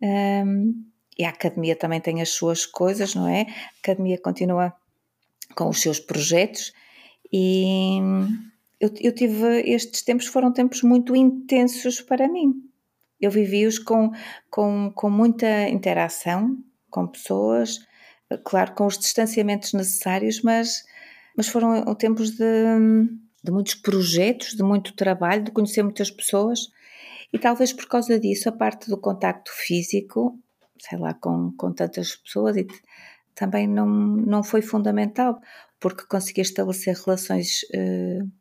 Um, 0.01 0.85
e 1.17 1.25
a 1.25 1.29
academia 1.29 1.75
também 1.75 1.99
tem 1.99 2.21
as 2.21 2.29
suas 2.29 2.65
coisas, 2.65 3.13
não 3.13 3.27
é? 3.27 3.41
A 3.41 3.79
academia 3.79 4.17
continua 4.17 4.73
com 5.53 5.67
os 5.67 5.81
seus 5.81 5.99
projetos 5.99 6.73
e 7.31 7.97
eu, 8.79 8.89
eu 9.01 9.13
tive 9.13 9.61
estes 9.69 10.01
tempos 10.01 10.27
foram 10.27 10.51
tempos 10.51 10.81
muito 10.81 11.15
intensos 11.15 12.01
para 12.01 12.27
mim 12.27 12.65
eu 13.25 13.31
vivi-os 13.31 13.79
com, 13.79 14.11
com, 14.49 14.91
com 14.93 15.09
muita 15.09 15.69
interação 15.69 16.57
com 16.89 17.05
pessoas, 17.05 17.79
claro, 18.45 18.73
com 18.73 18.85
os 18.85 18.97
distanciamentos 18.97 19.73
necessários, 19.73 20.41
mas, 20.41 20.85
mas 21.35 21.49
foram 21.49 21.93
tempos 21.95 22.31
de, 22.31 22.45
de 23.43 23.51
muitos 23.51 23.75
projetos, 23.75 24.55
de 24.55 24.63
muito 24.63 24.95
trabalho, 24.95 25.43
de 25.43 25.51
conhecer 25.51 25.83
muitas 25.83 26.09
pessoas. 26.09 26.69
E 27.33 27.37
talvez 27.37 27.73
por 27.73 27.87
causa 27.87 28.17
disso 28.17 28.47
a 28.47 28.51
parte 28.51 28.89
do 28.89 28.97
contacto 28.97 29.51
físico, 29.51 30.39
sei 30.79 30.97
lá, 30.97 31.13
com, 31.13 31.51
com 31.57 31.73
tantas 31.73 32.15
pessoas 32.15 32.55
e 32.55 32.65
também 33.33 33.67
não, 33.67 33.85
não 33.85 34.41
foi 34.41 34.61
fundamental, 34.61 35.41
porque 35.79 36.05
consegui 36.07 36.39
estabelecer 36.39 36.95
relações 36.95 37.63
uh, 37.63 38.31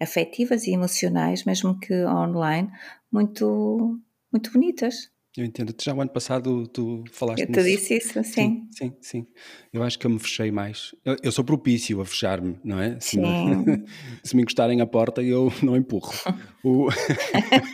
afetivas 0.00 0.66
e 0.66 0.72
emocionais, 0.72 1.44
mesmo 1.44 1.78
que 1.78 1.92
online, 2.06 2.70
muito, 3.12 4.00
muito 4.32 4.52
bonitas. 4.52 5.10
Eu 5.38 5.44
entendo. 5.44 5.72
Já 5.80 5.94
o 5.94 6.00
ano 6.00 6.10
passado 6.10 6.66
tu 6.66 7.04
falaste 7.12 7.42
Eu 7.42 7.46
te 7.46 7.52
nisso. 7.52 7.68
disse 7.68 7.96
isso, 7.96 8.24
sim. 8.24 8.32
sim. 8.32 8.68
Sim, 8.72 8.96
sim. 9.00 9.26
Eu 9.72 9.84
acho 9.84 9.96
que 9.96 10.04
eu 10.04 10.10
me 10.10 10.18
fechei 10.18 10.50
mais. 10.50 10.96
Eu, 11.04 11.16
eu 11.22 11.30
sou 11.30 11.44
propício 11.44 12.00
a 12.00 12.04
fechar-me, 12.04 12.58
não 12.64 12.80
é? 12.80 12.98
Se 12.98 13.10
sim. 13.10 13.20
Me, 13.20 13.84
se 14.24 14.34
me 14.34 14.42
encostarem 14.42 14.80
à 14.80 14.86
porta, 14.86 15.22
eu 15.22 15.52
não 15.62 15.76
empurro. 15.76 16.12
o... 16.64 16.88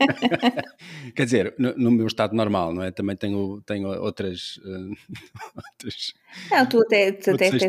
Quer 1.16 1.24
dizer, 1.24 1.54
no, 1.58 1.74
no, 1.74 1.90
meu 1.90 2.06
estado 2.06 2.36
normal, 2.36 2.74
não 2.74 2.82
é? 2.82 2.90
Também 2.90 3.16
tenho, 3.16 3.62
tenho 3.62 3.88
outras, 3.88 4.58
uh, 4.58 4.94
outras. 5.56 6.12
Não, 6.50 6.66
tu 6.66 6.82
até, 6.82 7.12
tu 7.12 7.30
até, 7.30 7.50
tens 7.50 7.62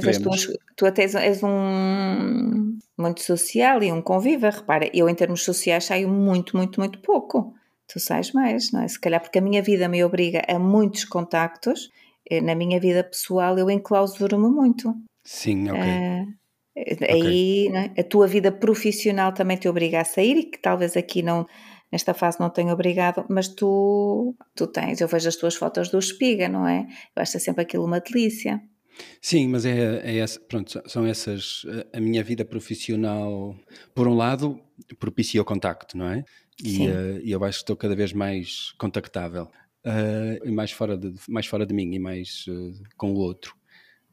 tu 0.75 0.85
até 0.85 1.03
és 1.03 1.41
um 1.41 2.77
muito 2.97 3.21
social 3.21 3.81
e 3.81 3.93
um 3.93 4.01
conviva. 4.01 4.49
Repara, 4.49 4.89
eu 4.93 5.07
em 5.07 5.15
termos 5.15 5.41
sociais 5.43 5.85
saio 5.85 6.09
muito, 6.09 6.57
muito, 6.57 6.81
muito 6.81 6.99
pouco 6.99 7.55
tu 7.87 7.99
sais 7.99 8.31
mais, 8.31 8.71
não 8.71 8.81
é? 8.81 8.87
Se 8.87 8.99
calhar 8.99 9.21
porque 9.21 9.39
a 9.39 9.41
minha 9.41 9.61
vida 9.61 9.87
me 9.87 10.03
obriga 10.03 10.41
a 10.47 10.59
muitos 10.59 11.05
contactos, 11.05 11.89
eh, 12.29 12.41
na 12.41 12.55
minha 12.55 12.79
vida 12.79 13.03
pessoal 13.03 13.57
eu 13.57 13.69
enclausuro-me 13.69 14.49
muito. 14.49 14.93
Sim, 15.23 15.69
ok. 15.69 15.81
Uh, 15.81 16.45
aí 17.09 17.67
é? 17.73 18.01
a 18.01 18.03
tua 18.03 18.27
vida 18.27 18.51
profissional 18.51 19.33
também 19.33 19.57
te 19.57 19.67
obriga 19.67 20.01
a 20.01 20.05
sair 20.05 20.37
e 20.37 20.43
que 20.43 20.57
talvez 20.59 20.97
aqui 20.97 21.21
não 21.21 21.45
nesta 21.91 22.13
fase 22.13 22.39
não 22.39 22.49
tenha 22.49 22.73
obrigado, 22.73 23.25
mas 23.29 23.47
tu, 23.47 24.35
tu 24.53 24.67
tens, 24.67 24.99
eu 24.99 25.07
vejo 25.07 25.29
as 25.29 25.35
tuas 25.37 25.55
fotos 25.55 25.89
do 25.89 25.97
espiga, 25.97 26.49
não 26.49 26.67
é? 26.67 26.85
Eu 27.15 27.21
acho 27.21 27.39
sempre 27.39 27.61
aquilo 27.61 27.85
uma 27.85 28.01
delícia. 28.01 28.61
Sim, 29.21 29.49
mas 29.49 29.65
é, 29.65 30.01
é 30.03 30.17
essa, 30.17 30.39
pronto, 30.39 30.81
são 30.87 31.05
essas, 31.05 31.65
a 31.91 31.99
minha 31.99 32.23
vida 32.23 32.45
profissional, 32.45 33.55
por 33.93 34.07
um 34.07 34.13
lado, 34.13 34.59
propicia 34.99 35.41
o 35.41 35.45
contacto, 35.45 35.97
não 35.97 36.09
é? 36.09 36.23
e, 36.63 36.87
uh, 36.87 37.19
eu 37.23 37.43
acho 37.43 37.59
que 37.59 37.63
estou 37.63 37.75
cada 37.75 37.95
vez 37.95 38.13
mais 38.13 38.71
contactável 38.77 39.49
uh, 39.85 40.47
e 40.47 40.51
mais 40.51 40.71
fora, 40.71 40.97
de, 40.97 41.13
mais 41.27 41.45
fora 41.45 41.65
de 41.65 41.73
mim 41.73 41.93
e 41.93 41.99
mais 41.99 42.45
uh, 42.47 42.73
com 42.95 43.13
o 43.13 43.17
outro. 43.17 43.55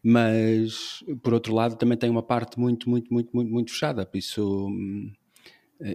Mas, 0.02 1.04
por 1.22 1.32
outro 1.32 1.54
lado, 1.54 1.76
também 1.76 1.96
tem 1.96 2.10
uma 2.10 2.24
parte 2.24 2.58
muito, 2.58 2.90
muito, 2.90 3.12
muito, 3.12 3.30
muito, 3.32 3.52
muito 3.52 3.70
fechada, 3.70 4.04
por 4.04 4.18
isso, 4.18 4.66
hum, 4.66 5.12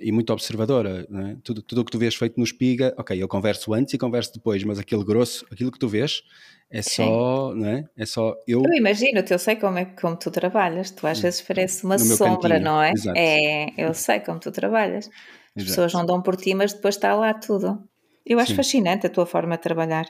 e 0.02 0.12
muito 0.12 0.32
observadora. 0.34 1.08
É? 1.10 1.36
Tudo, 1.44 1.62
tudo 1.62 1.82
o 1.82 1.86
que 1.86 1.92
tu 1.92 1.98
vês 1.98 2.16
feito 2.16 2.38
no 2.38 2.44
espiga, 2.44 2.94
ok, 2.98 3.22
eu 3.22 3.28
converso 3.28 3.74
antes 3.74 3.94
e 3.94 3.98
converso 3.98 4.34
depois, 4.34 4.64
mas 4.64 4.80
aquele 4.80 5.04
grosso, 5.04 5.46
aquilo 5.52 5.72
que 5.72 5.80
tu 5.80 5.88
vês, 5.88 6.24
é 6.70 6.82
só, 6.82 7.54
não 7.56 7.66
é? 7.66 7.86
É 7.96 8.06
só 8.06 8.36
eu. 8.46 8.62
Eu 8.66 8.74
imagino-te, 8.74 9.32
eu 9.32 9.40
sei 9.40 9.56
como 9.56 9.78
é 9.78 9.86
como 9.86 10.18
tu 10.18 10.30
trabalhas. 10.30 10.92
Tu 10.92 11.08
às 11.08 11.20
vezes 11.20 11.42
parece 11.42 11.86
uma 11.86 11.98
sombra, 11.98 12.50
cantinho. 12.50 12.62
não 12.62 12.82
é? 12.82 12.92
Exato. 12.92 13.18
É, 13.18 13.68
eu 13.78 13.94
sei 13.94 14.20
como 14.20 14.40
tu 14.40 14.52
trabalhas. 14.52 15.08
As 15.56 15.64
Exato. 15.64 15.70
pessoas 15.70 15.94
não 15.94 16.06
dão 16.06 16.22
por 16.22 16.36
ti, 16.36 16.54
mas 16.54 16.74
depois 16.74 16.96
está 16.96 17.16
lá 17.16 17.34
tudo. 17.34 17.82
Eu 18.26 18.38
acho 18.40 18.52
Sim. 18.52 18.58
fascinante 18.58 19.08
a 19.08 19.10
tua 19.10 19.26
forma 19.26 19.56
de 19.56 19.62
trabalhar. 19.64 20.06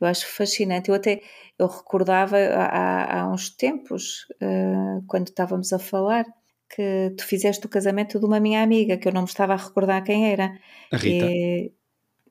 Eu 0.00 0.08
acho 0.08 0.26
fascinante. 0.26 0.88
Eu 0.88 0.96
até 0.96 1.20
eu 1.56 1.68
recordava 1.68 2.36
há, 2.36 3.20
há 3.20 3.30
uns 3.30 3.50
tempos, 3.50 4.26
uh, 4.42 5.04
quando 5.06 5.28
estávamos 5.28 5.72
a 5.72 5.78
falar, 5.78 6.24
que 6.74 7.12
tu 7.16 7.24
fizeste 7.24 7.66
o 7.66 7.68
casamento 7.68 8.18
de 8.18 8.24
uma 8.24 8.40
minha 8.40 8.62
amiga, 8.62 8.96
que 8.96 9.08
eu 9.08 9.12
não 9.12 9.22
me 9.22 9.28
estava 9.28 9.54
a 9.54 9.56
recordar 9.56 10.02
quem 10.04 10.30
era. 10.30 10.58
A 10.92 10.96
Rita. 10.96 11.26
Que, 11.26 11.72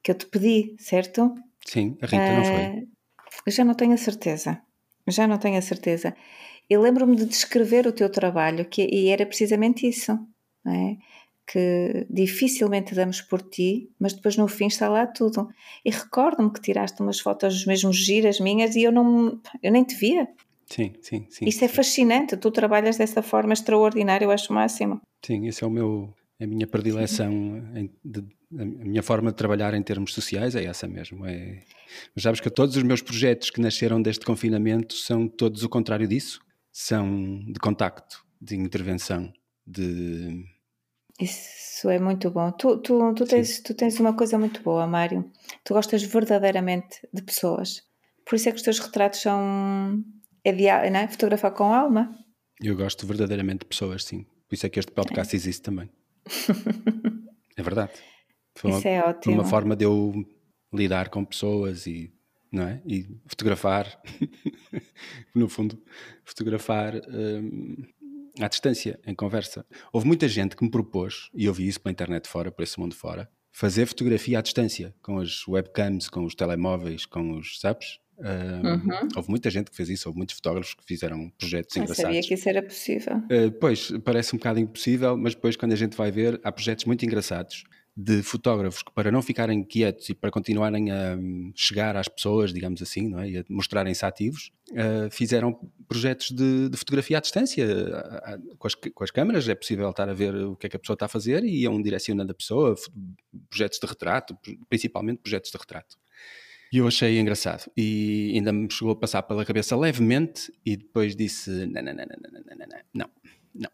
que 0.02 0.12
eu 0.12 0.16
te 0.16 0.26
pedi, 0.28 0.76
certo? 0.80 1.36
Sim, 1.66 1.98
a 2.02 2.06
Rita 2.06 2.24
uh, 2.24 2.36
não 2.36 2.46
foi. 2.46 2.54
Eh, 2.54 3.52
já 3.52 3.64
não 3.66 3.74
tenho 3.74 3.94
a 3.94 3.98
certeza. 3.98 4.62
Já 5.08 5.28
não 5.28 5.38
tenho 5.38 5.58
a 5.58 5.62
certeza. 5.62 6.16
Eu 6.70 6.82
lembro-me 6.82 7.16
de 7.16 7.26
descrever 7.26 7.86
o 7.86 7.92
teu 7.92 8.10
trabalho, 8.10 8.66
que, 8.66 8.88
e 8.92 9.10
era 9.10 9.26
precisamente 9.26 9.88
isso. 9.88 10.18
Não 10.64 10.74
é? 10.74 10.98
que 11.52 12.06
dificilmente 12.08 12.94
damos 12.94 13.22
por 13.22 13.42
ti, 13.42 13.90
mas 14.00 14.14
depois 14.14 14.38
no 14.38 14.48
fim 14.48 14.68
está 14.68 14.88
lá 14.88 15.08
tudo. 15.08 15.50
E 15.84 15.90
recordo-me 15.90 16.54
que 16.54 16.62
tiraste 16.62 17.02
umas 17.02 17.20
fotos 17.20 17.66
mesmo 17.66 17.92
giras 17.92 18.40
minhas 18.40 18.76
e 18.76 18.84
eu 18.84 18.92
não 18.92 19.42
eu 19.64 19.72
nem 19.72 19.84
te 19.84 19.96
via. 19.96 20.28
Sim, 20.70 20.94
sim, 21.02 21.26
sim. 21.30 21.46
Isso 21.46 21.64
é 21.66 21.68
sim. 21.68 21.74
fascinante, 21.74 22.38
tu 22.38 22.52
trabalhas 22.52 22.98
dessa 22.98 23.22
forma 23.22 23.54
extraordinária, 23.54 24.26
eu 24.26 24.32
acho 24.32 24.52
o 24.52 24.56
máximo. 24.56 25.02
Sim, 25.26 25.48
esse 25.48 25.64
é 25.64 25.68
o 25.68 25.70
meu 25.70 26.14
a 26.42 26.48
minha 26.48 26.66
predileção, 26.66 27.62
de, 28.04 28.24
a 28.58 28.64
minha 28.64 29.04
forma 29.04 29.30
de 29.30 29.36
trabalhar 29.36 29.74
em 29.74 29.84
termos 29.84 30.14
sociais 30.14 30.56
é 30.56 30.64
essa 30.64 30.88
mesmo. 30.88 31.26
É, 31.26 31.64
mas 32.16 32.24
sabes 32.24 32.40
que 32.40 32.50
todos 32.50 32.78
os 32.78 32.84
meus 32.84 33.02
projetos 33.02 33.50
que 33.50 33.60
nasceram 33.60 34.02
deste 34.02 34.26
confinamento 34.26 34.94
são 34.94 35.28
todos 35.28 35.64
o 35.64 35.70
contrário 35.70 36.08
disso. 36.08 36.40
São 36.72 37.44
de 37.46 37.60
contacto, 37.60 38.24
de 38.42 38.56
intervenção, 38.56 39.34
de 39.68 40.46
isso 41.20 41.90
é 41.90 42.00
muito 42.00 42.32
bom. 42.32 42.50
Tu, 42.54 42.78
tu, 42.78 43.14
tu, 43.14 43.26
tens, 43.26 43.60
tu 43.60 43.74
tens 43.74 44.00
uma 44.00 44.14
coisa 44.14 44.40
muito 44.40 44.64
boa, 44.64 44.88
Mário. 44.88 45.30
Tu 45.66 45.74
gostas 45.74 46.02
verdadeiramente 46.04 47.06
de 47.14 47.22
pessoas. 47.22 47.84
Por 48.26 48.36
isso 48.36 48.48
é 48.48 48.52
que 48.52 48.58
os 48.58 48.64
teus 48.64 48.80
retratos 48.80 49.22
são. 49.22 50.02
É, 50.44 50.52
de, 50.52 50.64
não 50.90 51.00
é? 51.00 51.08
Fotografar 51.08 51.52
com 51.52 51.74
alma. 51.74 52.16
Eu 52.62 52.76
gosto 52.76 53.06
verdadeiramente 53.06 53.60
de 53.60 53.66
pessoas, 53.66 54.04
sim. 54.04 54.26
Por 54.48 54.56
isso 54.56 54.66
é 54.66 54.70
que 54.70 54.80
este 54.80 54.92
podcast 54.92 55.36
é. 55.36 55.38
existe 55.38 55.62
também. 55.62 55.90
é 57.58 57.62
verdade. 57.62 57.94
Foi 58.56 58.72
isso 58.72 58.88
uma, 58.88 58.90
é 58.90 59.02
ótimo. 59.02 59.34
uma 59.36 59.46
forma 59.46 59.76
de 59.76 59.86
eu 59.86 60.14
lidar 60.74 61.10
com 61.10 61.24
pessoas 61.24 61.88
e, 61.88 62.14
não 62.52 62.64
é? 62.64 62.82
e 62.86 63.08
fotografar, 63.26 64.02
no 65.34 65.48
fundo, 65.48 65.82
fotografar. 66.26 66.96
Hum, 67.08 67.78
à 68.40 68.48
distância, 68.48 69.00
em 69.06 69.14
conversa. 69.14 69.66
Houve 69.92 70.08
muita 70.08 70.28
gente 70.28 70.56
que 70.56 70.64
me 70.64 70.72
propôs, 70.72 71.30
e 71.34 71.46
eu 71.46 71.54
vi 71.54 71.68
isso 71.68 71.82
pela 71.82 71.92
internet 71.92 72.28
fora, 72.28 72.52
por 72.52 72.64
esse 72.64 72.80
mundo 72.80 72.96
fora, 72.96 73.30
fazer 73.52 73.86
fotografia 73.86 74.40
à 74.40 74.42
distância, 74.42 74.96
com 75.02 75.20
as 75.20 75.48
webcams, 75.48 76.10
com 76.10 76.24
os 76.24 76.36
telemóveis, 76.36 77.06
com 77.06 77.38
os, 77.38 77.60
sabes? 77.60 78.00
Uhum. 78.20 79.08
Houve 79.16 79.30
muita 79.30 79.50
gente 79.50 79.70
que 79.70 79.76
fez 79.76 79.90
isso, 79.90 80.10
houve 80.10 80.18
muitos 80.18 80.36
fotógrafos 80.36 80.74
que 80.74 80.84
fizeram 80.86 81.30
projetos 81.38 81.76
Eu 81.76 81.84
engraçados. 81.84 82.12
sabia 82.14 82.22
que 82.22 82.34
isso 82.34 82.50
era 82.50 82.62
possível. 82.62 83.18
Uh, 83.18 83.52
pois, 83.60 83.92
parece 84.04 84.36
um 84.36 84.38
bocado 84.38 84.60
impossível, 84.60 85.18
mas 85.18 85.36
depois 85.36 85.56
quando 85.56 85.74
a 85.74 85.76
gente 85.76 85.96
vai 85.96 86.12
ver, 86.12 86.40
há 86.44 86.52
projetos 86.52 86.86
muito 86.86 87.06
engraçados 87.06 87.64
de 88.02 88.24
fotógrafos 88.24 88.82
que 88.82 88.94
para 88.94 89.12
não 89.12 89.22
ficarem 89.22 89.62
quietos 89.62 90.08
e 90.08 90.14
para 90.14 90.32
continuarem 90.32 90.90
a 90.90 91.18
hum, 91.18 91.52
chegar 91.54 91.98
às 91.98 92.08
pessoas, 92.08 92.54
digamos 92.54 92.82
assim, 92.82 93.10
não 93.10 93.20
é? 93.20 93.30
e 93.30 93.38
a 93.40 93.44
mostrarem-se 93.50 94.06
ativos, 94.06 94.52
uh, 94.72 95.12
fizeram 95.12 95.60
projetos 95.86 96.32
de, 96.32 96.70
de, 96.70 96.78
fotografia 96.78 97.18
à 97.18 97.20
distância. 97.20 97.68
Com 98.58 98.68
as, 98.68 98.76
com 98.76 99.04
as, 99.04 99.12
câmaras 99.12 99.50
é 99.50 99.56
possível 99.56 99.90
estar 99.90 100.08
a 100.08 100.14
ver 100.14 100.34
o 100.34 100.56
que 100.56 100.68
é 100.68 100.70
que 100.70 100.78
a 100.78 100.80
pessoa 100.80 100.96
está 100.96 101.08
a 101.08 101.10
fazer 101.10 101.44
e 101.44 101.64
iam 101.64 101.82
direcionando 101.82 102.32
a 102.32 102.36
pessoa, 102.36 102.74
projetos 103.50 103.80
de 103.80 103.88
retrato, 103.88 104.38
principalmente 104.70 105.20
projetos 105.20 105.52
de 105.52 105.58
retrato. 105.58 105.98
E 106.72 106.78
eu 106.78 106.88
achei 106.88 107.20
engraçado. 107.20 107.70
E 107.76 108.32
ainda 108.36 108.54
me 108.54 108.72
chegou 108.72 108.94
a 108.94 108.96
passar 108.96 109.24
pela 109.24 109.44
cabeça 109.46 109.76
levemente 109.76 110.54
e 110.66 110.78
depois 110.78 111.16
disse: 111.16 111.50
não, 111.50 111.82
não, 111.82 111.94
não, 111.94 112.06
não, 112.06 112.06
não, 112.06 112.32
não, 112.32 112.56
não, 112.58 112.80
não, 112.94 113.10
não. 113.54 113.70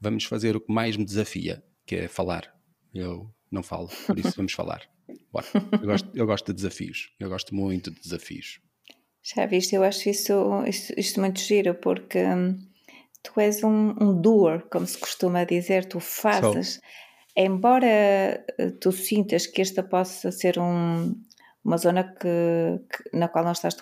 Vamos 0.00 0.24
fazer 0.24 0.56
o 0.56 0.60
que 0.60 0.72
mais 0.72 0.96
me 0.96 1.04
desafia, 1.04 1.62
que 1.86 1.96
é 1.96 2.08
falar. 2.08 2.54
Eu 2.94 3.30
não 3.50 3.62
falo, 3.62 3.88
por 4.06 4.18
isso 4.18 4.32
vamos 4.36 4.52
falar. 4.52 4.82
Bora. 5.32 5.46
Eu 5.72 5.86
gosto, 5.86 6.10
eu 6.14 6.26
gosto 6.26 6.46
de 6.48 6.54
desafios. 6.54 7.12
Eu 7.18 7.28
gosto 7.28 7.54
muito 7.54 7.90
de 7.90 8.00
desafios. 8.00 8.60
Já 9.22 9.46
viste, 9.46 9.74
eu 9.74 9.84
acho 9.84 10.08
isso, 10.08 10.32
isto, 10.66 10.94
isto 10.98 11.20
muito 11.20 11.40
giro, 11.40 11.74
porque 11.74 12.18
hum, 12.18 12.58
tu 13.22 13.38
és 13.38 13.62
um, 13.62 13.94
um 14.00 14.20
doer, 14.20 14.62
como 14.70 14.86
se 14.86 14.98
costuma 14.98 15.44
dizer, 15.44 15.84
tu 15.84 16.00
fazes. 16.00 16.74
So. 16.74 16.80
Embora 17.36 17.86
eh, 17.86 18.70
tu 18.80 18.90
sintas 18.90 19.46
que 19.46 19.62
esta 19.62 19.82
possa 19.82 20.32
ser 20.32 20.58
um, 20.58 21.14
uma 21.64 21.76
zona 21.76 22.04
que, 22.04 22.80
que, 22.90 23.16
na 23.16 23.28
qual 23.28 23.44
não 23.44 23.52
estás 23.52 23.76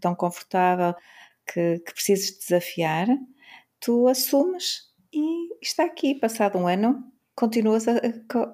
tão 0.00 0.14
confortável, 0.14 0.94
que, 1.46 1.78
que 1.80 1.92
precises 1.92 2.38
desafiar, 2.38 3.06
tu 3.80 4.08
assumes 4.08 4.90
e 5.12 5.54
está 5.62 5.84
aqui, 5.84 6.14
passado 6.14 6.58
um 6.58 6.66
ano, 6.66 7.04
continuas 7.34 7.88
a, 7.88 7.96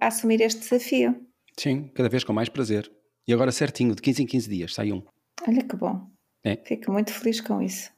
a, 0.01 0.07
assumir 0.07 0.41
este 0.41 0.61
desafio. 0.61 1.27
Sim, 1.59 1.91
cada 1.95 2.09
vez 2.09 2.24
com 2.24 2.33
mais 2.33 2.49
prazer. 2.49 2.91
E 3.27 3.33
agora 3.33 3.51
certinho, 3.51 3.95
de 3.95 4.03
15 4.03 4.22
em 4.22 4.27
15 4.27 4.49
dias, 4.49 4.74
sai 4.74 4.93
um. 4.93 5.03
Olha 5.47 5.62
que 5.62 5.77
bom. 5.77 6.09
É. 6.45 6.57
Fico 6.64 6.93
muito 6.93 7.12
feliz 7.12 7.41
com 7.41 7.61
isso. 7.61 7.91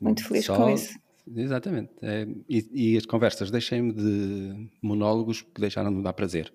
Muito 0.00 0.24
feliz 0.26 0.44
Só... 0.44 0.56
com 0.56 0.70
isso. 0.70 0.98
Exatamente. 1.34 1.92
É, 2.02 2.26
e, 2.48 2.94
e, 2.94 2.96
as 2.96 3.06
conversas 3.06 3.50
deixem-me 3.50 3.92
de 3.92 4.68
monólogos 4.82 5.42
que 5.42 5.60
deixaram 5.60 5.90
de 5.90 5.96
me 5.98 6.02
dar 6.02 6.12
prazer. 6.12 6.52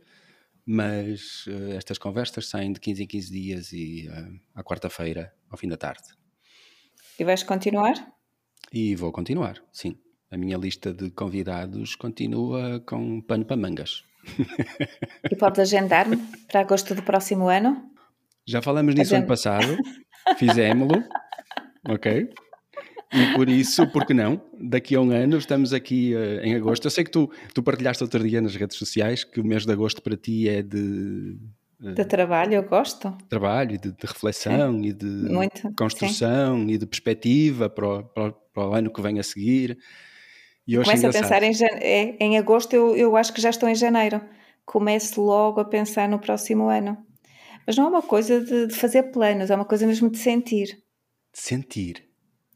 Mas 0.70 1.47
uh, 1.47 1.72
estas 1.78 1.97
conversas 1.97 2.49
saem 2.49 2.74
de 2.74 2.80
15 2.82 3.03
em 3.03 3.07
15 3.07 3.32
dias 3.32 3.72
e 3.72 4.09
uh, 4.09 4.39
à 4.53 4.61
quarta-feira, 4.61 5.34
ao 5.49 5.57
fim 5.57 5.70
da 5.70 5.78
tarde. 5.78 6.03
E 7.18 7.24
vais 7.24 7.41
continuar? 7.41 7.93
E 8.74 8.93
vou 8.93 9.13
continuar, 9.13 9.63
sim. 9.72 9.97
A 10.30 10.38
minha 10.38 10.57
lista 10.57 10.93
de 10.93 11.09
convidados 11.09 11.95
continua 11.95 12.82
com 12.86 13.22
pano 13.22 13.45
para 13.45 13.55
mangas. 13.55 14.03
E 15.32 15.36
podes 15.38 15.59
agendar-me 15.59 16.18
para 16.49 16.59
agosto 16.59 16.93
do 16.93 17.01
próximo 17.01 17.47
ano? 17.47 17.89
Já 18.45 18.61
falamos 18.61 18.93
nisso 18.93 19.13
Agenda. 19.13 19.20
ano 19.20 19.28
passado, 19.28 19.78
fizemos-lo, 20.38 21.01
ok? 21.88 22.30
E 23.12 23.34
por 23.34 23.47
isso, 23.47 23.88
porque 23.88 24.14
não? 24.14 24.41
Daqui 24.60 24.95
a 24.95 25.01
um 25.01 25.12
ano 25.12 25.38
estamos 25.38 25.72
aqui 25.72 26.14
uh, 26.14 26.43
em 26.43 26.55
agosto. 26.55 26.86
Eu 26.86 26.91
sei 26.91 27.03
que 27.03 27.12
tu, 27.12 27.32
tu 27.53 27.64
partilhaste 27.64 28.03
outro 28.03 28.28
dia 28.28 28.41
nas 28.41 28.55
redes 28.55 28.78
sociais 28.78 29.24
que 29.24 29.39
o 29.39 29.45
mês 29.45 29.66
de 29.66 29.72
agosto 29.72 30.01
para 30.01 30.18
ti 30.18 30.49
é 30.49 30.62
de. 30.62 31.38
Uh, 31.80 31.93
de 31.93 32.05
trabalho, 32.05 32.55
eu 32.55 32.64
gosto. 32.64 33.16
Trabalho, 33.30 33.80
de, 33.80 33.91
de 33.91 34.05
reflexão 34.05 34.74
sim. 34.74 34.88
e 34.88 34.93
de 34.93 35.05
Muito, 35.05 35.74
construção 35.78 36.58
sim. 36.58 36.74
e 36.74 36.78
de 36.78 36.86
perspectiva 36.86 37.70
para 37.70 37.88
o, 37.88 38.03
para, 38.03 38.32
para 38.32 38.70
o, 38.70 38.74
ano 38.74 38.91
que 38.91 39.01
vem 39.01 39.20
a 39.20 39.24
seguir. 39.24 39.78
E 40.68 40.76
Começo 40.76 41.08
a 41.08 41.12
pensar 41.12 41.43
em, 41.43 41.53
é, 41.80 42.18
em 42.20 42.38
agosto, 42.38 42.74
eu, 42.74 42.93
eu 42.95 43.16
acho 43.16 43.32
que 43.32 43.39
já 43.39 43.49
estou 43.49 43.70
em 43.70 43.76
janeiro. 43.76 44.22
Começo 44.66 45.22
logo 45.22 45.62
a 45.62 45.66
pensar 45.66 46.10
no 46.10 46.20
próximo 46.20 46.68
ano. 46.68 46.97
Mas 47.66 47.78
não 47.78 47.86
é 47.86 47.89
uma 47.89 48.01
coisa 48.01 48.41
de, 48.41 48.68
de 48.68 48.76
fazer 48.76 49.03
planos, 49.03 49.49
é 49.49 49.55
uma 49.55 49.64
coisa 49.64 49.88
mesmo 49.88 50.10
de 50.10 50.18
sentir. 50.18 50.68
De 51.34 51.39
sentir? 51.39 52.07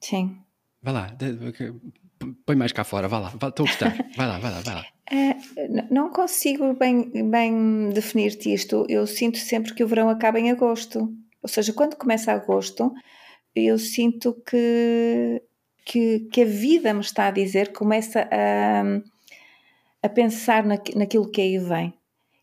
Sim. 0.01 0.37
Vai 0.81 0.93
lá, 0.93 1.15
põe 2.45 2.55
mais 2.55 2.71
cá 2.71 2.83
fora, 2.83 3.07
vai 3.07 3.21
lá, 3.21 3.29
estou 3.29 3.65
a 3.65 3.69
gostar, 3.69 3.95
vai 4.17 4.27
lá, 4.27 4.39
vai 4.39 4.51
lá, 4.51 4.59
vai 4.61 4.75
lá. 4.75 4.85
Uh, 5.11 5.93
não 5.93 6.09
consigo 6.09 6.73
bem, 6.73 7.29
bem 7.29 7.89
definir-te 7.89 8.53
isto. 8.53 8.85
Eu 8.87 9.05
sinto 9.05 9.37
sempre 9.37 9.73
que 9.73 9.83
o 9.83 9.87
verão 9.87 10.07
acaba 10.07 10.39
em 10.39 10.49
agosto. 10.49 11.13
Ou 11.43 11.49
seja, 11.49 11.73
quando 11.73 11.97
começa 11.97 12.31
agosto, 12.31 12.93
eu 13.53 13.77
sinto 13.77 14.33
que, 14.47 15.41
que, 15.83 16.19
que 16.31 16.41
a 16.43 16.45
vida 16.45 16.93
me 16.93 17.01
está 17.01 17.27
a 17.27 17.31
dizer, 17.31 17.73
começa 17.73 18.25
a, 18.31 18.83
a 20.01 20.07
pensar 20.07 20.63
na, 20.63 20.77
naquilo 20.95 21.29
que 21.29 21.41
aí 21.41 21.57
vem. 21.57 21.93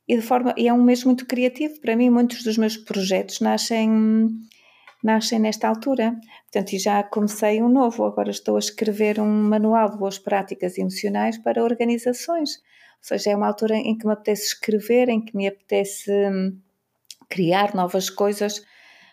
E, 0.06 0.16
de 0.16 0.22
forma, 0.22 0.54
e 0.54 0.68
é 0.68 0.72
um 0.72 0.82
mês 0.82 1.04
muito 1.04 1.24
criativo. 1.24 1.80
Para 1.80 1.96
mim, 1.96 2.10
muitos 2.10 2.42
dos 2.42 2.58
meus 2.58 2.76
projetos 2.76 3.40
nascem 3.40 4.28
nascem 5.02 5.38
nesta 5.38 5.68
altura. 5.68 6.16
Portanto, 6.44 6.72
e 6.72 6.78
já 6.78 7.02
comecei 7.02 7.62
um 7.62 7.68
novo, 7.68 8.04
agora 8.04 8.30
estou 8.30 8.56
a 8.56 8.58
escrever 8.58 9.20
um 9.20 9.48
manual 9.48 9.90
de 9.90 9.98
boas 9.98 10.18
práticas 10.18 10.78
emocionais 10.78 11.38
para 11.38 11.62
organizações. 11.62 12.56
Ou 12.56 13.04
seja, 13.04 13.30
é 13.30 13.36
uma 13.36 13.46
altura 13.46 13.76
em 13.76 13.96
que 13.96 14.06
me 14.06 14.12
apetece 14.12 14.46
escrever, 14.46 15.08
em 15.08 15.20
que 15.20 15.36
me 15.36 15.46
apetece 15.46 16.10
hum, 16.10 16.58
criar 17.28 17.74
novas 17.74 18.10
coisas. 18.10 18.64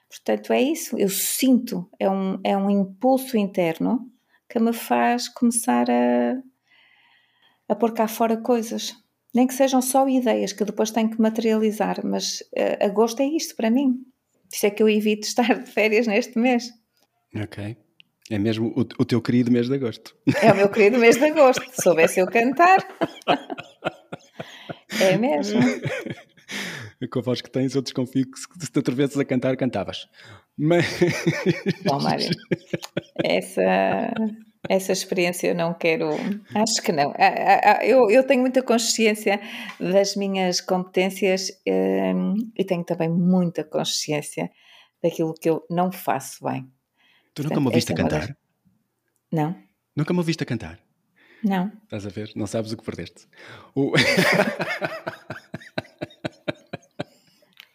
Portanto, 0.10 0.54
é 0.54 0.62
isso. 0.62 0.98
Eu 0.98 1.10
sinto, 1.10 1.88
é 2.00 2.10
um, 2.10 2.40
é 2.44 2.58
um 2.58 2.70
impulso 2.70 3.38
interno 3.38 4.10
que 4.50 4.60
me 4.60 4.74
faz 4.74 5.28
começar 5.28 5.90
a, 5.90 6.42
a 7.68 7.76
pôr 7.76 7.94
cá 7.94 8.08
fora 8.08 8.38
coisas. 8.38 8.96
Nem 9.34 9.48
que 9.48 9.54
sejam 9.54 9.82
só 9.82 10.08
ideias 10.08 10.54
que 10.54 10.64
depois 10.64 10.92
tenho 10.92 11.10
que 11.10 11.22
materializar, 11.22 12.00
mas 12.06 12.40
uh, 12.54 12.86
agosto 12.86 13.22
é 13.22 13.26
isto 13.26 13.56
para 13.56 13.70
mim. 13.70 14.06
Isso 14.52 14.66
é 14.66 14.70
que 14.70 14.82
eu 14.82 14.90
evito 14.90 15.28
estar 15.28 15.54
de 15.54 15.70
férias 15.70 16.08
neste 16.08 16.38
mês. 16.38 16.72
Ok. 17.36 17.78
É 18.30 18.40
mesmo 18.40 18.74
o, 18.76 18.82
o 18.82 19.06
teu 19.06 19.22
querido 19.22 19.52
mês 19.52 19.68
de 19.68 19.76
agosto. 19.76 20.16
É 20.42 20.52
o 20.52 20.56
meu 20.56 20.70
querido 20.70 20.98
mês 20.98 21.16
de 21.18 21.26
agosto. 21.26 21.64
Se 21.72 21.84
soubesse 21.84 22.20
eu 22.20 22.26
cantar. 22.26 22.80
É 25.00 25.18
mesmo. 25.18 25.60
Com 27.12 27.20
a 27.20 27.22
voz 27.22 27.42
que 27.42 27.52
tens, 27.52 27.76
eu 27.76 27.82
desconfio 27.82 28.26
que 28.32 28.40
se 28.40 28.72
te 28.72 28.80
atravessas 28.80 29.20
a 29.20 29.26
cantar, 29.26 29.56
cantavas. 29.58 30.08
Mas. 30.58 30.86
Bom, 31.84 32.02
Mário, 32.02 32.30
essa, 33.24 34.14
essa 34.70 34.92
experiência 34.92 35.48
eu 35.48 35.56
não 35.56 35.74
quero. 35.74 36.10
Acho 36.54 36.82
que 36.84 36.92
não. 36.92 37.12
Ah, 37.12 37.28
ah, 37.28 37.62
ah, 37.64 37.86
eu, 37.86 38.10
eu 38.10 38.26
tenho 38.26 38.42
muita 38.42 38.62
consciência 38.62 39.40
das 39.80 40.16
minhas 40.16 40.62
competências 40.62 41.52
um, 41.68 42.36
e 42.56 42.64
tenho 42.64 42.84
também 42.84 43.10
muita 43.10 43.64
consciência 43.64 44.50
daquilo 45.02 45.34
que 45.34 45.50
eu 45.50 45.66
não 45.70 45.92
faço 45.92 46.44
bem. 46.44 46.68
Tu 47.34 47.44
nunca 47.44 47.60
me 47.60 47.68
ouviste 47.68 47.92
a 47.92 47.96
é 47.96 47.98
cantar? 47.98 48.38
Não. 49.32 49.56
Nunca 49.96 50.14
me 50.14 50.20
ouviste 50.20 50.44
a 50.44 50.46
cantar? 50.46 50.80
Não. 51.44 51.72
Estás 51.84 52.06
a 52.06 52.10
ver? 52.10 52.32
Não 52.36 52.48
sabes 52.48 52.72
o 52.72 52.78
que 52.78 52.84
perdeste. 52.84 53.28
O... 53.76 53.92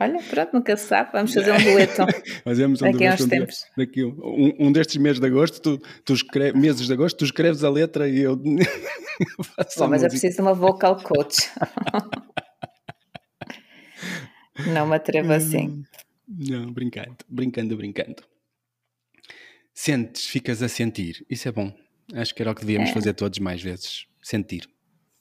Olha, 0.03 0.19
pronto, 0.23 0.55
nunca 0.55 0.75
se 0.79 0.87
sabe, 0.87 1.13
vamos 1.13 1.35
fazer 1.35 1.53
um 1.53 1.63
dueto. 1.63 2.07
Fazemos 2.43 2.81
um 2.81 2.91
daqui. 2.91 3.23
Um 3.23 3.29
tempos. 3.29 3.67
daqui 3.77 4.03
um, 4.03 4.55
um, 4.59 4.73
destes 4.73 4.97
meses 4.97 5.21
de 5.21 5.27
agosto, 5.27 5.61
tu, 5.61 5.79
tu 6.03 6.15
escreves, 6.15 6.59
meses 6.59 6.87
de 6.87 6.93
agosto, 6.95 7.19
tu 7.19 7.27
escreves 7.27 7.63
a 7.63 7.69
letra 7.69 8.09
e 8.09 8.21
eu 8.21 8.41
faço 9.45 9.79
Bom, 9.79 9.89
mas 9.89 10.03
é 10.03 10.09
preciso 10.09 10.37
de 10.37 10.41
uma 10.41 10.55
vocal 10.55 10.97
coach. 11.03 11.51
Não 14.73 14.87
me 14.87 14.97
atrevo 14.97 15.33
assim. 15.33 15.69
Hum, 15.69 15.85
não, 16.29 16.71
brincando, 16.71 17.17
brincando, 17.29 17.77
brincando. 17.77 18.23
Sentes, 19.73 20.27
ficas 20.27 20.63
a 20.63 20.69
sentir, 20.69 21.25
isso 21.31 21.49
é 21.49 21.53
bom. 21.53 21.75
Acho 22.13 22.35
que 22.35 22.43
era 22.43 22.51
o 22.51 22.55
que 22.55 22.61
devíamos 22.61 22.91
é. 22.91 22.93
fazer 22.93 23.15
todos 23.15 23.39
mais 23.39 23.63
vezes, 23.63 24.07
sentir. 24.23 24.69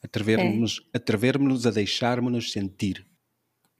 Atrevermos-nos 0.03 0.81
é. 0.93 0.97
atrevermos 0.97 1.65
a 1.65 1.71
deixarmos-nos 1.71 2.51
sentir. 2.51 3.08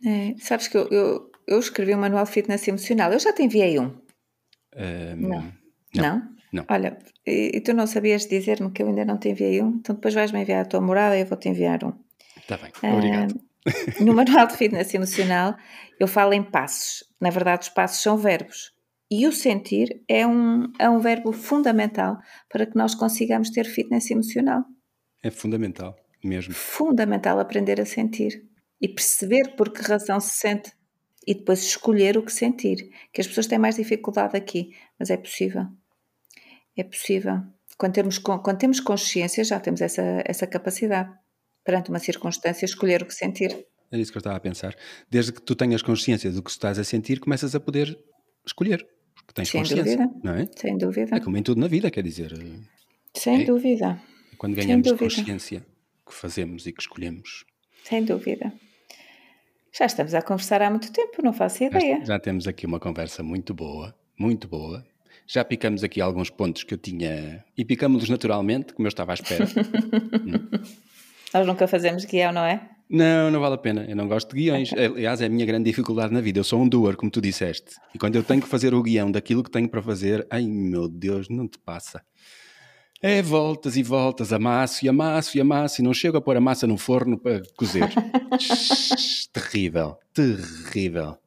É, 0.06 0.36
sabes 0.40 0.68
que 0.68 0.78
eu, 0.78 0.88
eu, 0.90 1.32
eu, 1.48 1.60
escrevi 1.60 1.94
um 1.94 2.00
manual 2.00 2.26
de 2.26 2.32
fitness 2.32 2.68
emocional. 2.68 3.12
Eu 3.12 3.20
já 3.20 3.34
te 3.34 3.44
enviei 3.44 3.80
um. 3.80 3.98
Um, 4.76 5.16
não. 5.16 5.54
não. 5.96 6.40
Não? 6.52 6.66
Olha, 6.68 6.98
e, 7.28 7.52
e 7.54 7.62
tu 7.62 7.74
não 7.74 7.86
sabias 7.86 8.26
dizer-me 8.26 8.72
que 8.72 8.82
eu 8.82 8.88
ainda 8.88 9.06
não 9.06 9.18
te 9.18 9.30
enviei 9.30 9.62
um? 9.62 9.76
Então 9.78 9.96
depois 9.96 10.14
vais-me 10.14 10.42
enviar 10.42 10.62
a 10.62 10.66
tua 10.66 10.82
morada 10.82 11.16
e 11.16 11.22
eu 11.22 11.26
vou-te 11.26 11.48
enviar 11.48 11.84
um. 11.84 11.94
Está 12.38 12.58
bem, 12.58 12.72
obrigado. 12.92 13.34
Uh, 13.34 13.50
no 14.04 14.14
manual 14.14 14.48
de 14.48 14.58
fitness 14.58 14.94
emocional 14.94 15.56
eu 16.00 16.08
falo 16.08 16.34
em 16.34 16.42
passos. 16.42 17.04
Na 17.22 17.30
verdade, 17.30 17.64
os 17.64 17.70
passos 17.70 18.02
são 18.02 18.18
verbos. 18.18 18.72
E 19.12 19.28
o 19.28 19.32
sentir 19.32 20.04
é 20.08 20.26
um, 20.26 20.72
é 20.80 20.90
um 20.90 21.00
verbo 21.00 21.32
fundamental 21.32 22.18
para 22.48 22.66
que 22.66 22.76
nós 22.76 22.96
consigamos 22.96 23.50
ter 23.50 23.66
fitness 23.66 24.10
emocional. 24.10 24.64
É 25.22 25.30
fundamental, 25.30 25.96
mesmo. 26.24 26.54
Fundamental 26.54 27.40
aprender 27.40 27.82
a 27.82 27.86
sentir 27.86 28.49
e 28.82 28.88
perceber 28.88 29.56
por 29.56 29.72
que 29.72 29.82
razão 29.82 30.20
se 30.20 30.38
sente 30.38 30.72
e 31.28 31.34
depois 31.34 31.64
escolher 31.64 32.18
o 32.18 32.24
que 32.24 32.32
sentir. 32.32 32.90
Que 33.14 33.22
as 33.22 33.28
pessoas 33.28 33.48
têm 33.48 33.60
mais 33.60 33.76
dificuldade 33.76 34.36
aqui, 34.36 34.76
mas 34.98 35.10
é 35.10 35.18
possível. 35.18 35.68
É 36.76 36.84
possível. 36.84 37.42
Quando 37.78 37.94
temos, 37.94 38.18
quando 38.18 38.58
temos 38.58 38.80
consciência, 38.80 39.44
já 39.44 39.60
temos 39.60 39.82
essa, 39.82 40.24
essa 40.26 40.48
capacidade. 40.48 41.14
Perante 41.64 41.90
uma 41.90 42.00
circunstância, 42.00 42.66
escolher 42.66 43.04
o 43.04 43.06
que 43.06 43.14
sentir. 43.14 43.66
É 43.92 43.98
isso 43.98 44.12
que 44.12 44.18
eu 44.18 44.22
estava 44.22 44.38
a 44.38 44.40
pensar. 44.40 44.76
Desde 45.10 45.32
que 45.32 45.42
tu 45.42 45.56
tenhas 45.56 45.82
consciência 45.82 46.32
do 46.32 46.42
que 46.42 46.50
estás 46.50 46.80
a 46.80 46.84
sentir, 46.84 47.20
começas 47.20 47.54
a 47.54 47.60
poder 47.60 47.98
escolher. 48.46 48.88
Porque 49.14 49.34
tens 49.34 49.50
Sem 49.50 49.62
consciência. 49.62 49.98
Dúvida. 49.98 50.20
Não 50.24 50.34
é? 50.34 50.48
Sem 50.56 50.78
dúvida. 50.78 51.16
É 51.16 51.20
como 51.20 51.38
em 51.38 51.44
tudo 51.44 51.60
na 51.60 51.68
vida, 51.68 51.92
quer 51.92 52.04
dizer. 52.04 52.34
Sem 53.14 53.42
é, 53.42 53.46
dúvida. 53.46 54.02
Quando 54.38 54.56
ganhamos 54.56 54.92
consciência 54.94 55.66
que 56.08 56.14
fazemos 56.14 56.66
e 56.66 56.72
que 56.72 56.82
escolhemos. 56.82 57.46
Sem 57.84 58.04
dúvida. 58.04 58.52
Já 59.72 59.86
estamos 59.86 60.14
a 60.14 60.22
conversar 60.22 60.62
há 60.62 60.70
muito 60.70 60.92
tempo, 60.92 61.22
não 61.24 61.34
faço 61.34 61.64
ideia. 61.64 62.00
Já, 62.00 62.06
já 62.06 62.20
temos 62.20 62.48
aqui 62.48 62.66
uma 62.66 62.80
conversa 62.80 63.22
muito 63.22 63.54
boa, 63.54 63.96
muito 64.18 64.48
boa. 64.48 64.86
Já 65.28 65.46
picamos 65.46 65.84
aqui 65.84 66.02
alguns 66.02 66.30
pontos 66.30 66.64
que 66.64 66.74
eu 66.74 66.78
tinha 66.78 67.44
e 67.56 67.64
picamos-los 67.64 68.10
naturalmente, 68.10 68.74
como 68.74 68.88
eu 68.88 68.90
estava 68.90 69.12
à 69.12 69.14
espera. 69.14 69.46
hum. 69.46 70.60
Nós 71.32 71.46
nunca 71.46 71.68
fazemos 71.68 72.06
guião, 72.06 72.32
não 72.32 72.44
é? 72.44 72.68
Não, 72.90 73.30
não 73.30 73.40
vale 73.40 73.54
a 73.54 73.58
pena. 73.58 73.86
Eu 73.88 73.96
não 73.96 74.08
gosto 74.08 74.34
de 74.36 74.42
guiões. 74.42 74.74
Aliás, 74.74 75.22
é 75.22 75.28
a 75.28 75.30
minha 75.30 75.46
grande 75.46 75.70
dificuldade 75.70 76.12
na 76.12 76.22
vida. 76.22 76.40
Eu 76.40 76.44
sou 76.44 76.60
um 76.60 76.68
doer, 76.68 76.96
como 76.96 77.12
tu 77.12 77.22
disseste. 77.22 77.76
E 77.94 78.00
quando 78.00 78.16
eu 78.16 78.24
tenho 78.24 78.42
que 78.42 78.48
fazer 78.48 78.74
o 78.74 78.82
guião 78.82 79.12
daquilo 79.12 79.44
que 79.44 79.52
tenho 79.52 79.70
para 79.70 79.82
fazer, 79.84 80.26
ai 80.32 80.48
meu 80.48 80.88
Deus, 80.88 81.30
não 81.30 81.48
te 81.48 81.60
passa. 81.60 82.02
É 83.02 83.22
voltas 83.22 83.78
e 83.78 83.84
voltas, 83.84 84.34
amasso 84.34 84.86
e 84.86 84.90
amasso 84.90 85.38
e 85.38 85.42
amasso 85.42 85.82
e 85.82 85.84
não 85.84 85.94
chego 85.94 86.18
a 86.18 86.22
pôr 86.22 86.36
a 86.36 86.42
massa 86.42 86.68
no 86.68 86.78
forno 86.78 87.18
para 87.18 87.42
cozer. 87.56 87.90
terrível, 89.32 89.98
terrível. 90.14 91.18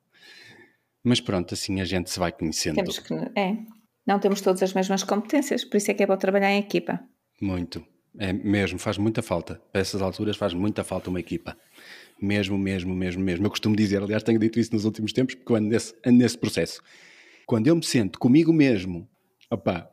Mas 1.02 1.20
pronto, 1.20 1.54
assim 1.54 1.80
a 1.80 1.84
gente 1.84 2.10
se 2.10 2.18
vai 2.18 2.30
conhecendo. 2.30 2.76
Temos 2.76 2.98
que, 2.98 3.14
é, 3.14 3.56
não 4.06 4.18
temos 4.18 4.40
todas 4.42 4.62
as 4.62 4.74
mesmas 4.74 5.02
competências, 5.02 5.64
por 5.64 5.78
isso 5.78 5.90
é 5.90 5.94
que 5.94 6.02
é 6.02 6.06
bom 6.06 6.16
trabalhar 6.16 6.50
em 6.50 6.58
equipa. 6.58 7.00
Muito. 7.40 7.84
É 8.18 8.32
mesmo, 8.32 8.78
faz 8.78 8.98
muita 8.98 9.22
falta. 9.22 9.60
Para 9.72 9.80
essas 9.80 10.02
alturas 10.02 10.36
faz 10.36 10.52
muita 10.52 10.84
falta 10.84 11.08
uma 11.08 11.20
equipa. 11.20 11.56
Mesmo, 12.20 12.58
mesmo, 12.58 12.94
mesmo, 12.94 13.22
mesmo. 13.22 13.46
Eu 13.46 13.50
costumo 13.50 13.74
dizer, 13.74 14.02
aliás, 14.02 14.22
tenho 14.22 14.38
dito 14.38 14.60
isso 14.60 14.74
nos 14.74 14.84
últimos 14.84 15.12
tempos, 15.12 15.34
porque 15.34 15.50
eu 15.50 15.56
ando 15.56 15.68
nesse, 15.68 15.94
ando 16.04 16.18
nesse 16.18 16.36
processo. 16.36 16.82
Quando 17.46 17.66
eu 17.66 17.74
me 17.74 17.82
sento 17.82 18.18
comigo 18.18 18.52
mesmo, 18.52 19.08
opá, 19.50 19.90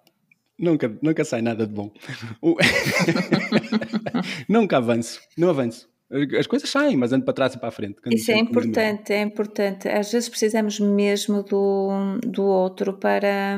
nunca, 0.59 0.97
nunca 1.01 1.23
sai 1.23 1.41
nada 1.41 1.65
de 1.65 1.73
bom. 1.73 1.91
nunca 4.47 4.77
avanço, 4.77 5.19
não 5.37 5.49
avanço. 5.49 5.89
As 6.39 6.47
coisas 6.47 6.69
saem, 6.69 6.97
mas 6.97 7.13
ando 7.13 7.23
para 7.23 7.35
trás 7.35 7.53
e 7.53 7.59
para 7.59 7.69
a 7.69 7.71
frente. 7.71 7.97
Isso 8.11 8.31
é 8.31 8.39
importante, 8.39 9.13
é 9.13 9.21
importante. 9.21 9.87
Às 9.87 10.11
vezes 10.11 10.27
precisamos 10.27 10.79
mesmo 10.79 11.43
do, 11.43 12.19
do 12.25 12.43
outro 12.43 12.93
para. 12.93 13.57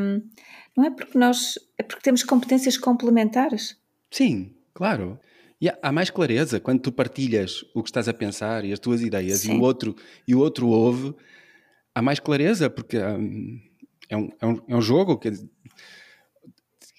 Não 0.76 0.86
é 0.86 0.92
porque 0.92 1.18
nós. 1.18 1.58
É 1.78 1.84
porque 1.84 2.02
temos 2.02 2.24
competências 2.24 2.78
complementares. 2.78 3.78
Sim, 4.12 4.54
claro. 4.74 5.18
E 5.62 5.70
há 5.82 5.92
mais 5.92 6.10
clareza 6.10 6.60
quando 6.60 6.82
tu 6.82 6.92
partilhas 6.92 7.64
o 7.74 7.82
que 7.82 7.90
estás 7.90 8.10
a 8.10 8.14
pensar 8.14 8.66
e 8.66 8.74
as 8.74 8.80
tuas 8.80 9.02
ideias 9.02 9.46
e 9.46 9.52
o 9.52 9.62
outro 9.62 9.96
e 10.28 10.36
o 10.36 10.40
outro 10.40 10.68
ouve, 10.68 11.16
há 11.94 12.02
mais 12.02 12.20
clareza 12.20 12.70
porque 12.70 12.98
hum, 12.98 13.62
é, 14.10 14.18
um, 14.18 14.30
é, 14.42 14.46
um, 14.46 14.62
é 14.68 14.76
um 14.76 14.82
jogo 14.82 15.18
que 15.18 15.32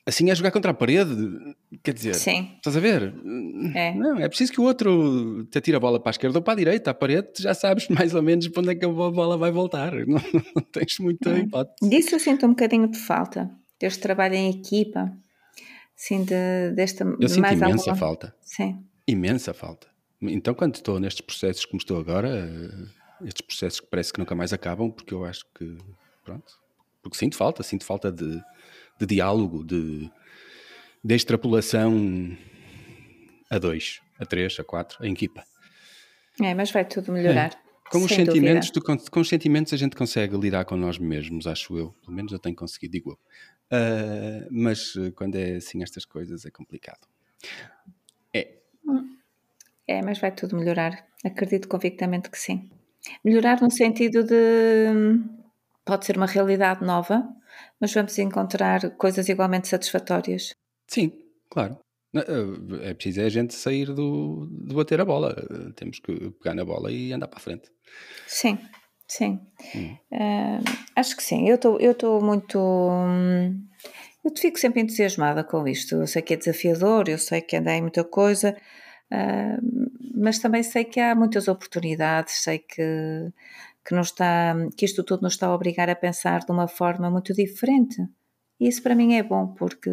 assim 0.07 0.30
é 0.30 0.34
jogar 0.34 0.50
contra 0.50 0.70
a 0.70 0.74
parede, 0.74 1.14
quer 1.82 1.94
dizer, 1.94 2.14
Sim. 2.14 2.53
estás 2.57 2.76
a 2.76 2.80
ver? 2.80 3.14
É. 3.74 3.94
Não, 3.94 4.18
é 4.18 4.28
preciso 4.28 4.53
que 4.53 4.61
o 4.61 4.64
outro 4.64 5.44
te 5.50 5.59
atire 5.59 5.76
a 5.76 5.80
bola 5.80 6.00
para 6.00 6.11
a 6.11 6.12
esquerda 6.12 6.38
ou 6.38 6.42
para 6.42 6.55
a 6.55 6.57
direita, 6.57 6.90
a 6.90 6.94
parede, 6.94 7.28
já 7.38 7.55
sabes 7.55 7.86
mais 7.90 8.14
ou 8.14 8.22
menos 8.22 8.48
para 8.48 8.61
onde 8.61 8.70
é 8.70 8.74
que 8.74 8.84
a 8.84 8.88
bola 8.88 9.36
vai 9.36 9.50
voltar, 9.50 9.92
não, 10.07 10.20
não 10.55 10.62
tens 10.70 10.98
muita 10.98 11.30
é. 11.30 11.40
hipótese. 11.40 11.88
Disso 11.88 12.14
eu 12.14 12.20
sinto 12.20 12.46
um 12.46 12.50
bocadinho 12.50 12.88
de 12.88 12.98
falta, 12.98 13.50
este 13.80 14.00
trabalho 14.00 14.34
em 14.34 14.50
equipa, 14.50 15.12
Sim, 16.03 16.24
de, 16.24 16.72
desta. 16.74 17.05
Eu 17.20 17.28
sinto 17.28 17.42
mais 17.42 17.61
imensa 17.61 17.90
alguma... 17.90 17.96
falta. 17.96 18.34
Sim. 18.42 18.84
Imensa 19.07 19.55
falta. 19.55 19.86
Então, 20.20 20.53
quando 20.53 20.74
estou 20.74 20.98
nestes 20.98 21.20
processos 21.20 21.64
como 21.64 21.78
estou 21.78 21.96
agora, 22.00 22.28
eh, 22.28 23.26
estes 23.28 23.46
processos 23.46 23.78
que 23.78 23.86
parece 23.86 24.12
que 24.12 24.18
nunca 24.18 24.34
mais 24.34 24.53
acabam, 24.53 24.90
porque 24.90 25.14
eu 25.14 25.24
acho 25.24 25.44
que. 25.55 25.78
Pronto. 26.24 26.59
Porque 27.03 27.16
sinto 27.16 27.36
falta, 27.36 27.62
sinto 27.62 27.84
falta 27.84 28.11
de, 28.11 28.42
de 28.99 29.07
diálogo, 29.07 29.64
de, 29.64 30.11
de 31.03 31.14
extrapolação 31.14 32.36
a 33.51 33.59
dois, 33.59 34.01
a 34.18 34.24
três, 34.24 34.59
a 34.59 34.64
quatro, 34.64 35.05
em 35.05 35.12
equipa. 35.12 35.45
É, 36.40 36.55
mas 36.55 36.70
vai 36.70 36.84
tudo 36.84 37.12
melhorar. 37.12 37.53
É. 37.53 37.72
Com 37.90 38.05
os, 38.05 38.11
sentimentos, 38.11 38.70
tu, 38.70 38.80
com 38.80 39.20
os 39.20 39.28
sentimentos 39.28 39.70
a 39.74 39.76
gente 39.76 39.95
consegue 39.95 40.34
lidar 40.38 40.64
com 40.64 40.78
nós 40.78 40.97
mesmos, 40.97 41.47
acho 41.47 41.76
eu. 41.76 41.95
Pelo 42.03 42.16
menos 42.16 42.32
eu 42.32 42.38
tenho 42.38 42.57
conseguido, 42.57 42.93
digo 42.93 43.11
eu. 43.11 43.18
Uh, 43.78 44.49
mas 44.51 44.95
eh, 44.97 45.11
quando 45.11 45.36
é 45.36 45.57
assim 45.57 45.82
estas 45.82 46.07
coisas 46.07 46.47
é 46.47 46.51
complicado. 46.51 47.07
É. 48.32 48.57
É, 49.86 50.01
mas 50.03 50.18
vai 50.18 50.32
tudo 50.32 50.57
melhorar. 50.57 51.07
Acredito 51.22 51.68
convictamente 51.68 52.30
que 52.30 52.38
sim. 52.38 52.70
Melhorar 53.22 53.61
no 53.61 53.70
sentido 53.70 54.24
de 54.24 55.20
pode 55.84 56.07
ser 56.07 56.16
uma 56.16 56.26
realidade 56.26 56.84
nova, 56.84 57.28
mas 57.80 57.92
vamos 57.92 58.18
encontrar 58.18 58.90
coisas 58.96 59.28
igualmente 59.28 59.68
satisfatórias. 59.68 60.54
Sim, 60.88 61.12
claro. 61.50 61.78
Eh, 62.14 62.90
é 62.90 62.94
preciso 62.94 63.20
é 63.22 63.24
a 63.24 63.28
gente 63.28 63.54
sair 63.54 63.86
do, 63.86 64.46
de 64.50 64.74
bater 64.74 65.00
a 65.00 65.04
bola. 65.04 65.34
Temos 65.76 65.98
que 65.98 66.30
pegar 66.32 66.54
na 66.54 66.64
bola 66.64 66.90
e 66.92 67.12
andar 67.12 67.28
para 67.28 67.38
a 67.38 67.42
frente. 67.42 67.70
Sim, 68.26 68.58
Sim, 69.12 69.40
hum. 69.74 69.94
uh, 70.10 70.64
acho 70.96 71.14
que 71.14 71.22
sim. 71.22 71.46
Eu 71.46 71.56
estou 71.56 72.22
muito. 72.22 72.58
Hum, 72.58 73.62
eu 74.24 74.32
fico 74.34 74.58
sempre 74.58 74.80
entusiasmada 74.80 75.44
com 75.44 75.68
isto. 75.68 75.96
Eu 75.96 76.06
sei 76.06 76.22
que 76.22 76.32
é 76.32 76.36
desafiador, 76.38 77.10
eu 77.10 77.18
sei 77.18 77.42
que 77.42 77.56
anda 77.56 77.74
em 77.74 77.82
muita 77.82 78.04
coisa, 78.04 78.56
uh, 79.12 79.58
mas 80.14 80.38
também 80.38 80.62
sei 80.62 80.84
que 80.84 80.98
há 80.98 81.14
muitas 81.14 81.46
oportunidades, 81.46 82.42
sei 82.42 82.60
que, 82.60 82.82
que, 83.85 83.95
não 83.95 84.03
está, 84.03 84.55
que 84.76 84.85
isto 84.85 85.03
tudo 85.03 85.22
nos 85.22 85.35
está 85.35 85.47
a 85.47 85.55
obrigar 85.55 85.89
a 85.91 85.97
pensar 85.97 86.41
de 86.41 86.53
uma 86.53 86.68
forma 86.68 87.11
muito 87.11 87.33
diferente. 87.33 87.97
E 88.61 88.68
isso 88.68 88.83
para 88.83 88.95
mim 88.95 89.14
é 89.14 89.22
bom, 89.22 89.49
porque, 89.55 89.91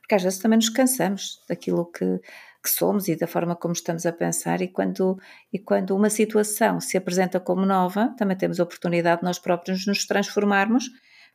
porque 0.00 0.14
às 0.14 0.22
vezes 0.22 0.38
também 0.38 0.56
nos 0.56 0.68
cansamos 0.68 1.40
daquilo 1.48 1.86
que, 1.86 2.20
que 2.62 2.70
somos 2.70 3.08
e 3.08 3.16
da 3.16 3.26
forma 3.26 3.54
como 3.54 3.72
estamos 3.72 4.04
a 4.06 4.12
pensar, 4.12 4.60
e 4.60 4.68
quando, 4.68 5.16
e 5.52 5.58
quando 5.58 5.94
uma 5.94 6.10
situação 6.10 6.80
se 6.80 6.96
apresenta 6.96 7.38
como 7.38 7.64
nova, 7.64 8.14
também 8.18 8.36
temos 8.36 8.58
a 8.58 8.64
oportunidade 8.64 9.20
de 9.20 9.24
nós 9.24 9.38
próprios 9.38 9.86
nos 9.86 10.04
transformarmos 10.04 10.90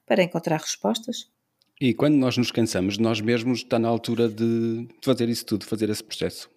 para 0.06 0.24
encontrar 0.24 0.60
respostas. 0.60 1.32
E 1.80 1.94
quando 1.94 2.16
nós 2.16 2.38
nos 2.38 2.52
cansamos 2.52 2.98
nós 2.98 3.20
mesmos, 3.22 3.60
está 3.60 3.80
na 3.80 3.88
altura 3.88 4.28
de 4.28 4.88
fazer 5.02 5.30
isso 5.30 5.46
tudo, 5.46 5.66
fazer 5.66 5.90
esse 5.90 6.04
processo. 6.04 6.50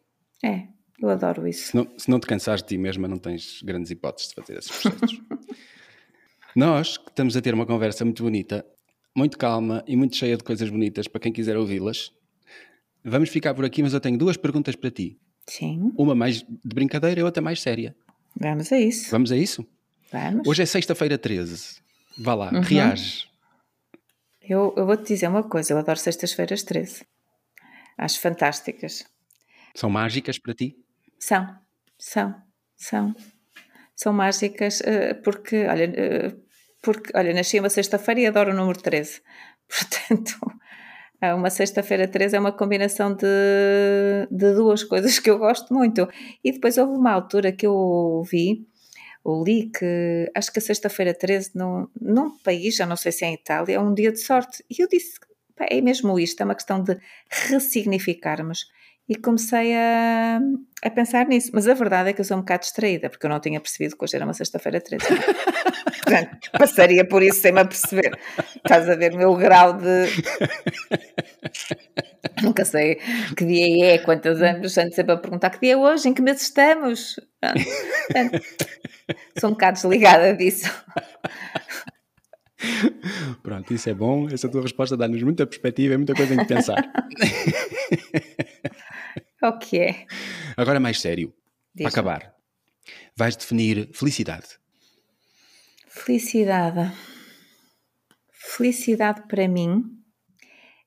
É, 0.45 0.67
eu 1.01 1.09
adoro 1.09 1.47
isso. 1.47 1.69
Se 1.69 1.77
não, 1.77 1.89
se 1.97 2.11
não 2.11 2.21
te 2.21 2.27
cansares 2.27 2.63
de 2.63 2.69
ti 2.69 2.79
mesma, 2.79 3.09
não 3.09 3.19
tens 3.19 3.63
grandes 3.63 3.91
hipóteses 3.91 4.31
de 4.31 4.35
fazer 4.35 4.59
esses 4.59 4.71
processos. 4.71 5.21
nós, 6.59 6.97
que 6.97 7.11
estamos 7.11 7.37
a 7.37 7.41
ter 7.41 7.55
uma 7.55 7.67
conversa 7.67 8.05
muito 8.05 8.23
bonita, 8.23 8.65
muito 9.15 9.39
calma 9.39 9.85
e 9.87 9.97
muito 9.97 10.17
cheia 10.17 10.37
de 10.37 10.45
coisas 10.45 10.69
bonitas 10.69 11.07
para 11.07 11.21
quem 11.21 11.33
quiser 11.33 11.57
ouvi-las, 11.57 12.11
Vamos 13.09 13.29
ficar 13.29 13.55
por 13.55 13.65
aqui, 13.65 13.85
mas 13.85 13.95
eu 13.95 14.01
tenho 14.01 14.19
duas 14.19 14.37
perguntas 14.37 14.75
para 14.75 14.91
ti. 14.91 15.17
Sim. 15.47 15.93
Uma 15.97 16.13
mais 16.13 16.43
de 16.43 16.75
brincadeira 16.75 17.21
e 17.21 17.23
outra 17.23 17.41
mais 17.41 17.63
séria. 17.63 17.95
Vamos 18.35 18.73
a 18.73 18.81
isso. 18.81 19.09
Vamos 19.13 19.31
a 19.31 19.37
isso? 19.37 19.65
Vamos. 20.11 20.49
Hoje 20.49 20.65
é 20.65 20.67
sexta-feira 20.67 21.17
13. 21.17 21.81
Vá 22.19 22.35
lá, 22.35 22.51
uhum. 22.53 22.61
reage. 22.61 23.29
Eu, 24.43 24.75
eu 24.77 24.85
vou-te 24.85 25.07
dizer 25.07 25.29
uma 25.29 25.45
coisa, 25.45 25.73
eu 25.73 25.79
adoro 25.79 26.01
sextas-feiras 26.01 26.65
13. 26.65 27.07
Acho 27.97 28.21
fantásticas. 28.21 29.05
São 29.73 29.89
mágicas 29.89 30.37
para 30.37 30.55
ti? 30.55 30.77
São, 31.17 31.57
são, 31.97 32.35
são. 32.77 33.15
São 33.95 34.13
mágicas 34.13 34.81
uh, 34.81 35.23
porque, 35.23 35.65
olha, 35.65 35.89
uh, 35.89 36.43
porque, 36.87 37.11
olha, 37.17 37.35
nasci 37.35 37.59
uma 37.59 37.69
sexta-feira 37.69 38.21
e 38.21 38.27
adoro 38.27 38.53
o 38.53 38.55
número 38.55 38.81
13. 38.81 39.21
Portanto, 39.69 40.39
uma 41.35 41.51
sexta-feira 41.51 42.07
13 42.07 42.37
é 42.37 42.39
uma 42.39 42.53
combinação 42.53 43.13
de, 43.13 43.27
de 44.31 44.55
duas 44.55 44.85
coisas 44.85 45.19
que 45.19 45.29
eu 45.29 45.37
gosto 45.37 45.75
muito. 45.75 46.09
E 46.45 46.53
depois 46.53 46.79
houve 46.79 46.93
uma 46.93 47.11
altura 47.11 47.51
que 47.51 47.67
eu 47.67 48.23
vi, 48.31 48.65
ou 49.25 49.43
li, 49.43 49.69
que 49.77 50.31
acho 50.33 50.53
que 50.53 50.61
a 50.61 50.63
sexta-feira 50.63 51.13
13 51.13 51.51
num, 51.57 51.89
num 52.01 52.39
país, 52.39 52.77
já 52.77 52.87
não 52.87 52.95
sei 52.95 53.11
se 53.11 53.25
é 53.25 53.29
em 53.31 53.35
Itália, 53.35 53.75
é 53.75 53.81
um 53.81 53.93
dia 53.93 54.13
de 54.13 54.21
sorte. 54.21 54.65
E 54.71 54.81
eu 54.81 54.87
disse, 54.89 55.19
é 55.59 55.81
mesmo 55.81 56.21
isto, 56.21 56.41
é 56.41 56.45
uma 56.45 56.55
questão 56.55 56.81
de 56.81 56.97
ressignificarmos. 57.29 58.69
E 59.09 59.15
comecei 59.15 59.73
a, 59.75 60.41
a 60.83 60.91
pensar 60.91 61.27
nisso. 61.27 61.51
Mas 61.55 61.69
a 61.69 61.75
verdade 61.75 62.11
é 62.11 62.13
que 62.13 62.21
eu 62.21 62.25
sou 62.25 62.37
um 62.37 62.41
bocado 62.41 62.63
distraída, 62.63 63.09
porque 63.09 63.25
eu 63.25 63.31
não 63.31 63.39
tinha 63.39 63.61
percebido 63.61 63.97
que 63.97 64.05
hoje 64.05 64.17
era 64.17 64.25
uma 64.25 64.35
sexta-feira 64.35 64.81
13. 64.81 65.05
Portanto, 66.03 66.51
passaria 66.53 67.07
por 67.07 67.23
isso 67.23 67.41
sem 67.41 67.53
me 67.53 67.61
aperceber. 67.61 68.19
Estás 68.57 68.89
a 68.89 68.97
ver 68.97 69.15
o 69.15 69.19
meu 69.19 69.35
grau 69.37 69.75
de. 69.75 70.07
Nunca 72.43 72.65
sei 72.65 72.97
que 73.37 73.45
dia 73.45 73.95
é, 73.95 73.99
quantos 73.99 74.43
anos, 74.43 74.77
antes 74.77 74.97
sempre 74.97 75.13
a 75.13 75.17
perguntar 75.17 75.51
que 75.51 75.61
dia 75.61 75.75
é 75.75 75.77
hoje, 75.77 76.09
em 76.09 76.15
que 76.15 76.21
mês 76.21 76.43
estamos. 76.43 77.17
Portanto, 77.41 78.41
sou 79.39 79.51
um 79.51 79.53
bocado 79.53 79.75
desligada 79.75 80.35
disso. 80.35 80.71
Pronto, 83.43 83.73
isso 83.73 83.89
é 83.89 83.95
bom. 83.95 84.29
Essa 84.29 84.49
tua 84.49 84.63
resposta 84.63 84.97
dá-nos 84.97 85.23
muita 85.23 85.47
perspectiva 85.47 85.95
e 85.95 85.97
muita 85.97 86.15
coisa 86.15 86.35
em 86.35 86.39
que 86.39 86.47
pensar. 86.47 86.77
o 89.43 89.59
que 89.59 89.79
é? 89.79 90.07
Agora 90.57 90.81
mais 90.81 91.01
sério, 91.01 91.33
para 91.77 91.89
acabar. 91.89 92.35
Vais 93.17 93.37
definir 93.37 93.91
felicidade. 93.93 94.59
Felicidade. 95.89 96.93
Felicidade 98.31 99.27
para 99.27 99.49
mim 99.49 99.85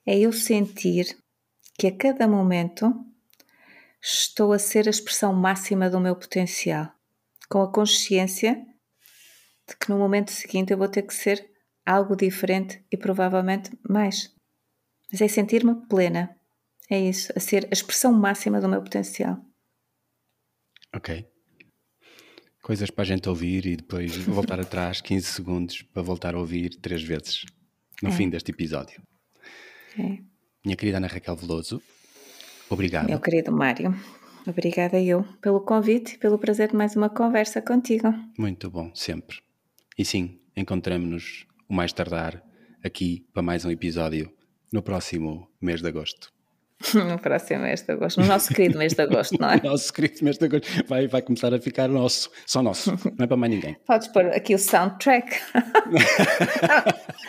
é 0.06 0.18
eu 0.18 0.32
sentir 0.32 1.18
que 1.78 1.88
a 1.88 1.96
cada 1.96 2.28
momento 2.28 2.94
estou 4.02 4.54
a 4.54 4.60
ser 4.60 4.88
a 4.88 4.90
expressão 4.90 5.34
máxima 5.34 5.90
do 5.90 6.00
meu 6.00 6.16
potencial, 6.16 6.92
com 7.50 7.62
a 7.62 7.72
consciência 7.72 8.56
de 9.68 9.76
que 9.78 9.90
no 9.90 9.98
momento 9.98 10.32
seguinte 10.32 10.72
eu 10.72 10.78
vou 10.78 10.88
ter 10.88 11.04
que 11.04 11.14
ser 11.14 11.49
algo 11.90 12.16
diferente 12.16 12.84
e 12.92 12.96
provavelmente 12.96 13.72
mais. 13.88 14.32
Mas 15.12 15.22
é 15.22 15.28
sentir-me 15.28 15.74
plena. 15.88 16.36
É 16.88 17.00
isso, 17.00 17.34
a 17.36 17.40
ser 17.40 17.66
a 17.66 17.74
expressão 17.74 18.14
máxima 18.14 18.62
do 18.62 18.70
meu 18.70 18.82
potencial. 18.82 19.44
Ok. 20.96 21.28
Coisas 22.62 22.92
para 22.92 23.04
a 23.04 23.08
gente 23.08 23.28
ouvir 23.28 23.66
e 23.66 23.76
depois 23.76 24.16
voltar 24.18 24.60
atrás 24.62 25.02
15 25.02 25.26
segundos 25.26 25.82
para 25.82 26.04
voltar 26.04 26.36
a 26.36 26.40
ouvir 26.40 26.76
três 26.76 27.02
vezes 27.02 27.46
no 28.04 28.10
é. 28.10 28.12
fim 28.12 28.30
deste 28.30 28.52
episódio. 28.52 29.02
É. 29.98 30.20
Minha 30.64 30.76
querida 30.76 30.98
Ana 30.98 31.08
Raquel 31.08 31.36
Veloso, 31.36 31.82
obrigado. 32.70 33.08
Meu 33.08 33.20
querido 33.20 33.52
Mário, 33.52 33.96
obrigada 34.46 35.02
eu 35.02 35.24
pelo 35.42 35.62
convite 35.62 36.16
e 36.16 36.18
pelo 36.18 36.38
prazer 36.38 36.70
de 36.70 36.76
mais 36.76 36.96
uma 36.96 37.10
conversa 37.10 37.62
contigo. 37.62 38.14
Muito 38.38 38.70
bom, 38.70 38.92
sempre. 38.94 39.38
E 39.98 40.06
sim, 40.06 40.40
encontramos-nos 40.56 41.49
o 41.70 41.74
mais 41.74 41.94
tardar 41.94 42.42
aqui 42.84 43.24
para 43.32 43.44
mais 43.44 43.64
um 43.64 43.70
episódio 43.70 44.34
no 44.74 44.82
próximo 44.82 45.48
mês 45.62 45.82
de 45.82 45.88
agosto. 45.88 46.34
no 46.96 47.20
próximo 47.20 47.62
mês 47.62 47.84
de 47.84 47.92
agosto, 47.92 48.20
no 48.20 48.26
nosso 48.26 48.52
querido 48.54 48.80
mês 48.80 48.94
de 48.94 49.02
agosto, 49.04 49.40
não 49.40 49.52
é? 49.52 49.62
nosso 49.64 49.94
querido 49.94 50.24
mês 50.24 50.38
de 50.40 50.46
agosto. 50.46 50.68
Vai, 50.88 51.08
vai 51.08 51.22
começar 51.22 51.54
a 51.54 51.62
ficar 51.62 51.88
nosso, 51.88 52.32
só 52.48 52.64
nosso, 52.64 52.92
não 52.92 53.24
é 53.24 53.28
para 53.28 53.38
mais 53.38 53.54
ninguém. 53.54 53.78
Podes 53.86 54.08
pôr 54.08 54.26
aqui 54.28 54.56
o 54.56 54.58
soundtrack. 54.58 55.38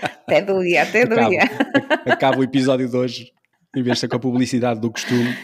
até 0.02 0.40
do 0.40 0.62
dia, 0.62 0.84
até 0.84 1.04
do 1.04 1.16
dia. 1.16 1.42
Acaba 2.06 2.38
o 2.38 2.42
episódio 2.42 2.88
de 2.88 2.96
hoje, 2.96 3.32
em 3.76 3.82
vez 3.82 3.96
de 3.96 4.00
ser 4.00 4.08
com 4.08 4.16
a 4.16 4.20
publicidade 4.20 4.80
do 4.80 4.90
costume, 4.90 5.36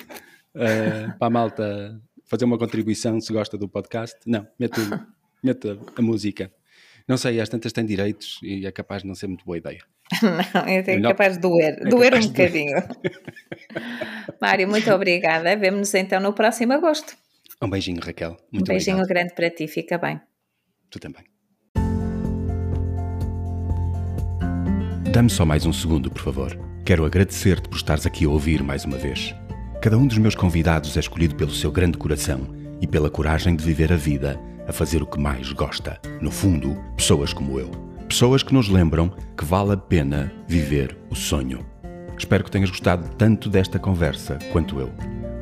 uh, 0.55 1.19
para 1.19 1.27
a 1.27 1.31
malta 1.31 2.01
fazer 2.25 2.47
uma 2.47 2.57
contribuição 2.57 3.21
se 3.21 3.31
gosta 3.31 3.59
do 3.59 3.69
podcast. 3.69 4.17
Não, 4.27 4.47
mete, 4.59 4.81
mete 5.43 5.69
a, 5.69 5.77
a 5.99 6.03
música. 6.03 6.51
Não 7.09 7.17
sei, 7.17 7.41
às 7.41 7.49
tantas 7.49 7.73
têm 7.73 7.87
direitos 7.87 8.41
e 8.43 8.67
é 8.67 8.73
capaz 8.73 9.03
de 9.03 9.09
não 9.09 9.15
ser 9.15 9.29
muito 9.29 9.45
boa 9.45 9.57
ideia. 9.57 9.81
Não, 10.23 10.61
é 10.67 11.01
capaz 11.01 11.35
de 11.35 11.41
doer, 11.41 11.77
é 11.81 11.89
doer 11.89 12.15
um 12.15 12.27
bocadinho. 12.27 12.77
Mário, 14.41 14.69
muito 14.69 14.91
obrigada. 14.93 15.57
Vemo-nos 15.57 15.93
então 15.95 16.21
no 16.21 16.33
próximo 16.33 16.73
agosto. 16.73 17.17
Um 17.63 17.69
beijinho, 17.69 18.01
Raquel. 18.01 18.37
Muito 18.53 18.69
um 18.69 18.73
beijinho 18.73 18.99
obrigado. 18.99 19.09
grande 19.09 19.35
para 19.35 19.51
ti, 19.51 19.67
fica 19.67 19.99
bem. 19.99 20.21
Tu 20.91 21.01
também. 21.01 21.25
Dá-me 25.13 25.31
só 25.31 25.45
mais 25.45 25.65
um 25.65 25.73
segundo, 25.73 26.11
por 26.11 26.23
favor. 26.23 26.57
Quero 26.85 27.05
agradecer-te 27.05 27.69
por 27.69 27.77
estares 27.77 28.07
aqui 28.07 28.27
a 28.27 28.29
ouvir 28.29 28.63
mais 28.63 28.85
uma 28.85 28.99
vez. 28.99 29.35
Cada 29.81 29.97
um 29.97 30.07
dos 30.07 30.19
meus 30.19 30.35
convidados 30.35 30.97
é 30.97 31.01
escolhido 31.01 31.35
pelo 31.35 31.51
seu 31.51 31.73
grande 31.73 31.99
coração 31.99 32.55
e 32.81 32.87
pela 32.87 33.11
coragem 33.11 33.57
de 33.57 33.65
viver 33.65 33.93
a 33.93 33.97
vida 33.97 34.39
a 34.67 34.73
fazer 34.73 35.03
o 35.03 35.07
que 35.07 35.19
mais 35.19 35.53
gosta. 35.53 36.01
No 36.21 36.31
fundo, 36.31 36.77
pessoas 36.97 37.33
como 37.33 37.59
eu. 37.59 37.71
Pessoas 38.09 38.43
que 38.43 38.55
nos 38.55 38.69
lembram 38.69 39.13
que 39.37 39.45
vale 39.45 39.73
a 39.73 39.77
pena 39.77 40.33
viver 40.47 40.97
o 41.11 41.15
sonho. 41.15 41.65
Espero 42.19 42.45
que 42.45 42.51
tenhas 42.51 42.71
gostado 42.71 43.09
tanto 43.17 43.51
desta 43.51 43.79
conversa 43.79 44.39
quanto 44.53 44.81
eu. 44.81 44.91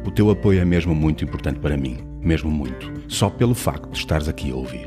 O 0.04 0.10
teu 0.10 0.30
apoio 0.30 0.60
é 0.60 0.64
mesmo 0.64 0.94
muito 0.94 1.24
importante 1.24 1.60
para 1.60 1.76
mim, 1.76 1.98
mesmo 2.20 2.50
muito, 2.50 2.92
só 3.08 3.30
pelo 3.30 3.54
facto 3.54 3.90
de 3.90 3.98
estares 3.98 4.28
aqui 4.28 4.50
a 4.50 4.54
ouvir. 4.54 4.86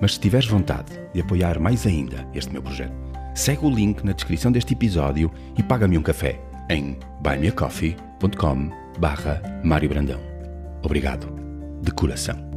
Mas 0.00 0.14
se 0.14 0.20
tiveres 0.20 0.48
vontade 0.48 0.92
de 1.14 1.20
apoiar 1.20 1.60
mais 1.60 1.86
ainda 1.86 2.26
este 2.34 2.52
meu 2.52 2.62
projeto, 2.62 2.94
segue 3.34 3.64
o 3.64 3.70
link 3.70 4.02
na 4.02 4.12
descrição 4.12 4.50
deste 4.50 4.72
episódio 4.72 5.30
e 5.56 5.62
paga-me 5.62 5.96
um 5.96 6.02
café 6.02 6.40
em 6.68 6.98
buymeacoffee.com 7.20 8.70
barra 8.98 9.42
Mário 9.62 9.88
Brandão. 9.88 10.20
Obrigado, 10.82 11.32
de 11.80 11.90
coração. 11.92 12.51